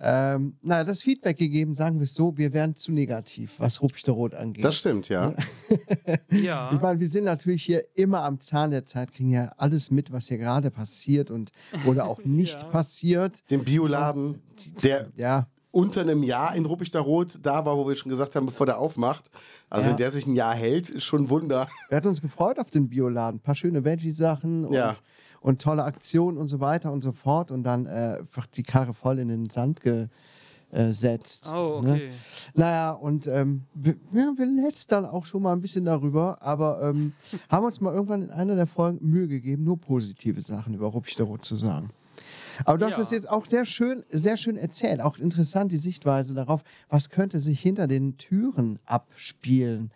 [0.00, 3.82] ähm, naja, das Feedback gegeben, sagen wir es so, wir wären zu negativ, was
[4.12, 4.64] Rot angeht.
[4.64, 5.34] Das stimmt, ja.
[6.30, 6.70] Ja.
[6.72, 10.12] ich meine, wir sind natürlich hier immer am Zahn der Zeit, kriegen ja alles mit,
[10.12, 11.50] was hier gerade passiert und
[11.84, 12.68] oder auch nicht Ja.
[12.68, 13.50] passiert.
[13.50, 14.40] Den Bioladen,
[14.82, 15.48] der Ja,
[15.78, 18.78] unter einem Jahr in Ruppichter Rot da war, wo wir schon gesagt haben, bevor der
[18.78, 19.30] aufmacht.
[19.70, 19.90] Also Ja.
[19.92, 21.68] wenn der sich ein Jahr hält, ist schon ein Wunder.
[21.88, 23.38] wir hatten uns gefreut auf den Bioladen.
[23.38, 24.96] Ein paar schöne Veggie-Sachen und, Ja.
[25.40, 27.52] und tolle Aktionen und so weiter und so fort.
[27.52, 31.48] Und dann äh, einfach die Karre voll in den Sand gesetzt.
[31.48, 31.92] Oh, ne?
[31.92, 32.10] okay.
[32.54, 37.12] Naja, und ähm, wir, ja, wir lästern auch schon mal ein bisschen darüber, aber ähm,
[37.48, 41.44] haben uns mal irgendwann in einer der Folgen Mühe gegeben, nur positive Sachen über Ruppichterrot
[41.44, 41.90] zu sagen.
[42.64, 42.98] Aber du hast Ja.
[42.98, 45.00] das jetzt auch sehr schön, sehr schön erzählt.
[45.00, 49.90] Auch interessant die Sichtweise darauf, was könnte sich hinter den Türen abspielen.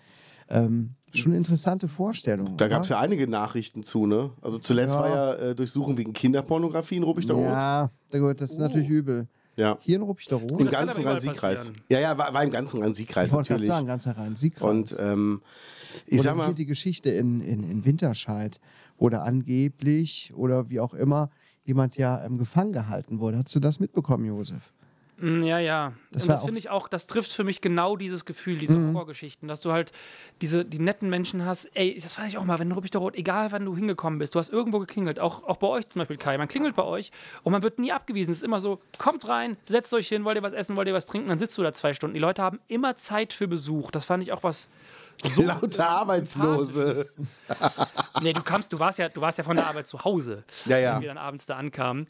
[0.49, 2.57] Ähm, schon eine interessante Vorstellung.
[2.57, 2.97] Da gab es oder?
[2.97, 4.31] ja einige Nachrichten zu, ne?
[4.41, 5.01] Also zuletzt Ja.
[5.01, 7.45] war ja äh, Durchsuchung wegen Kinderpornografie in Ruppichter Rot.
[7.45, 9.29] Ja, gut, das ist natürlich übel.
[9.57, 9.77] Ja.
[9.81, 10.51] Hier in Ruppichterrot.
[10.53, 11.73] Im das kann ganzen Rhein-Sieg-Kreis.
[11.91, 13.75] Ja, ja, war, war im ganzen Rhein-Sieg-Kreis Ich wollte gerade natürlich.
[13.75, 14.71] sagen, ganzer Rhein, Siegkreis.
[14.71, 15.43] Und ähm,
[16.07, 18.59] ich oder sag mal, hier die Geschichte in, in, in Winterscheid,
[18.97, 21.31] wo da angeblich oder wie auch immer
[21.65, 23.39] jemand ja ähm, gefangen gehalten wurde.
[23.39, 24.73] Hast du das mitbekommen, Josef?
[25.19, 25.93] Mm, Ja, ja.
[26.11, 28.95] Das das finde ich auch, das trifft für mich genau dieses Gefühl, diese Mhm.
[28.95, 29.93] Horrorgeschichten, dass du halt
[30.41, 31.67] diese, die netten Menschen hast.
[31.75, 34.35] Ey, das weiß ich auch mal, wenn du Ruppichter Rot, egal wann du hingekommen bist,
[34.35, 37.13] du hast irgendwo geklingelt, auch, auch bei euch zum Beispiel, Kai, man klingelt bei euch
[37.45, 38.33] und man wird nie abgewiesen.
[38.33, 40.95] Es ist immer so, kommt rein, setzt euch hin, wollt ihr was essen, wollt ihr
[40.95, 42.15] was trinken, dann sitzt du da zwei Stunden.
[42.15, 43.91] Die Leute haben immer Zeit für Besuch.
[43.93, 44.71] Das fand ich auch was
[45.25, 47.07] so lauter Arbeitslose.
[48.23, 50.79] Nee, du kamst, du warst ja, du warst ja von der Arbeit zu Hause, Ja,
[50.79, 50.95] ja.
[50.95, 52.07] wenn wir dann abends da ankamen.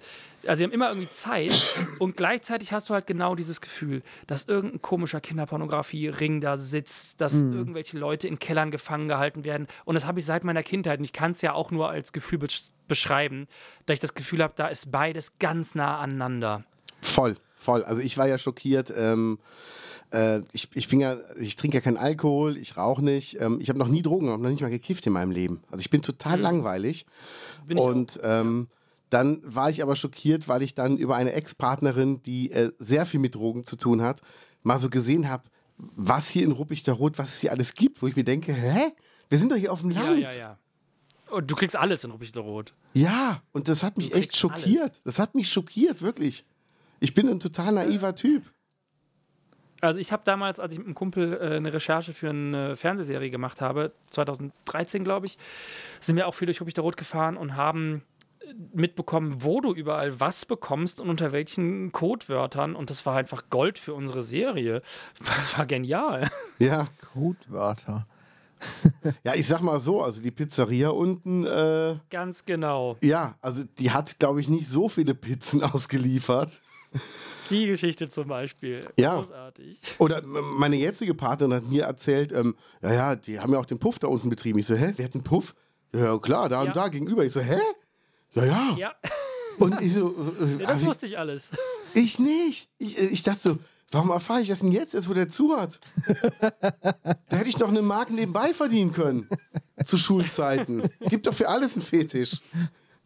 [0.47, 1.53] Also sie haben immer irgendwie Zeit
[1.99, 7.35] und gleichzeitig hast du halt genau dieses Gefühl, dass irgendein komischer Kinderpornografie-Ring da sitzt, dass
[7.35, 7.53] Mhm.
[7.53, 9.69] irgendwelche Leute in Kellern gefangen gehalten werden.
[9.85, 12.13] Und das habe ich seit meiner Kindheit und ich kann es ja auch nur als
[12.13, 13.47] Gefühl besch- beschreiben,
[13.87, 16.65] dass ich das Gefühl habe, da ist beides ganz nah aneinander.
[17.01, 17.85] Voll, voll.
[17.85, 18.93] Also ich war ja schockiert.
[18.97, 19.39] Ähm,
[20.13, 23.41] äh, ich, ich bin ja, ich trinke ja keinen Alkohol, ich rauche nicht.
[23.41, 25.63] Ähm, ich habe noch nie Drogen, habe noch nicht mal gekifft in meinem Leben.
[25.71, 27.07] Also ich bin total langweilig.
[27.65, 27.67] Mhm.
[27.69, 28.69] Bin ich Und ähm,
[29.11, 33.21] dann war ich aber schockiert, weil ich dann über eine Ex-Partnerin, die äh, sehr viel
[33.21, 34.21] mit Drogen zu tun hat,
[34.63, 35.45] mal so gesehen habe,
[35.77, 38.93] was hier in Ruppichter Rot, was es hier alles gibt, wo ich mir denke, hä?
[39.29, 40.21] Wir sind doch hier auf dem Ja, Land.
[40.21, 40.59] ja, ja.
[41.31, 42.75] Und du kriegst alles in Ruppichterrot.
[42.93, 45.01] Ja, und das hat mich echt schockiert.
[45.05, 46.45] Das hat mich schockiert, wirklich.
[47.01, 48.45] Ich bin ein total naiver Typ.
[49.83, 53.31] Also ich habe damals, als ich mit einem Kumpel äh, eine Recherche für eine Fernsehserie
[53.31, 55.39] gemacht habe, 2013 glaube ich,
[56.01, 58.03] sind wir auch viel durch Ruppichter Rot gefahren und haben
[58.41, 62.77] äh, mitbekommen, wo du überall was bekommst und unter welchen Codewörtern.
[62.77, 64.83] Und das war einfach Gold für unsere Serie.
[65.19, 66.31] Das war genial.
[66.59, 66.87] Ja.
[67.13, 68.07] Codewörter.
[69.25, 72.97] Ja, ich sag mal so, also die Pizzeria unten, äh, Ganz genau.
[73.01, 76.61] ja, also die hat, glaube ich, nicht so viele Pizzen ausgeliefert.
[77.53, 78.81] Die Geschichte zum Beispiel.
[78.99, 79.15] Ja.
[79.17, 79.81] Großartig.
[79.99, 83.79] Oder meine jetzige Partnerin hat mir erzählt, ähm, ja, ja, die haben ja auch den
[83.79, 84.59] Puff da unten betrieben.
[84.59, 85.55] Ich so, hä, wer hat einen Puff?
[85.95, 86.69] Ja, ja, klar, da Ja.
[86.69, 87.25] und da gegenüber.
[87.25, 87.59] Ich so, hä?
[88.33, 88.77] Ja, ja.
[88.79, 88.93] Ja,
[89.59, 91.53] Und ich so, äh, das also wusste ich alles.
[91.95, 92.71] ich nicht.
[92.79, 93.59] Ich, äh, ich dachte so,
[93.95, 95.79] Warum erfahre ich das denn jetzt, erst wo der zu hat?
[96.41, 99.29] da hätte ich doch eine Mark nebenbei verdienen können.
[99.85, 100.83] Zu Schulzeiten.
[101.11, 102.41] Gibt doch für alles einen Fetisch.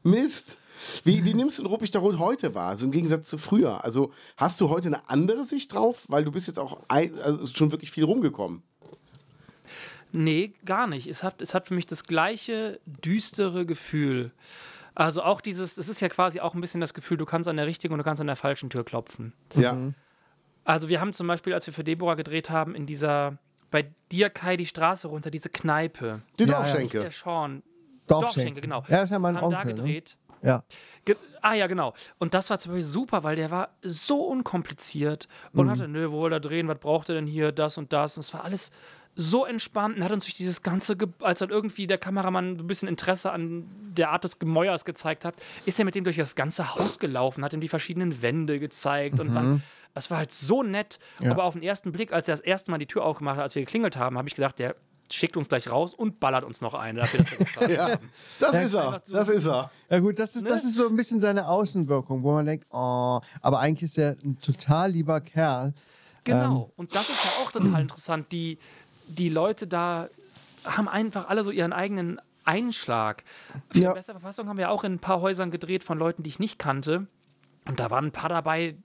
[0.05, 0.59] Mist.
[1.05, 2.69] Wie, wie nimmst du den Ruppig Rot heute wahr?
[2.69, 3.85] Also im Gegensatz zu früher.
[3.85, 6.05] Also hast du heute eine andere Sicht drauf?
[6.09, 8.63] Weil du bist jetzt auch ein, also schon wirklich viel rumgekommen.
[10.13, 11.07] Nee, gar nicht.
[11.09, 14.31] Es hat, es hat für mich das gleiche düstere Gefühl.
[14.95, 17.57] Also auch dieses, es ist ja quasi auch ein bisschen das Gefühl, du kannst an
[17.57, 19.35] der richtigen und du kannst an der falschen Tür klopfen.
[19.55, 19.77] Ja.
[20.65, 23.37] Also wir haben zum Beispiel, als wir für Deborah gedreht haben, in dieser,
[23.71, 26.23] bei dir Kai die Straße runter, diese Kneipe.
[26.39, 26.57] Die Ja, ja.
[26.61, 26.99] Dorfschenke.
[27.01, 27.63] der Sean.
[28.07, 28.35] Dorfschenke.
[28.37, 28.85] Dorfschenke, genau.
[28.89, 30.03] Er ist ja mein haben da Onkel, ne?
[30.43, 30.65] Ja.
[31.05, 31.95] Ge ah ja, genau.
[32.19, 36.25] Und das war zum Beispiel super, weil der war so unkompliziert und hatte, nö, wo
[36.25, 38.17] will er drehen, was braucht er denn hier, das und das.
[38.17, 38.73] Und es war alles
[39.15, 42.67] so entspannt und hat uns durch dieses ganze, Ge als dann irgendwie der Kameramann ein
[42.67, 45.35] bisschen Interesse an der Art des Gemäuers gezeigt hat,
[45.65, 49.19] ist er mit dem durch das ganze Haus gelaufen, hat ihm die verschiedenen Wände gezeigt
[49.19, 49.61] und war,
[49.95, 50.99] es war halt so nett.
[51.21, 51.31] Ja.
[51.31, 53.55] Aber auf den ersten Blick, als er das erste Mal die Tür aufgemacht hat, als
[53.55, 54.77] wir geklingelt haben, habe ich gedacht, der
[55.11, 57.01] schickt uns gleich raus und ballert uns noch eine.
[57.01, 57.71] Dafür, dass wir.
[57.77, 57.97] Ja,
[58.41, 59.01] das ist er.
[59.05, 59.71] so- Das ist er.
[59.91, 60.51] Ja gut, das ist, Ne?
[60.51, 64.17] das ist so ein bisschen seine Außenwirkung, wo man denkt, oh, aber eigentlich ist er
[64.25, 65.75] ein total lieber Kerl.
[66.25, 66.73] Genau.
[66.77, 68.33] und das ist ja auch total interessant.
[68.33, 68.59] Die,
[69.07, 70.09] die Leute da
[70.65, 73.23] haben einfach alle so ihren eigenen Einschlag.
[73.71, 73.91] Für Ja.
[73.91, 76.41] die beste Verfassung haben wir auch in ein paar Häusern gedreht von Leuten, die ich
[76.41, 77.07] nicht kannte.
[77.69, 78.77] Und da waren ein paar dabei,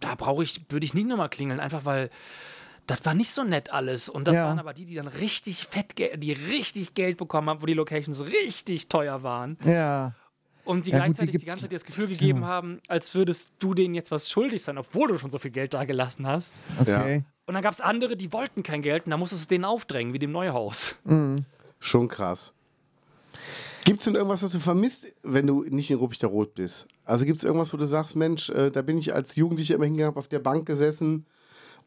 [0.00, 2.10] da brauche ich, würde ich nie nochmal klingeln, einfach weil
[2.86, 4.08] das war nicht so nett alles.
[4.08, 4.46] Und das Ja.
[4.46, 8.24] waren aber die, die dann richtig fett, die richtig Geld bekommen haben, wo die Locations
[8.26, 9.56] richtig teuer waren.
[9.64, 10.14] Ja.
[10.64, 13.50] Und die Ja, gut, die gleichzeitig die, ganze Zeit das Gefühl gegeben haben, als würdest
[13.58, 16.52] du denen jetzt was schuldig sein, obwohl du schon so viel Geld da gelassen hast.
[16.80, 17.24] Okay.
[17.46, 19.64] Und dann gab es andere, die wollten kein Geld und da musstest du es denen
[19.64, 20.96] aufdrängen, wie dem Neuhaus.
[21.80, 22.54] Schon krass.
[23.84, 26.86] Gibt es denn irgendwas, was du vermisst, wenn du nicht in Ruppig Rot bist?
[27.04, 29.86] Also gibt es irgendwas, wo du sagst, Mensch, äh, da bin ich als Jugendlicher immer
[29.86, 31.26] hingegangen, hab auf der Bank gesessen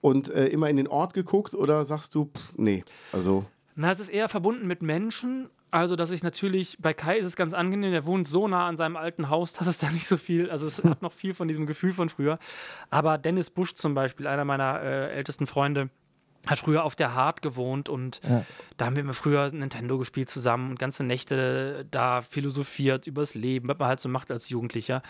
[0.05, 1.55] und äh, immer in den Ort geguckt?
[1.55, 3.43] Oder sagst du, pff, nee, also
[3.75, 5.49] Na, es ist eher verbunden mit Menschen.
[5.71, 8.77] Also, dass ich natürlich, bei Kai ist es ganz angenehm, der wohnt so nah an
[8.77, 11.47] seinem alten Haus, dass es da nicht so viel, also es hat noch viel von
[11.47, 12.37] diesem Gefühl von früher.
[12.91, 15.89] Aber Dennis Busch zum Beispiel, einer meiner äh, ältesten Freunde,
[16.45, 18.21] hat früher auf der Hart gewohnt und
[18.77, 23.67] da haben wir immer früher Nintendo gespielt zusammen und ganze Nächte da philosophiert übers Leben,
[23.67, 25.01] was man halt so macht als Jugendlicher.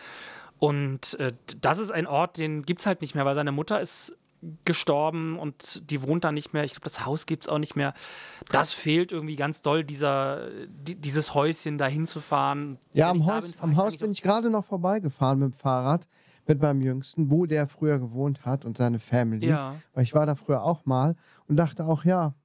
[0.57, 3.81] Und äh, das ist ein Ort, den gibt es halt nicht mehr, weil seine Mutter
[3.81, 4.15] ist
[4.65, 6.63] gestorben und die wohnt da nicht mehr.
[6.63, 7.93] Ich glaube, das Haus gibt es auch nicht mehr.
[8.51, 12.77] Das fehlt irgendwie ganz doll, dieser, die, dieses Häuschen da hinzufahren.
[12.93, 16.07] Ja, am Haus, bin, am ich Haus bin ich gerade noch vorbeigefahren mit dem Fahrrad
[16.47, 19.47] mit meinem Jüngsten, wo der früher gewohnt hat und seine Family.
[19.47, 19.75] Ja.
[19.93, 21.15] Weil ich war da früher auch mal
[21.47, 22.35] und dachte auch, ja,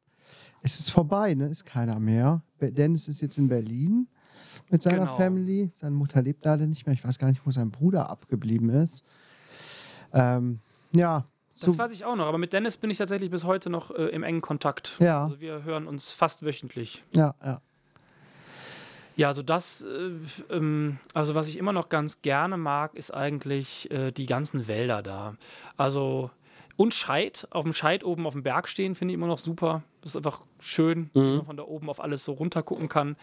[0.62, 1.46] es ist vorbei, ne?
[1.46, 2.42] Ist keiner mehr.
[2.60, 4.08] Dennis ist jetzt in Berlin
[4.70, 5.16] mit seiner Genau.
[5.16, 5.70] Family.
[5.74, 6.94] Seine Mutter lebt leider nicht mehr.
[6.94, 9.04] Ich weiß gar nicht, wo sein Bruder abgeblieben ist.
[10.12, 10.60] Ähm,
[10.94, 11.26] ja.
[11.60, 13.90] Das So, weiß ich auch noch, aber mit Dennis bin ich tatsächlich bis heute noch
[13.90, 14.96] äh, im engen Kontakt.
[14.98, 15.24] Ja.
[15.24, 17.02] Also wir hören uns fast wöchentlich.
[17.12, 17.60] ja, ja.
[19.16, 23.90] Ja, also das, äh, ähm, also was ich immer noch ganz gerne mag, ist eigentlich
[23.90, 25.34] äh, die ganzen Wälder da.
[25.76, 26.30] Also
[26.76, 29.82] und Scheid, auf dem Scheid oben auf dem Berg stehen, finde ich immer noch super.
[30.00, 33.16] Das ist einfach schön, wenn man von da oben auf alles so runter gucken kann.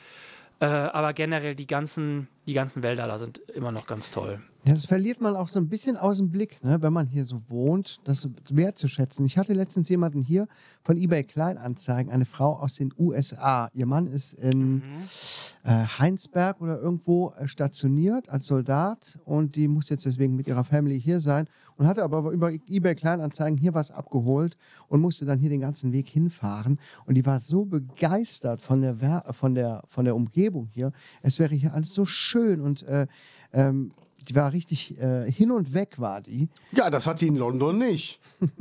[0.60, 4.40] Äh, aber generell die ganzen, die ganzen Wälder da sind immer noch ganz toll.
[4.68, 6.82] Ja, das verliert man auch so ein bisschen aus dem Blick, ne?
[6.82, 9.26] wenn man hier so wohnt, das wertzuschätzen.
[9.26, 10.50] Ich hatte letztens jemanden hier
[10.84, 13.70] von eBay Kleinanzeigen, eine Frau aus den USA.
[13.74, 14.82] Ihr Mann ist in
[15.64, 20.66] äh, Heinsberg oder irgendwo äh, stationiert als Soldat und die muss jetzt deswegen mit ihrer
[20.66, 24.58] Family hier sein und hatte aber über eBay Kleinanzeigen hier was abgeholt
[24.90, 26.78] und musste dann hier den ganzen Weg hinfahren.
[27.06, 30.92] Und die war so begeistert von der, von der, von der Umgebung hier.
[31.22, 33.08] Es wäre hier alles so schön und äh,
[33.54, 33.92] ähm,
[34.28, 36.50] die war richtig äh, hin und weg, war die.
[36.72, 38.20] ja, das hat die in London nicht.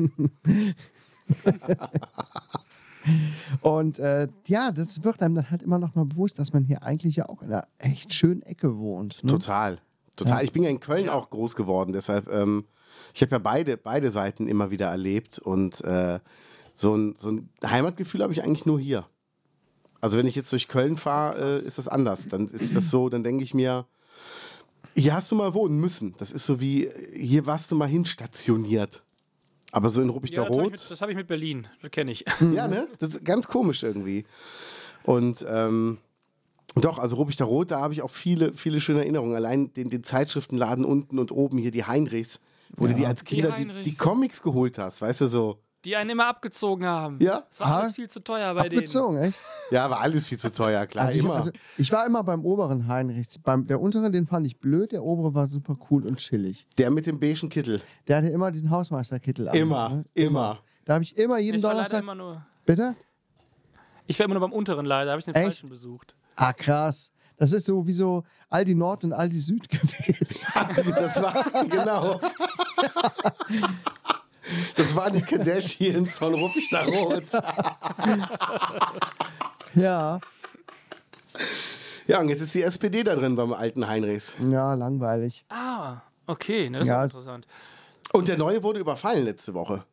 [3.60, 6.82] Und äh, ja, das wird einem dann halt immer noch mal bewusst, dass man hier
[6.82, 9.22] eigentlich ja auch in einer echt schönen Ecke wohnt.
[9.22, 9.30] Ne?
[9.30, 9.78] Total.
[10.16, 10.42] Total.
[10.44, 12.64] Ich bin ja in Köln auch groß geworden, deshalb, ähm,
[13.14, 16.20] ich habe ja beide, beide Seiten immer wieder erlebt und äh,
[16.72, 19.06] so, ein, so ein Heimatgefühl habe ich eigentlich nur hier.
[20.00, 22.28] Also wenn ich jetzt durch Köln fahre, äh, ist das anders.
[22.28, 23.86] Dann ist das so, dann denke ich mir,
[24.96, 26.14] hier hast du mal wohnen müssen.
[26.18, 29.02] Das ist so wie, hier warst du mal hinstationiert.
[29.72, 30.72] Aber so in Ruppig Ja, der das habe ich, Rot.
[30.72, 32.24] mit- das hab ich mit Berlin, das kenne ich.
[32.54, 32.88] Ja, ne?
[32.98, 34.24] Das ist ganz komisch irgendwie.
[35.02, 35.98] Und ähm,
[36.76, 39.34] doch, also Ruppig der Rot, da habe ich auch viele, viele schöne Erinnerungen.
[39.36, 42.40] Allein den, den Zeitschriftenladen unten und oben hier die Heinrichs,
[42.76, 43.98] wo du dir als Die Kinder die, die Heinrichs.
[43.98, 45.58] Comics geholt hast, weißt du so.
[45.86, 47.18] Die einen immer abgezogen haben.
[47.22, 47.44] Ja?
[47.48, 47.78] Es war Aha.
[47.80, 48.80] alles viel zu teuer bei denen.
[48.80, 49.40] Abgezogen, echt?
[49.70, 52.88] Ja, war alles viel zu teuer, klar, Also ich, also ich war immer beim oberen
[52.88, 53.38] Heinrichs.
[53.38, 56.66] Beim, der untere, den fand ich blöd, der obere war super cool und chillig.
[56.76, 57.80] der mit dem beigen Kittel.
[58.08, 59.54] Der hatte immer diesen Hausmeisterkittel an.
[59.54, 60.04] Immer, ne?
[60.14, 60.58] immer.
[60.84, 62.00] Da habe ich immer jeden Ich Donnerstag.
[62.02, 62.44] immer nur.
[62.66, 62.96] Bitte?
[64.08, 65.44] Ich war immer nur beim unteren leider, habe ich den Echt?
[65.44, 66.16] falschen besucht.
[66.34, 67.12] Ah, krass.
[67.36, 70.46] Das ist so wie so Aldi Nord und Aldi Süd gewesen.
[70.54, 72.20] Das war, genau.
[74.76, 77.24] Das waren die Kardashians von Ruppichter Rot.
[79.74, 80.20] ja.
[82.06, 84.36] Ja, und jetzt ist die SPD da drin beim alten Heinrichs.
[84.50, 85.44] Ja, langweilig.
[85.48, 85.96] Ah,
[86.26, 87.46] okay, ne, das Ja, ist es- interessant.
[88.12, 89.84] Und der neue wurde überfallen letzte Woche.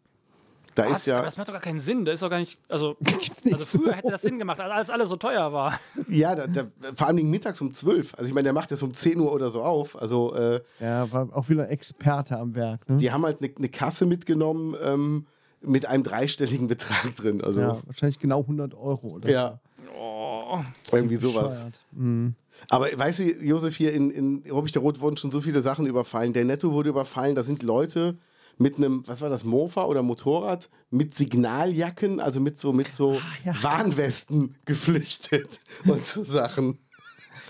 [0.75, 0.99] Da Was?
[0.99, 2.05] ist ja, Das macht doch gar keinen Sinn.
[2.05, 2.57] Das ist doch gar nicht.
[2.69, 2.95] Also,
[3.43, 5.79] nicht also früher hätte das Sinn gemacht, als alles, so teuer war.
[6.09, 6.63] ja, da, da,
[6.95, 8.13] vor allem mittags um 12.
[8.15, 9.99] Also ich meine, der macht das um 10 Uhr oder so auf.
[10.01, 12.87] Also äh, Ja, war auch wieder Experte am Werk.
[12.89, 12.97] Ne?
[12.97, 15.25] die haben halt eine ne Kasse mitgenommen ähm,
[15.61, 17.41] mit einem dreistelligen Betrag drin.
[17.43, 19.59] Also Ja, wahrscheinlich genau 100 Euro oder ja,
[19.95, 20.59] Oh,
[20.91, 21.31] irgendwie so.
[21.31, 21.65] sowas.
[21.91, 22.35] Mhm.
[22.69, 26.33] Aber weißt du, Josef, hier in, in Ruppichter Rot wurden schon so viele Sachen überfallen.
[26.33, 27.35] Der Netto wurde überfallen.
[27.35, 28.15] Da sind Leute
[28.57, 33.13] mit einem, was war das, Mofa oder Motorrad, mit Signaljacken, also mit so, mit so
[33.13, 33.53] Ah, ja.
[33.63, 36.77] Warnwesten geflüchtet und so Sachen.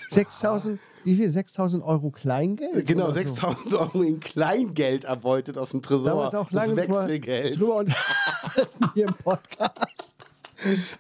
[0.09, 1.29] 6000, wie viel?
[1.29, 2.85] 6000 Euro Kleingeld?
[2.85, 3.19] Genau, oder so?
[3.19, 6.05] 6000 Euro in Kleingeld erbeutet aus dem Tresor.
[6.11, 7.59] Damals auch lange das Wechselgeld.
[7.59, 10.15] drüber unterhalten hier im Podcast.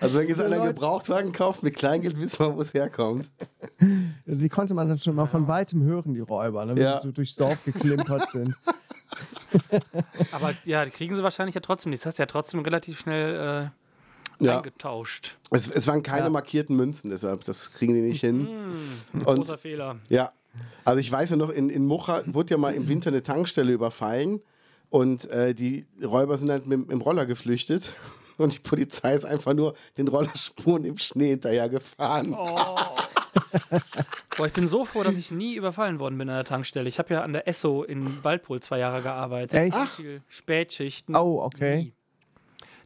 [0.01, 3.29] Also wenn jetzt einer Leute- Gebrauchtwagen kauft mit Kleingeld, wissen wir, wo es herkommt.
[4.25, 6.99] Die konnte man dann schon mal von weitem hören, die Räuber, ne, wenn Ja.
[6.99, 8.55] sie so durchs Dorf geklimpert sind.
[10.31, 12.01] aber ja, die kriegen sie wahrscheinlich ja trotzdem nicht.
[12.01, 13.71] Das hast du ja trotzdem relativ schnell
[14.41, 14.57] äh, Ja.
[14.57, 15.37] eingetauscht.
[15.51, 16.29] Es, es waren keine Ja.
[16.29, 18.47] markierten Münzen, deshalb, das kriegen die nicht hin.
[19.25, 19.99] Und Großer Fehler.
[20.09, 20.31] Ja,
[20.85, 23.71] also ich weiß ja noch, in, in Mucha wurde ja mal im Winter eine Tankstelle
[23.71, 24.41] überfallen
[24.89, 27.95] und äh, die Räuber sind halt mit, mit dem Roller geflüchtet
[28.37, 32.35] und die Polizei ist einfach nur den Rollerspuren im Schnee hinterher gefahren.
[34.37, 36.87] Boah, ich bin so froh, dass ich nie überfallen worden bin an der Tankstelle.
[36.89, 39.59] Ich habe ja an der Esso in Waldpool zwei Jahre gearbeitet.
[39.59, 39.75] Echt?
[39.75, 39.95] Ach.
[39.95, 41.15] viel Spätschichten.
[41.15, 41.83] Oh, okay.
[41.83, 41.93] Nie.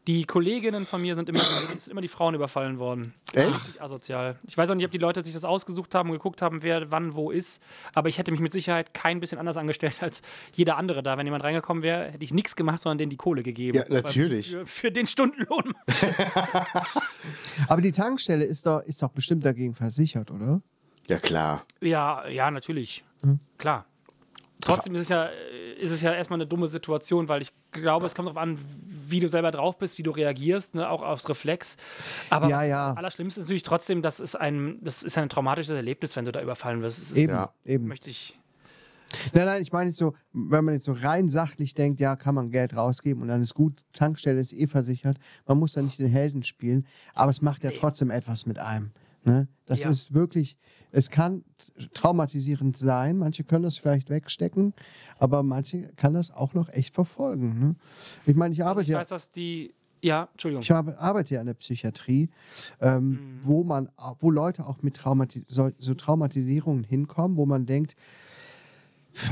[0.06, 3.12] Die Kolleginnen von mir sind immer, sind immer die Frauen überfallen worden.
[3.34, 3.46] Echt?
[3.46, 4.36] Richtig asozial.
[4.46, 6.90] Ich weiß auch nicht, ob die Leute sich das ausgesucht haben und geguckt haben, wer
[6.90, 7.62] wann wo ist.
[7.92, 10.22] Aber ich hätte mich mit Sicherheit kein bisschen anders angestellt als
[10.54, 11.18] jeder andere da.
[11.18, 13.76] Wenn jemand reingekommen wäre, hätte ich nichts gemacht, sondern denen die Kohle gegeben.
[13.76, 14.52] Ja, natürlich.
[14.52, 15.74] Für, für den Stundenlohn.
[17.68, 20.62] Aber die Tankstelle ist doch, ist doch bestimmt dagegen versichert, oder?
[21.08, 21.64] Ja, klar.
[21.80, 23.04] Ja, ja, natürlich.
[23.22, 23.40] Hm.
[23.56, 23.84] Klar.
[24.60, 25.28] Trotzdem ist es, ja,
[25.78, 28.58] ist es ja erstmal eine dumme Situation, weil ich glaube, es kommt darauf an,
[29.08, 31.76] wie du selber drauf bist, wie du reagierst, ne, auch aufs Reflex.
[32.28, 32.88] Aber Ja, was ja.
[32.90, 36.32] das Allerschlimmste ist natürlich trotzdem, das ist ein, das ist ein traumatisches Erlebnis, wenn du
[36.32, 36.98] da überfallen wirst.
[37.00, 37.52] Ist, Eben, Ja.
[37.64, 37.86] eben.
[37.86, 38.38] möchte ich.
[39.32, 42.34] Nein, nein, ich meine jetzt so, wenn man jetzt so rein sachlich denkt, ja, kann
[42.34, 45.16] man Geld rausgeben und dann ist gut, Tankstelle ist eh versichert,
[45.46, 48.90] man muss da nicht den Helden spielen, aber es macht ja trotzdem etwas mit einem.
[49.24, 49.48] Ne?
[49.66, 49.90] Das Ja.
[49.90, 50.56] ist wirklich,
[50.92, 51.44] es kann
[51.92, 54.72] traumatisierend sein, manche können das vielleicht wegstecken,
[55.18, 57.58] aber manche kann das auch noch echt verfolgen.
[57.58, 57.74] Ne?
[58.26, 59.74] Ich meine, ich Also arbeite ich ja weiß, dass die.
[60.00, 60.62] Ja, Entschuldigung.
[60.62, 62.30] ich habe, arbeite ja in der Psychiatrie,
[62.80, 63.18] ähm, Mhm.
[63.42, 63.88] wo man,
[64.20, 67.96] wo Leute auch mit Traumati so, so Traumatisierungen hinkommen, wo man denkt,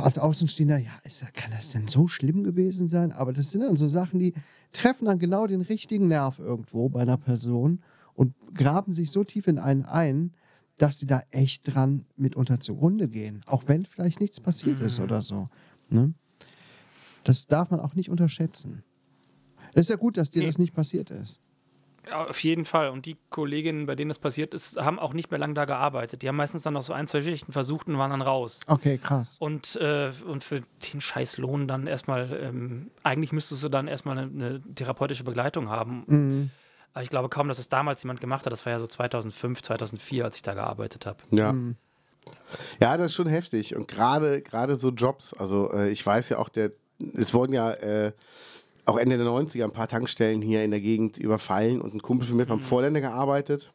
[0.03, 3.13] als Außenstehender, ja, ist, kann das denn so schlimm gewesen sein?
[3.13, 4.35] Aber das sind dann so Sachen, die
[4.73, 7.81] treffen dann genau den richtigen Nerv irgendwo bei einer Person
[8.17, 10.33] und graben sich so tief in einen ein,
[10.79, 13.43] dass die da echt dran mitunter zugrunde gehen.
[13.47, 15.49] Auch wenn vielleicht nichts passiert ist oder so.
[15.89, 16.13] Ne?
[17.25, 18.83] Das darf man auch nicht unterschätzen.
[19.73, 20.47] Es ist ja gut, dass dir Nee.
[20.47, 21.41] das nicht passiert ist.
[22.09, 22.91] Ja, auf jeden Fall.
[22.91, 26.23] Und die Kolleginnen, bei denen das passiert ist, haben auch nicht mehr lange da gearbeitet.
[26.23, 28.61] Die haben meistens dann noch so ein, zwei Schichten versucht und waren dann raus.
[28.69, 29.39] Okay, krass.
[29.41, 30.61] Und, äh, und für
[30.93, 35.69] den scheiß Lohn dann erstmal, ähm, eigentlich müsstest du dann erstmal eine, eine therapeutische Begleitung
[35.69, 36.05] haben.
[36.07, 36.51] Mhm.
[36.97, 38.53] Aber ich glaube kaum, dass es damals jemand gemacht hat.
[38.55, 41.19] Das war ja so 2005, 2004, als ich da gearbeitet habe.
[41.31, 41.55] Ja.
[42.81, 43.77] Ja, das ist schon heftig.
[43.77, 46.71] Und gerade gerade so Jobs, also äh, ich weiß ja auch, der,
[47.13, 48.13] es wurden ja äh,
[48.87, 52.27] auch Ende der 90er ein paar Tankstellen hier in der Gegend überfallen und ein Kumpel
[52.27, 53.75] von mir hat beim Vorländer gearbeitet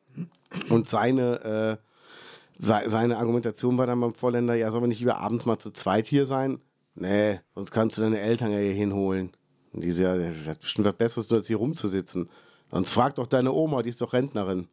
[0.69, 5.19] und seine, äh, se seine Argumentation war dann beim Vorländer, ja, sollen wir nicht über
[5.19, 6.59] abends mal zu zweit hier sein?
[6.95, 9.31] Nee, sonst kannst du deine Eltern ja hier hinholen.
[9.73, 12.27] Und die so, ja, das hat bestimmt was Besseres, nur als hier rumzusitzen.
[12.71, 14.67] Sonst frag doch deine Oma, die ist doch Rentnerin.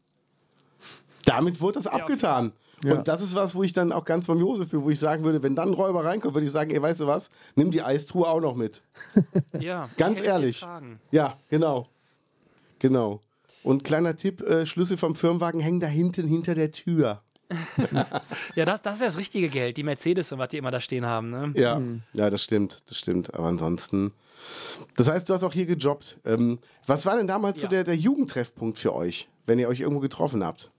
[1.25, 2.53] Damit wurde das abgetan.
[2.85, 2.95] Ja.
[2.95, 5.25] Und das ist was, wo ich dann auch ganz beim Josef bin, wo ich sagen
[5.25, 7.83] würde, wenn dann ein Räuber reinkommt, würde ich sagen, ey, weißt du was, nimm die
[7.83, 8.83] Eistruhe auch noch mit.
[9.59, 10.65] Ja, Ganz ehrlich.
[11.11, 11.89] Ja, genau.
[12.79, 13.21] Genau.
[13.65, 17.23] Und kleiner Tipp, äh, Schlüssel vom Firmenwagen hängen da hinten hinter der Tür.
[18.55, 20.81] Ja, das, das ist ja das richtige Geld, die Mercedes und was die immer da
[20.81, 21.31] stehen haben.
[21.31, 21.53] Ne?
[21.57, 21.81] Ja,
[22.13, 23.35] ja, das stimmt, das stimmt.
[23.35, 24.13] Aber ansonsten.
[24.97, 26.19] Das heißt, du hast auch hier gejobbt.
[26.25, 27.71] Ähm, was war denn damals so Ja.
[27.71, 30.71] der, der Jugendtreffpunkt für euch, wenn ihr euch irgendwo getroffen habt?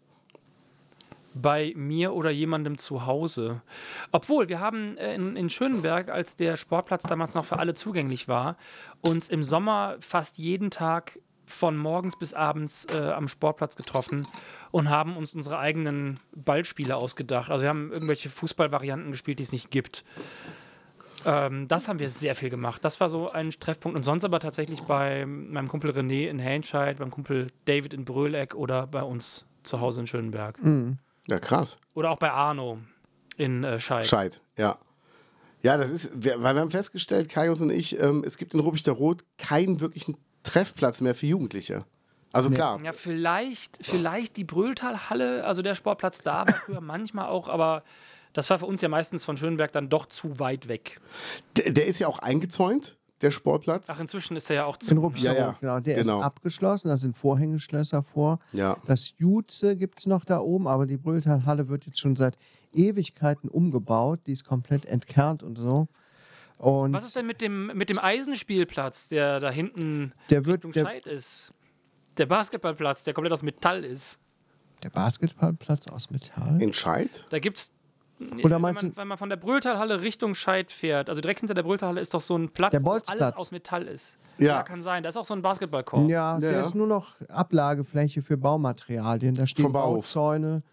[1.35, 3.61] bei mir oder jemandem zu Hause.
[4.11, 8.27] Obwohl, wir haben äh, in, in Schönenberg, als der Sportplatz damals noch für alle zugänglich
[8.27, 8.57] war,
[9.07, 14.27] uns im Sommer fast jeden Tag von morgens bis abends äh, am Sportplatz getroffen
[14.71, 17.49] und haben uns unsere eigenen Ballspiele ausgedacht.
[17.49, 20.03] Also wir haben irgendwelche Fußballvarianten gespielt, die es nicht gibt.
[21.25, 22.83] Ähm, das haben wir sehr viel gemacht.
[22.83, 23.95] Das war so ein Treffpunkt.
[23.95, 28.55] Und sonst aber tatsächlich bei meinem Kumpel René in Hellenscheid, beim Kumpel David in Bröleck
[28.55, 30.57] oder bei uns zu Hause in Schönenberg.
[31.27, 31.77] Ja, krass.
[31.93, 32.79] Oder auch bei Arno
[33.37, 34.05] in äh, Scheid.
[34.05, 34.77] Scheid, ja.
[35.61, 38.61] Ja, das ist, wir, weil wir haben festgestellt, Kaius und ich, ähm, es gibt in
[38.61, 41.85] Ruppichter Rot keinen wirklichen Treffplatz mehr für Jugendliche.
[42.31, 47.49] Also klar, Ja, vielleicht, vielleicht die Brühltalhalle, also der Sportplatz da war früher manchmal auch,
[47.49, 47.83] aber
[48.33, 50.99] das war für uns ja meistens von Schönberg dann doch zu weit weg.
[51.55, 53.87] der, der ist ja auch eingezäunt, der Sportplatz.
[53.89, 54.95] Ach, inzwischen ist er ja auch In zu.
[54.95, 55.79] Ruppichter Ja, ja, genau.
[55.81, 56.19] Der genau.
[56.19, 58.39] ist abgeschlossen, da sind Vorhängeschlösser vor.
[58.53, 58.77] Ja.
[58.85, 62.37] Das Jutze gibt es noch da oben, aber die Brülltalhalle wird jetzt schon seit
[62.73, 64.21] Ewigkeiten umgebaut.
[64.27, 65.87] Die ist komplett entkernt und so.
[66.59, 70.71] Und Was ist denn mit dem, mit dem Eisenspielplatz, der da hinten Der wird- Richtung
[70.73, 71.53] der- Scheid ist?
[72.17, 74.19] Der Basketballplatz, der komplett aus Metall ist.
[74.83, 76.61] der Basketballplatz aus Metall?
[76.61, 77.25] In Scheid?
[77.31, 77.71] Da gibt's.
[78.43, 81.39] Oder wenn meinst man, du- wenn man von der Brühltalhalle Richtung Scheid fährt, also direkt
[81.39, 84.17] hinter der Brühltalhalle ist doch so ein Platz, Der wo alles aus Metall ist.
[84.37, 84.63] Ja.
[84.63, 85.03] kann sein.
[85.03, 86.09] Da ist auch so ein Basketballkorb.
[86.09, 86.61] Ja, der ja.
[86.61, 89.35] ist nur noch Ablagefläche für Baumaterialien.
[89.35, 89.71] Da stehen.
[89.71, 90.63] Bauzäune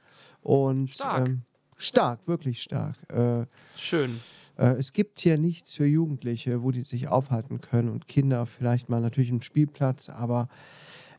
[0.42, 1.28] und Stark.
[1.28, 1.42] Ähm,
[1.76, 2.96] stark, wirklich stark.
[3.12, 3.46] Äh,
[3.76, 4.20] Schön.
[4.56, 8.88] Äh, es gibt hier nichts für Jugendliche, wo die sich aufhalten können und Kinder vielleicht
[8.88, 10.48] mal natürlich im Spielplatz, aber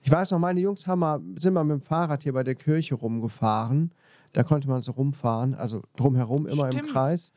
[0.02, 2.56] ich weiß noch, meine Jungs haben mal, sind mal mit dem Fahrrad hier bei der
[2.56, 3.92] Kirche rumgefahren.
[4.38, 6.90] Da konnte man so rumfahren, also drumherum immer Stimmt.
[6.90, 7.34] im Kreis.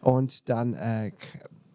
[0.00, 1.10] Und dann äh,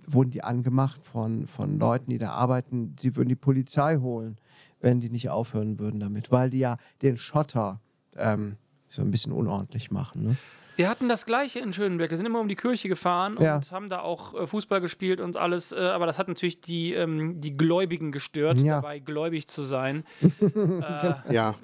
[0.07, 4.37] wurden die angemacht von, von Leuten, die da arbeiten, sie würden die Polizei holen,
[4.79, 7.81] wenn die nicht aufhören würden damit, weil die ja den Schotter
[8.15, 8.55] ähm,
[8.87, 10.23] so ein bisschen unordentlich machen.
[10.23, 10.37] Ne?
[10.77, 12.09] Wir hatten das gleiche in Schönberg.
[12.09, 13.57] Wir sind immer um die Kirche gefahren Ja.
[13.57, 15.73] und haben da auch äh, Fußball gespielt und alles.
[15.73, 18.75] Äh, aber das hat natürlich die, ähm, die Gläubigen gestört, Ja.
[18.75, 20.05] dabei gläubig zu sein.
[21.29, 21.55] Ja.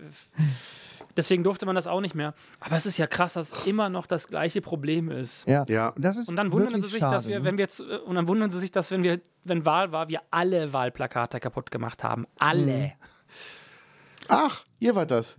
[1.17, 2.33] Deswegen durfte man das auch nicht mehr.
[2.59, 5.47] Aber es ist ja krass, dass immer noch das gleiche Problem ist.
[5.47, 5.65] Ja.
[5.67, 5.89] Ja.
[5.89, 7.45] Und, das ist Und dann wundern sie sich, schade, dass wir, ne?
[7.45, 10.21] wenn wir jetzt, und dann wundern sie sich, dass wenn wir, wenn Wahl war, wir
[10.31, 12.27] alle Wahlplakate kaputt gemacht haben.
[12.37, 12.93] Alle.
[14.29, 15.37] Ach, ihr wart das.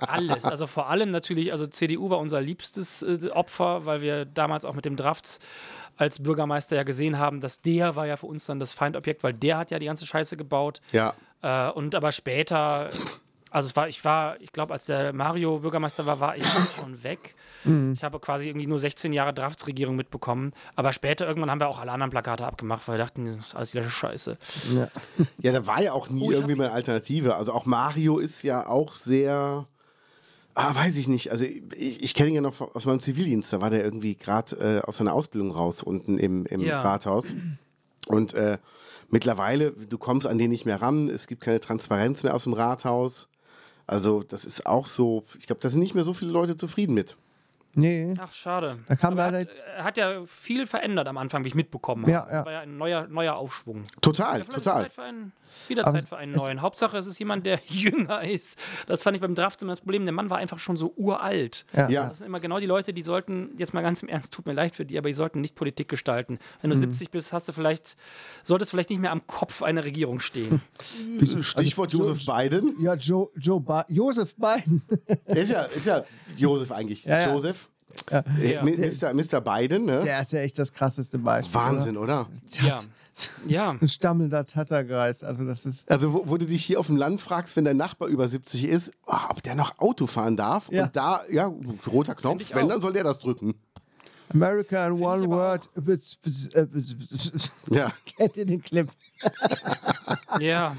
[0.00, 0.44] Alles.
[0.44, 4.74] Also vor allem natürlich, also CDU war unser liebstes äh, Opfer, weil wir damals auch
[4.74, 5.38] mit dem Drafts
[5.96, 9.34] als Bürgermeister ja gesehen haben, dass der war ja für uns dann das Feindobjekt, weil
[9.34, 10.80] der hat ja die ganze Scheiße gebaut.
[10.92, 11.14] Ja.
[11.42, 12.88] Äh, und aber später,
[13.50, 16.44] also es war, ich war, ich glaube, als der Mario Bürgermeister war, war ich
[16.76, 17.34] schon weg.
[17.92, 20.52] Ich habe quasi irgendwie nur 16 Jahre Draftsregierung mitbekommen.
[20.76, 23.54] Aber später irgendwann haben wir auch alle anderen Plakate abgemacht, weil wir dachten, das ist
[23.54, 24.38] alles wieder Scheiße.
[25.42, 27.34] Ja, da war ja auch nie Oh, irgendwie hab- mal eine Alternative.
[27.34, 29.66] Also auch Mario ist ja auch sehr.
[30.54, 31.30] Ah, weiß ich nicht.
[31.30, 33.52] Also ich, ich kenne ihn ja noch aus meinem Zivildienst.
[33.52, 36.80] Da war der irgendwie gerade äh, aus seiner Ausbildung raus, unten im, im Ja.
[36.80, 37.34] Rathaus.
[38.06, 38.56] Und äh,
[39.10, 41.08] mittlerweile, du kommst an den nicht mehr ran.
[41.10, 43.28] Es gibt keine Transparenz mehr aus dem Rathaus.
[43.90, 46.94] Also das ist auch so, ich glaube, da sind nicht mehr so viele Leute zufrieden
[46.94, 47.16] mit.
[47.74, 48.14] Nee.
[48.18, 48.78] Ach, schade.
[48.88, 52.08] Da kam er hat, jetzt- er hat ja viel verändert am Anfang, wie ich mitbekommen
[52.10, 52.32] Ja, habe.
[52.32, 52.44] ja.
[52.44, 53.84] War ja ein neuer, neuer Aufschwung.
[54.00, 54.82] Total, Ja, vielleicht ist total.
[54.82, 55.32] Zeit für einen,
[55.68, 56.62] wieder Aber Zeit für einen neuen.
[56.62, 58.58] Hauptsache, es ist jemand, der jünger ist.
[58.88, 60.04] Das fand ich beim Draft immer das Problem.
[60.04, 61.64] Der Mann war einfach schon so uralt.
[61.72, 61.88] Ja.
[61.88, 62.06] Ja.
[62.08, 64.52] Das sind immer genau die Leute, die sollten, jetzt mal ganz im Ernst, tut mir
[64.52, 66.38] leid für die, aber die sollten nicht Politik gestalten.
[66.62, 66.80] Wenn du Mhm.
[66.80, 67.96] 70 bist, hast du vielleicht,
[68.42, 70.60] solltest du vielleicht nicht mehr am Kopf einer Regierung stehen.
[71.40, 72.74] Stichwort Also, Joseph Biden.
[72.80, 74.82] Ja, Joe, Joe Bi Joseph Biden.
[75.28, 76.04] Der ist ja, ist ja
[76.36, 77.04] Joseph eigentlich.
[78.10, 78.60] Ja, ja.
[78.60, 79.12] Äh, Mi- Mr.
[79.14, 79.40] Mr.
[79.40, 80.00] Biden, ne?
[80.04, 81.54] Der ist ja echt das krasseste Beispiel.
[81.54, 82.26] Wahnsinn, oder?
[82.28, 82.66] Oder?
[82.66, 82.80] ja.
[83.46, 83.70] Ja.
[83.80, 85.24] Ein stammelnder Tattergeist.
[85.24, 85.90] Also, das ist.
[85.90, 88.64] Also, wo, wo du dich hier auf dem Land fragst, wenn dein Nachbar über 70
[88.64, 90.70] ist, oh, ob der noch Auto fahren darf.
[90.70, 90.84] Ja.
[90.84, 91.52] Und da, ja,
[91.92, 92.68] roter Knopf, wenn, auch.
[92.68, 93.54] dann soll der das drücken.
[94.32, 95.68] America in one word.
[95.76, 95.96] Äh,
[97.70, 97.92] Ja.
[98.16, 98.88] Kennt ihr den Clip?
[100.40, 100.76] Ja,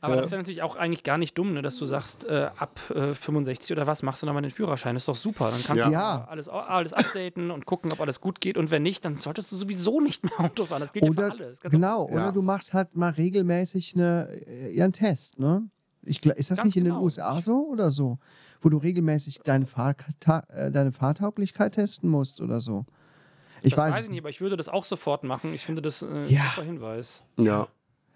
[0.00, 2.78] aber das wäre natürlich auch eigentlich gar nicht dumm, ne, dass du sagst, äh, ab
[2.94, 4.94] äh, 65 oder was machst du nochmal den Führerschein.
[4.96, 5.50] ist doch super.
[5.50, 5.86] Dann kannst Ja.
[5.86, 6.24] du Ja.
[6.28, 8.56] alles, alles updaten und gucken, ob alles gut geht.
[8.56, 10.80] Und wenn nicht, dann solltest du sowieso nicht mehr Auto fahren.
[10.80, 11.50] Das gilt ja Oder, für alle.
[11.50, 12.14] Das genau, Ja.
[12.14, 15.68] oder du machst halt mal regelmäßig eine, äh, ja, einen Test, ne?
[16.02, 17.04] Ich, ist das Ganz nicht in den genau.
[17.04, 18.18] USA so oder so?
[18.64, 22.86] Wo du regelmäßig deine, Fahrta äh, deine Fahrtauglichkeit testen musst oder so?
[23.62, 25.52] Ich das weiß, weiß es ich nicht, aber ich würde das auch sofort machen.
[25.52, 26.52] Ich finde das äh, ein Ja.
[26.54, 27.22] super Hinweis.
[27.38, 27.68] Ja.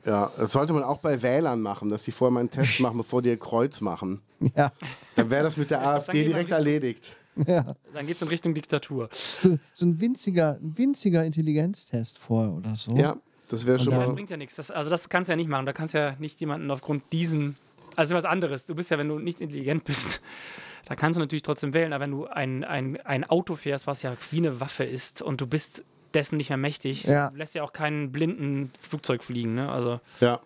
[0.07, 2.97] Ja, das sollte man auch bei Wählern machen, dass die vorher mal einen Test machen,
[2.97, 4.23] bevor die ihr Kreuz machen.
[4.57, 4.73] Ja,
[5.17, 7.15] Dann wäre das mit der AfD direkt erledigt.
[7.47, 7.75] ja.
[7.93, 9.11] Dann geht es in Richtung Diktatur.
[9.13, 12.93] So, so ein winziger, ein winziger Intelligenztest vorher oder so.
[12.97, 13.17] Ja,
[13.51, 14.15] das wäre schon Ja, das mal.
[14.15, 14.57] bringt ja nichts.
[14.57, 15.67] Das, also das kannst du ja nicht machen.
[15.67, 17.57] Da kannst du ja nicht jemanden aufgrund diesen.
[17.99, 18.65] Also was anderes.
[18.65, 20.21] Du bist ja, wenn du nicht intelligent bist,
[20.87, 21.93] da kannst du natürlich trotzdem wählen.
[21.93, 25.41] Aber wenn du ein, ein, ein Auto fährst, was ja wie eine Waffe ist und
[25.41, 25.83] du bist
[26.15, 27.33] dessen nicht mehr mächtig, Ja.
[27.35, 29.53] lässt ja auch keinen blinden Flugzeug fliegen.
[29.53, 29.69] Ne?
[29.71, 30.39] Also Ja.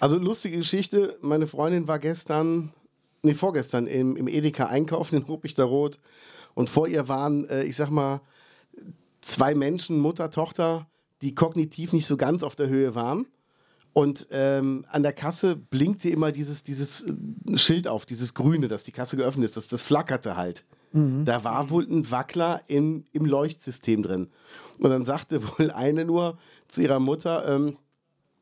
[0.00, 1.18] Also lustige Geschichte.
[1.20, 2.72] Meine Freundin war gestern,
[3.22, 5.98] nee, vorgestern im, im Edeka einkaufen in Ruppichter Rot.
[6.54, 8.22] Und vor ihr waren, äh, ich sag mal,
[9.20, 10.86] zwei Menschen, Mutter, Tochter,
[11.20, 13.26] die kognitiv nicht so ganz auf der Höhe waren.
[13.96, 18.84] Und ähm, an der Kasse blinkte immer dieses, dieses äh, Schild auf, dieses Grüne, dass
[18.84, 19.56] die Kasse geöffnet ist.
[19.56, 20.66] Das, das flackerte halt.
[21.24, 24.28] Da war wohl ein Wackler im, im Leuchtsystem drin.
[24.80, 26.36] Und dann sagte wohl eine nur
[26.68, 27.78] zu ihrer Mutter, ähm,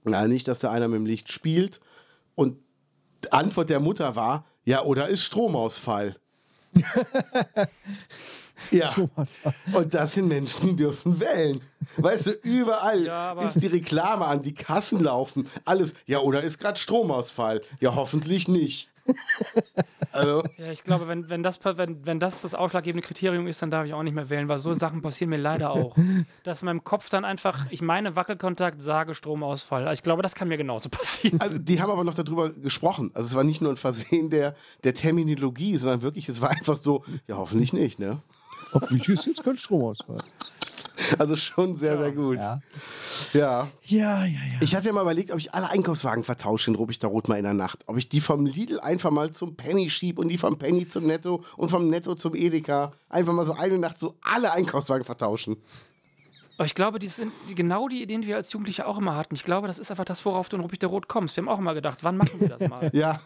[0.02, 1.78] na, nicht, dass da einer mit dem Licht spielt.
[2.34, 2.58] Und
[3.22, 6.16] die Antwort der Mutter war, ja, oder ist Stromausfall.
[8.70, 8.90] ja.
[8.92, 9.54] Stromausfall.
[9.72, 11.60] Und das sind Menschen, die dürfen wählen.
[11.96, 15.94] Weißt du, überall Ja, aber- ist die Reklame an, die Kassen laufen, alles.
[16.06, 17.60] Ja, oder ist gerade Stromausfall?
[17.80, 18.90] Ja, hoffentlich nicht.
[20.12, 23.70] also, ja, ich glaube, wenn, wenn, das, wenn, wenn das das ausschlaggebende Kriterium ist, dann
[23.70, 25.94] darf ich auch nicht mehr wählen, weil so Sachen passieren mir leider auch.
[26.44, 29.92] Dass in meinem Kopf dann einfach, ich meine Wackelkontakt, sage Stromausfall.
[29.92, 31.38] Ich glaube, das kann mir genauso passieren.
[31.40, 33.10] also, die haben aber noch darüber gesprochen.
[33.14, 34.54] Also, es war nicht nur ein Versehen der,
[34.84, 38.22] der Terminologie, sondern wirklich, es war einfach so, ja, hoffentlich nicht, ne?
[38.72, 40.18] Hoffentlich ist jetzt kein Stromausfall.
[41.18, 42.38] Also schon sehr, sehr gut.
[42.38, 42.60] Ja.
[43.32, 43.68] ja.
[43.82, 44.58] Ja, ja, ja.
[44.60, 47.44] Ich hatte ja mal überlegt, ob ich alle Einkaufswagen vertausche in Ruppichter Rot mal in
[47.44, 47.80] der Nacht.
[47.86, 51.04] Ob ich die vom Lidl einfach mal zum Penny schieb und die vom Penny zum
[51.04, 52.92] Netto und vom Netto zum Edeka.
[53.08, 55.56] Einfach mal so eine Nacht so alle Einkaufswagen vertauschen.
[56.56, 59.34] Aber ich glaube, die sind genau die Ideen, die wir als Jugendliche auch immer hatten.
[59.34, 61.36] Ich glaube, das ist einfach das, worauf du in Rubik der Rot kommst.
[61.36, 62.90] Wir haben auch immer gedacht, wann machen wir das mal?
[62.94, 63.20] Ja.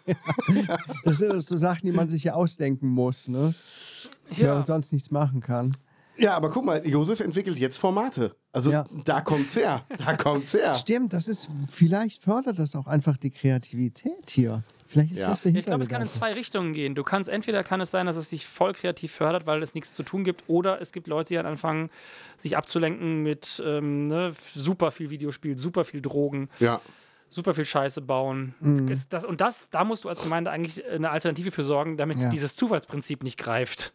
[1.05, 3.55] Das sind so Sachen, die man sich ja ausdenken muss, ne?
[4.31, 4.55] Wenn ja.
[4.55, 5.77] man sonst nichts machen kann.
[6.19, 8.35] Ja, aber guck mal, Josef entwickelt jetzt Formate.
[8.53, 8.85] Also Ja.
[9.05, 9.85] da kommt's her.
[9.99, 10.75] Da kommt's her.
[10.75, 14.65] Stimmt, das ist, vielleicht fördert das auch einfach die Kreativität hier.
[14.89, 15.29] Vielleicht ist Ja.
[15.29, 16.95] das der Ich glaube, es kann in zwei Richtungen gehen.
[16.95, 19.95] Du kannst entweder kann es sein, dass es dich voll kreativ fördert, weil es nichts
[19.95, 21.91] zu tun gibt, oder es gibt Leute, die dann anfangen,
[22.39, 26.81] sich abzulenken mit ähm, ne, super viel Videospiel, super viel Drogen, Ja.
[27.31, 28.55] super viel Scheiße bauen.
[28.61, 28.89] Mhm.
[28.89, 32.21] Ist das, und das, da musst du als Gemeinde eigentlich eine Alternative für sorgen, damit
[32.23, 32.31] Ja.
[32.31, 33.93] dieses Zufallsprinzip nicht greift.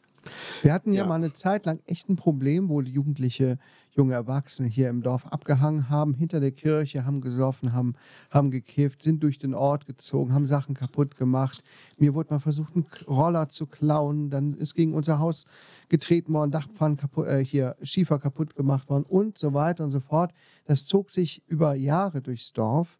[0.61, 1.07] Wir hatten ja, Ja.
[1.07, 3.57] mal eine Zeit lang echt ein Problem, wo die Jugendliche,
[3.91, 7.95] junge Erwachsene hier im Dorf abgehangen haben, hinter der Kirche, haben gesoffen, haben,
[8.29, 11.63] haben gekifft, sind durch den Ort gezogen, haben Sachen kaputt gemacht.
[11.97, 14.29] Mir wurde mal versucht, einen Roller zu klauen.
[14.29, 15.45] Dann ist gegen unser Haus
[15.89, 19.99] getreten worden, Dachpfannen kaputt, äh, hier Schiefer kaputt gemacht worden und so weiter und so
[19.99, 20.33] fort.
[20.65, 22.97] Das zog sich über Jahre durchs Dorf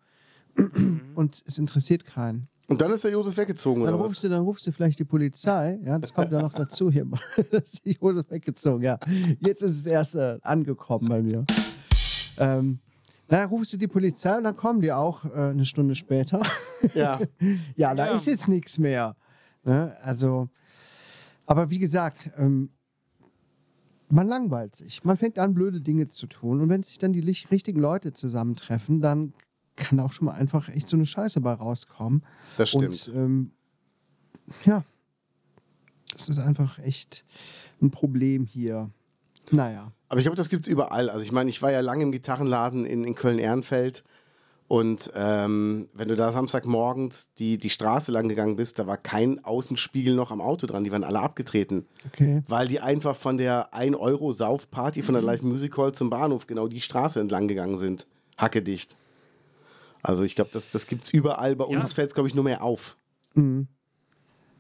[1.16, 2.48] und es interessiert keinen.
[2.70, 4.22] Und dann ist der Josef weggezogen, Dann oder rufst was?
[4.22, 5.80] du, dann rufst du vielleicht die Polizei.
[5.84, 7.06] Ja, das kommt ja noch dazu hier.
[7.52, 8.98] Das ist die Hose weggezogen, ja.
[9.42, 11.46] Jetzt ist es erst äh, angekommen bei mir.
[12.38, 12.80] Ähm,
[13.30, 16.42] na, rufst du die Polizei und dann kommen die auch äh, eine Stunde später.
[16.94, 17.20] Ja.
[17.78, 18.14] ja, da Ja.
[18.14, 19.16] ist jetzt nichts mehr.
[19.64, 19.96] Ne?
[20.02, 20.50] Also,
[21.46, 22.72] aber wie gesagt, ähm,
[24.10, 25.04] man langweilt sich.
[25.06, 26.60] Man fängt an, blöde Dinge zu tun.
[26.62, 29.34] Und wenn sich dann die richtigen Leute zusammentreffen, dann
[29.76, 32.24] kann auch schon mal einfach echt so eine Scheiße bei rauskommen.
[32.58, 33.08] Das stimmt.
[33.08, 33.52] Und ähm,
[34.66, 34.84] ja,
[36.12, 37.26] das ist einfach echt
[37.82, 38.90] ein Problem hier.
[39.52, 39.92] Naja.
[40.10, 41.10] Aber ich glaube, das gibt's überall.
[41.10, 44.04] Also ich meine, ich war ja lange im Gitarrenladen in, in Köln-Ehrenfeld.
[44.68, 49.44] Und ähm, wenn du da Samstagmorgens die, die Straße lang gegangen bist, da war kein
[49.44, 50.84] Außenspiegel noch am Auto dran.
[50.84, 51.86] Die waren alle abgetreten.
[52.08, 52.44] Okay.
[52.48, 56.82] Weil die einfach von der 1-Euro-Saufparty von der Live Music Hall zum Bahnhof genau die
[56.82, 58.08] Straße entlang gegangen sind.
[58.38, 58.96] Hackedicht.
[60.04, 61.56] Also ich glaube, das, das gibt es überall.
[61.56, 61.80] Bei Ja.
[61.80, 62.98] uns fällt es, glaube ich, nur mehr auf.
[63.34, 63.68] Mhm.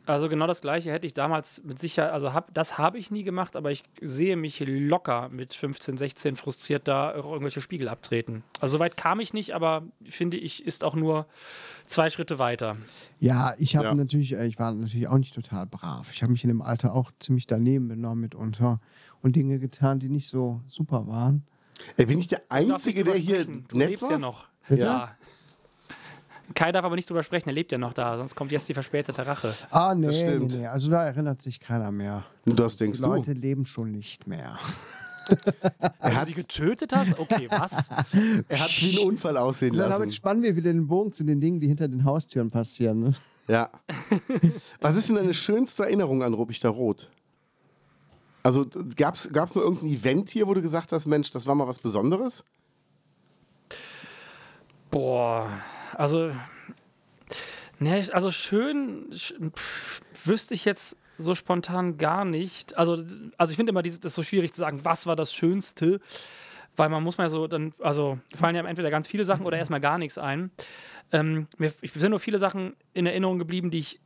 [0.06, 3.24] Also genau das gleiche hätte ich damals mit Sicherheit, also hab, das habe ich nie
[3.24, 8.44] gemacht, aber ich sehe mich locker mit 15, 16 frustriert da irgendwelche Spiegel abtreten.
[8.60, 11.26] Also so weit kam ich nicht, aber finde ich, ist auch nur
[11.86, 12.76] zwei Schritte weiter.
[13.22, 13.96] Ja, ich habe Ja.
[13.96, 16.12] natürlich, äh, ich war natürlich auch nicht total brav.
[16.12, 18.82] Ich habe mich in dem Alter auch ziemlich daneben benommen mitunter
[19.22, 21.46] und Dinge getan, die nicht so super waren.
[21.96, 23.46] Ey, bin ich der Einzige, der hier.
[23.46, 24.12] Du nett lebst war?
[24.12, 24.48] ja noch.
[24.70, 24.84] Bitte?
[24.86, 25.16] Ja.
[26.56, 28.74] Kai darf aber nicht drüber sprechen, er lebt ja noch da, sonst kommt jetzt die
[28.74, 29.54] verspätete Rache.
[29.72, 30.58] Ah, nee, nee, stimmt.
[30.58, 30.68] nee.
[30.68, 32.24] Also da erinnert sich keiner mehr.
[32.46, 33.06] Das Die denkst du.
[33.08, 34.58] Leute leben schon nicht mehr.
[35.30, 37.18] Er Wenn du hat sie getötet hast?
[37.18, 37.90] Okay, was?
[38.50, 40.12] er hat's wie einen Unfall aussehen So, damit lassen.
[40.12, 43.00] spannen wir wieder den Bogen zu den Dingen, die hinter den Haustüren passieren.
[43.00, 43.14] Ne?
[43.48, 43.70] Ja.
[44.82, 47.10] Was ist denn deine schönste Erinnerung an Ruppichter Rot?
[48.44, 48.66] Also
[48.98, 51.80] gab es nur irgendein Event hier, wo du gesagt hast, Mensch, das war mal was
[51.80, 52.44] Besonderes?
[54.94, 55.50] Boah,
[55.94, 56.32] also,
[57.80, 62.78] ne, also schön sch, pff, wüsste ich jetzt so spontan gar nicht.
[62.78, 63.04] Also,
[63.38, 66.00] also ich finde immer, das ist so schwierig zu sagen, was war das Schönste,
[66.76, 69.82] weil man muss mal so dann, also fallen ja entweder ganz viele Sachen oder erstmal
[69.82, 70.52] gar nichts ein.
[71.12, 74.00] Ähm, mir ich sind nur viele Sachen in Erinnerung geblieben, die ich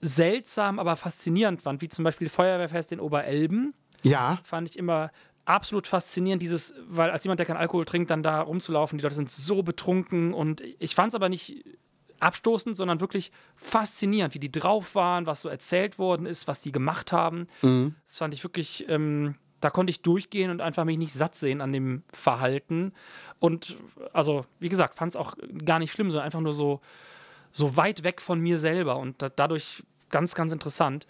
[0.00, 5.12] seltsam, aber faszinierend fand, wie zum Beispiel Feuerwehrfest in Oberelben Ja, fand ich immer
[5.46, 9.14] absolut faszinierend, dieses, weil als jemand, der keinen Alkohol trinkt, dann da rumzulaufen, die Leute
[9.14, 11.64] sind so betrunken und ich fand es aber nicht
[12.18, 16.72] abstoßend, sondern wirklich faszinierend, wie die drauf waren, was so erzählt worden ist, was die
[16.72, 17.46] gemacht haben.
[18.06, 21.60] Das fand ich wirklich, ähm, da konnte ich durchgehen und einfach mich nicht satt sehen
[21.60, 22.92] an dem Verhalten.
[23.38, 23.76] Und
[24.12, 26.80] also, wie gesagt, fand es auch gar nicht schlimm, sondern einfach nur so,
[27.52, 31.06] so weit weg von mir selber und da, dadurch ganz, ganz interessant.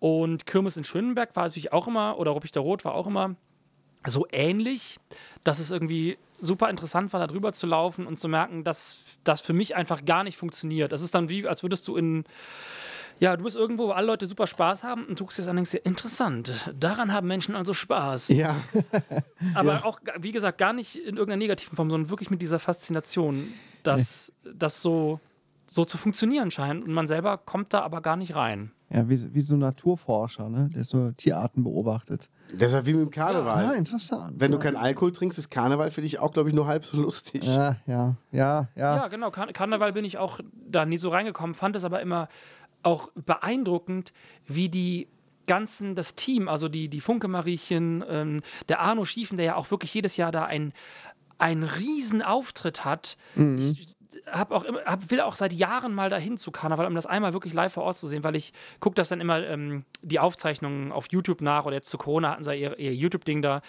[0.00, 3.36] Und Kirmes in Schönenberg war natürlich auch immer, oder Ruppichter Rot war auch immer
[4.10, 4.98] so ähnlich,
[5.44, 9.40] dass es irgendwie super interessant war, da drüber zu laufen und zu merken, dass das
[9.40, 10.92] für mich einfach gar nicht funktioniert.
[10.92, 12.24] Das ist dann wie, als würdest du in,
[13.18, 15.50] ja, du bist irgendwo, wo alle Leute super Spaß haben und du guckst das an
[15.50, 18.28] und denkst dir, interessant, daran haben Menschen also Spaß.
[18.28, 18.56] ja.
[19.54, 23.52] Aber auch, wie gesagt, gar nicht in irgendeiner negativen Form, sondern wirklich mit dieser Faszination,
[23.82, 25.20] dass das so,
[25.66, 28.70] so zu funktionieren scheint und man selber kommt da aber gar nicht rein.
[28.90, 30.70] Ja, wie, wie so ein Naturforscher, ne?
[30.74, 32.30] der so Tierarten beobachtet.
[32.52, 33.64] Deshalb wie mit dem Karneval.
[33.64, 34.40] Ja, interessant.
[34.40, 34.62] Wenn du ja.
[34.62, 37.44] keinen Alkohol trinkst, ist Karneval für dich auch, glaube ich, nur halb so lustig.
[37.44, 38.96] Ja, ja, ja, ja.
[38.96, 39.30] Ja, genau.
[39.30, 42.28] Kar Karneval bin ich auch da nie so reingekommen, fand es aber immer
[42.82, 44.14] auch beeindruckend,
[44.46, 45.08] wie die
[45.46, 49.92] ganzen, das Team, also die, die Funke-Mariechen, ähm, der Arno Schiefen, der ja auch wirklich
[49.92, 50.72] jedes Jahr da ein,
[51.36, 53.16] einen riesen Auftritt hat.
[53.36, 53.97] Ich
[54.30, 57.32] hab auch immer, hab, will auch seit Jahren mal dahin zu Karneval, um das einmal
[57.32, 60.92] wirklich live vor Ort zu sehen, weil ich gucke das dann immer ähm, die Aufzeichnungen
[60.92, 63.62] auf YouTube nach oder jetzt zu Corona hatten sie ihr, ihr YouTube-Ding da.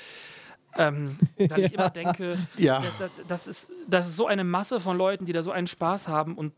[0.77, 2.81] Ähm, weil ich immer denke, Ja.
[2.81, 5.67] das, das, das, ist, das ist so eine Masse von Leuten, die da so einen
[5.67, 6.53] Spaß haben und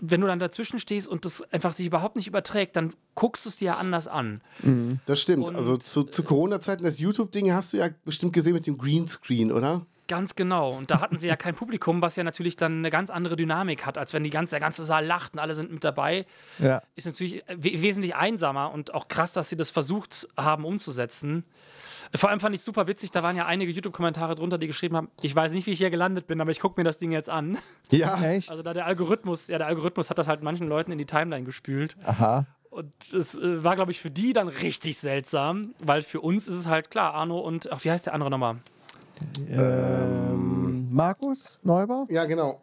[0.00, 3.48] wenn du dann dazwischen stehst und das einfach sich überhaupt nicht überträgt, dann guckst du
[3.48, 4.40] es dir ja anders an.
[5.06, 5.46] Das stimmt.
[5.46, 9.52] Und- also zu, zu Corona-Zeiten, das YouTube-Ding hast du ja bestimmt gesehen mit dem Greenscreen,
[9.52, 9.86] oder?
[10.08, 10.70] Ganz genau.
[10.70, 13.84] Und da hatten sie ja kein Publikum, was ja natürlich dann eine ganz andere Dynamik
[13.84, 16.24] hat, als wenn die ganze, der ganze Saal lacht und alle sind mit dabei.
[16.58, 16.82] ja.
[16.96, 21.44] Ist natürlich we wesentlich einsamer und auch krass, dass sie das versucht haben umzusetzen.
[22.14, 25.10] Vor allem fand ich super witzig, da waren ja einige YouTube-Kommentare drunter, die geschrieben haben,
[25.20, 27.28] ich weiß nicht, wie ich hier gelandet bin, aber ich gucke mir das Ding jetzt
[27.28, 27.58] an.
[27.90, 28.22] Ja.
[28.22, 28.50] Echt?
[28.50, 31.44] Also da der Algorithmus, ja, der Algorithmus hat das halt manchen Leuten in die Timeline
[31.44, 31.96] gespült.
[32.04, 32.46] Aha.
[32.70, 36.54] Und es äh, war, glaube ich, für die dann richtig seltsam, weil für uns ist
[36.54, 38.56] es halt klar, Arno und, ach, wie heißt der andere nochmal?
[40.90, 42.06] Markus Neubau?
[42.10, 42.62] Ja, genau.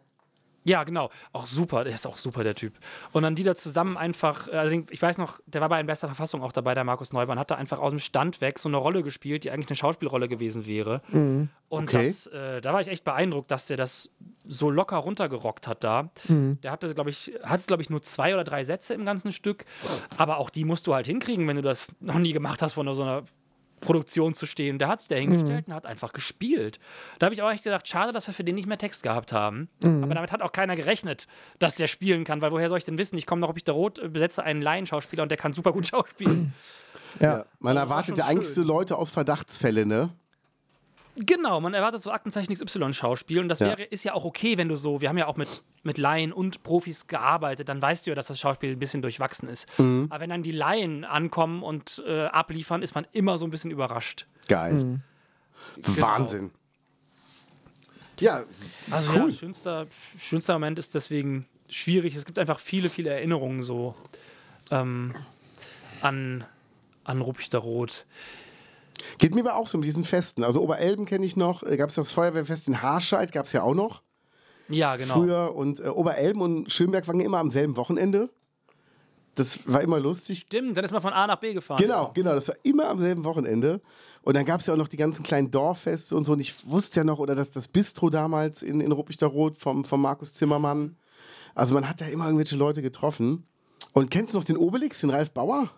[0.64, 1.10] Ja, genau.
[1.32, 2.72] Auch super, der ist auch super, der Typ.
[3.12, 5.86] Und dann die da zusammen einfach, äh, also ich weiß noch, der war bei in
[5.86, 8.68] bester Verfassung auch dabei, der Markus Neumann, hat da einfach aus dem Stand weg so
[8.68, 11.02] eine Rolle gespielt, die eigentlich eine Schauspielrolle gewesen wäre.
[11.12, 12.08] Und Okay.
[12.08, 14.10] das, äh, da war ich echt beeindruckt, dass der das
[14.44, 16.10] so locker runtergerockt hat da.
[16.28, 19.66] Der hatte, glaube ich, hat, glaube ich, nur zwei oder drei Sätze im ganzen Stück.
[20.16, 22.92] Aber auch die musst du halt hinkriegen, wenn du das noch nie gemacht hast, von
[22.92, 23.22] so einer
[23.86, 24.78] Produktion zu stehen.
[24.78, 26.78] Der hat es da hingestellt und hat einfach gespielt.
[27.18, 29.32] Da habe ich auch echt gedacht, schade, dass wir für den nicht mehr Text gehabt
[29.32, 29.68] haben.
[29.82, 31.26] Aber damit hat auch keiner gerechnet,
[31.58, 33.16] dass der spielen kann, weil woher soll ich denn wissen?
[33.16, 35.72] Ich komme noch, ob ich da rot äh, besetze einen Laienschauspieler und der kann super
[35.72, 36.52] gut schauspielen.
[37.20, 37.38] Ja.
[37.38, 37.44] Ja.
[37.60, 38.62] Man erwartet schon ja eigentlich so.
[38.62, 40.10] Leute aus Verdachtsfälle, ne?
[41.18, 43.68] Genau, man erwartet so Aktenzeichen XY-Schauspiel und das Ja.
[43.68, 46.30] wäre, ist ja auch okay, wenn du so, wir haben ja auch mit, mit Laien
[46.32, 49.66] und Profis gearbeitet, dann weißt du ja, dass das Schauspiel ein bisschen durchwachsen ist.
[49.78, 53.70] Aber wenn dann die Laien ankommen und äh, abliefern, ist man immer so ein bisschen
[53.70, 54.26] überrascht.
[54.48, 55.00] Geil.
[55.76, 56.50] Wahnsinn.
[58.20, 58.44] Ja,
[58.90, 59.30] Also Cool.
[59.30, 59.86] ja, schönster,
[60.18, 62.14] schönster Moment ist deswegen schwierig.
[62.14, 63.94] Es gibt einfach viele, viele Erinnerungen so
[64.70, 65.14] ähm,
[66.00, 66.44] an,
[67.04, 68.04] an Ruppichter Rot.
[69.18, 70.44] Geht mir aber auch so mit diesen Festen.
[70.44, 73.74] Also Oberelben kenne ich noch, gab es das Feuerwehrfest in Harscheid, gab es ja auch
[73.74, 74.02] noch
[74.68, 75.14] Ja, genau.
[75.14, 75.54] früher.
[75.54, 78.30] Und äh, Oberelben und Schönberg waren ja immer am selben Wochenende.
[79.34, 80.40] Das war immer lustig.
[80.40, 81.80] Stimmt, dann ist man von A nach B gefahren.
[81.80, 83.82] Genau, genau, das war immer am selben Wochenende.
[84.22, 86.32] Und dann gab es ja auch noch die ganzen kleinen Dorffeste und so.
[86.32, 89.84] Und ich wusste ja noch, oder das, das Bistro damals in, in Ruppichter Rot vom,
[89.84, 90.96] vom Markus Zimmermann.
[91.54, 93.46] Also man hat ja immer irgendwelche Leute getroffen.
[93.92, 95.70] Und kennst du noch den Obelix, den Ralf Bauer?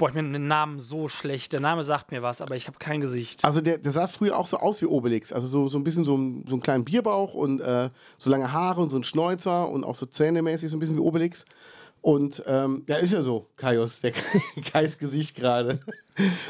[0.00, 1.52] Boah, ich bin den Namen so schlecht.
[1.52, 3.44] Der Name sagt mir was, aber ich habe kein Gesicht.
[3.44, 5.30] Also der, der sah früher auch so aus wie Obelix.
[5.30, 8.50] Also so, so ein bisschen so, ein- so einen kleinen Bierbauch und äh, so lange
[8.50, 11.44] Haare und so ein Schnäuzer und auch so zähnemäßig so ein bisschen wie Obelix.
[12.00, 14.12] Und ähm, ja, ist ja so, Kaius, der
[14.72, 15.80] Kais Gesicht gerade.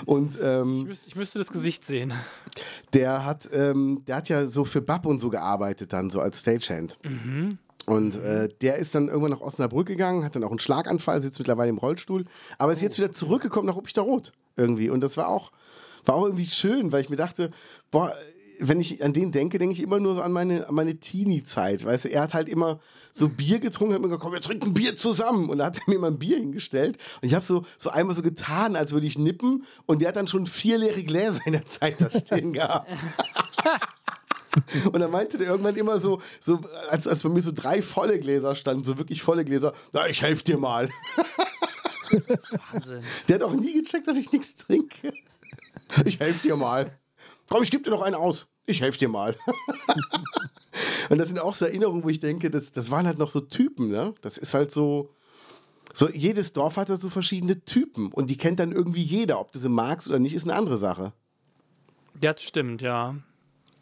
[0.06, 2.12] Und ähm, Ich müsste, ich müsste das Gesicht sehen.
[2.92, 6.38] der hat, ähm, der hat ja so für Bab und so gearbeitet dann, so als
[6.38, 6.98] Stagehand.
[7.86, 11.38] Und äh, der ist dann irgendwann nach Osnabrück gegangen, hat dann auch einen Schlaganfall, sitzt
[11.38, 12.24] mittlerweile im Rollstuhl,
[12.58, 14.90] aber ist jetzt wieder zurückgekommen nach Ruppichter Rot irgendwie.
[14.90, 15.50] Und das war auch,
[16.04, 17.50] war auch irgendwie schön, weil ich mir dachte,
[17.90, 18.12] boah,
[18.60, 21.84] wenn ich an den denke, denke ich immer nur so an meine, an meine Teenie-Zeit.
[21.84, 22.78] Weißt du, er hat halt immer
[23.10, 25.48] so Bier getrunken, hat mir gesagt, komm, wir trinken Bier zusammen.
[25.48, 26.98] Und da hat er mir mal ein Bier hingestellt.
[27.22, 29.64] Und ich habe so, so einmal so getan, als würde ich nippen.
[29.86, 32.90] Und der hat dann schon vier leere Gläser in der Zeit da stehen gehabt.
[34.92, 38.18] Und dann meinte der irgendwann immer so, so als, als bei mir so drei volle
[38.18, 40.90] Gläser standen, so wirklich volle Gläser, na, ich helfe dir mal.
[42.72, 43.02] Wahnsinn.
[43.28, 45.12] Der hat auch nie gecheckt, dass ich nichts trinke.
[46.04, 46.96] Ich helfe dir mal.
[47.48, 48.46] Komm, ich gebe dir noch einen aus.
[48.66, 49.36] Ich helfe dir mal.
[51.08, 53.40] Und das sind auch so Erinnerungen, wo ich denke, das, das waren halt noch so
[53.40, 54.14] Typen, ne?
[54.20, 55.14] Das ist halt so.
[55.92, 59.40] So, jedes Dorf hat da so verschiedene Typen und die kennt dann irgendwie jeder.
[59.40, 61.12] Ob du sie magst oder nicht, ist eine andere Sache.
[62.22, 63.16] Ja, das stimmt, ja.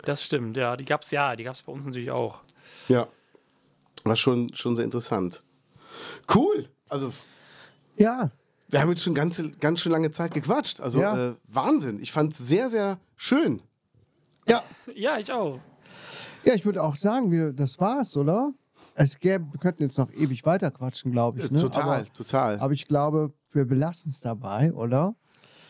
[0.02, 0.76] Das stimmt, ja.
[0.76, 2.40] Die gab's ja, die gab's bei uns natürlich auch.
[2.88, 3.08] Ja.
[4.04, 5.42] War schon, schon sehr interessant.
[6.34, 6.68] Cool.
[6.88, 7.12] Also,
[7.96, 8.30] Ja,
[8.68, 10.80] wir haben jetzt schon ganz, ganz schön lange Zeit gequatscht.
[10.80, 11.30] Also, Ja.
[11.30, 12.00] äh, Wahnsinn.
[12.00, 13.60] Ich fand es sehr, sehr schön.
[14.46, 14.62] ja.
[14.94, 15.58] Ja, ich auch.
[16.44, 18.52] Ja, ich würde auch sagen, wir, das war's, oder?
[18.94, 21.50] Es gäbe, wir könnten jetzt noch ewig weiter quatschen, glaube ich.
[21.50, 21.60] Ne?
[21.60, 22.58] Total, aber, total.
[22.60, 25.14] aber ich glaube, wir belassen es dabei, oder?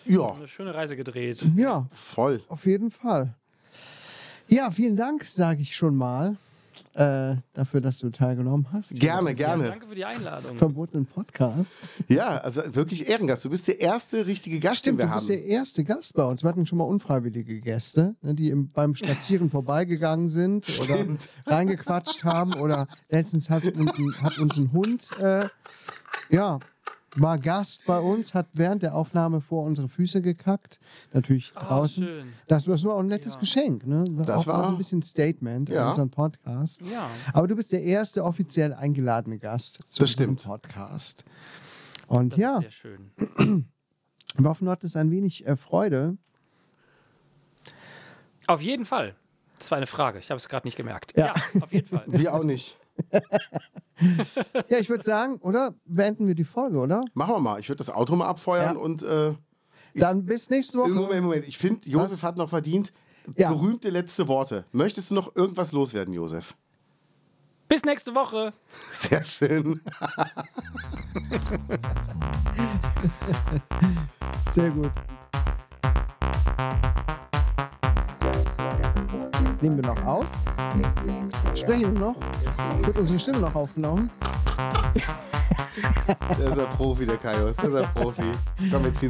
[0.04, 1.42] ja, Eine schöne Reise gedreht.
[1.56, 2.42] Ja, voll.
[2.48, 3.34] auf jeden Fall.
[4.48, 6.36] Ja, vielen Dank, sage ich schon mal,
[6.94, 8.98] äh, dafür, dass du teilgenommen hast.
[8.98, 9.64] Gerne, gerne.
[9.68, 10.56] Danke für die Einladung.
[10.56, 11.72] Verbotenen Podcast.
[12.08, 13.44] Ja, also wirklich Ehrengast.
[13.44, 15.36] Du bist der erste richtige Gast, Stimmt, den du wir bist haben.
[15.36, 16.42] der erste Gast bei uns.
[16.42, 21.28] Wir hatten schon mal unfreiwillige Gäste, ne, die im, beim Spazieren vorbeigegangen sind oder Stimmt.
[21.46, 22.54] reingequatscht haben.
[22.54, 25.46] Oder letztens hat, uns ein- hat uns ein Hund, äh,
[26.30, 26.58] ja,
[27.16, 30.78] war Gast bei uns, hat während der Aufnahme vor unsere Füße gekackt.
[31.12, 32.04] Natürlich Ah, draußen.
[32.04, 32.32] schön.
[32.46, 33.40] Das, das war auch ein nettes Ja.
[33.40, 33.86] Geschenk.
[33.86, 34.04] Ne?
[34.26, 35.84] Das auch war- ein bisschen Statement Ja.
[35.84, 36.82] in unserem Podcast.
[36.82, 37.08] Ja.
[37.32, 40.44] Aber du bist der erste offiziell eingeladene Gast zu Das unserem stimmt.
[40.44, 41.24] Podcast.
[42.08, 43.10] Und Das ja, ist sehr schön.
[44.36, 46.16] wir hoffen, du hattest ein wenig äh, Freude.
[48.46, 49.14] Auf jeden Fall.
[49.58, 50.18] Das war eine Frage.
[50.18, 51.14] Ich habe es gerade nicht gemerkt.
[51.16, 51.34] Ja.
[51.52, 51.62] Ja.
[51.62, 52.04] auf jeden Fall.
[52.06, 52.78] Wir auch nicht.
[54.68, 55.74] Ja, ich würde sagen, oder?
[55.84, 57.00] Beenden wir die Folge, oder?
[57.14, 57.58] Machen wir mal.
[57.60, 58.80] Ich würde das Auto mal abfeuern Ja.
[58.80, 59.34] und äh,
[59.94, 60.90] Dann bis nächste Woche.
[60.90, 61.48] Moment, Moment.
[61.48, 62.92] Ich finde, Josef hat noch verdient
[63.36, 63.50] Ja.
[63.52, 64.64] berühmte letzte Worte.
[64.72, 66.54] Möchtest du noch irgendwas loswerden, Josef?
[67.68, 68.52] Bis nächste Woche.
[68.94, 69.80] Sehr schön.
[74.52, 74.92] Sehr gut.
[79.60, 80.36] Nehmen wir noch auf?
[81.54, 82.16] Sprechen wir noch?
[82.84, 84.10] Wird unsere Stimme noch aufgenommen?
[86.38, 87.56] Der ist ein Profi, der Kaios.
[87.56, 88.32] Der ist ein Profi.
[88.70, 89.06] Komm, wir ziehen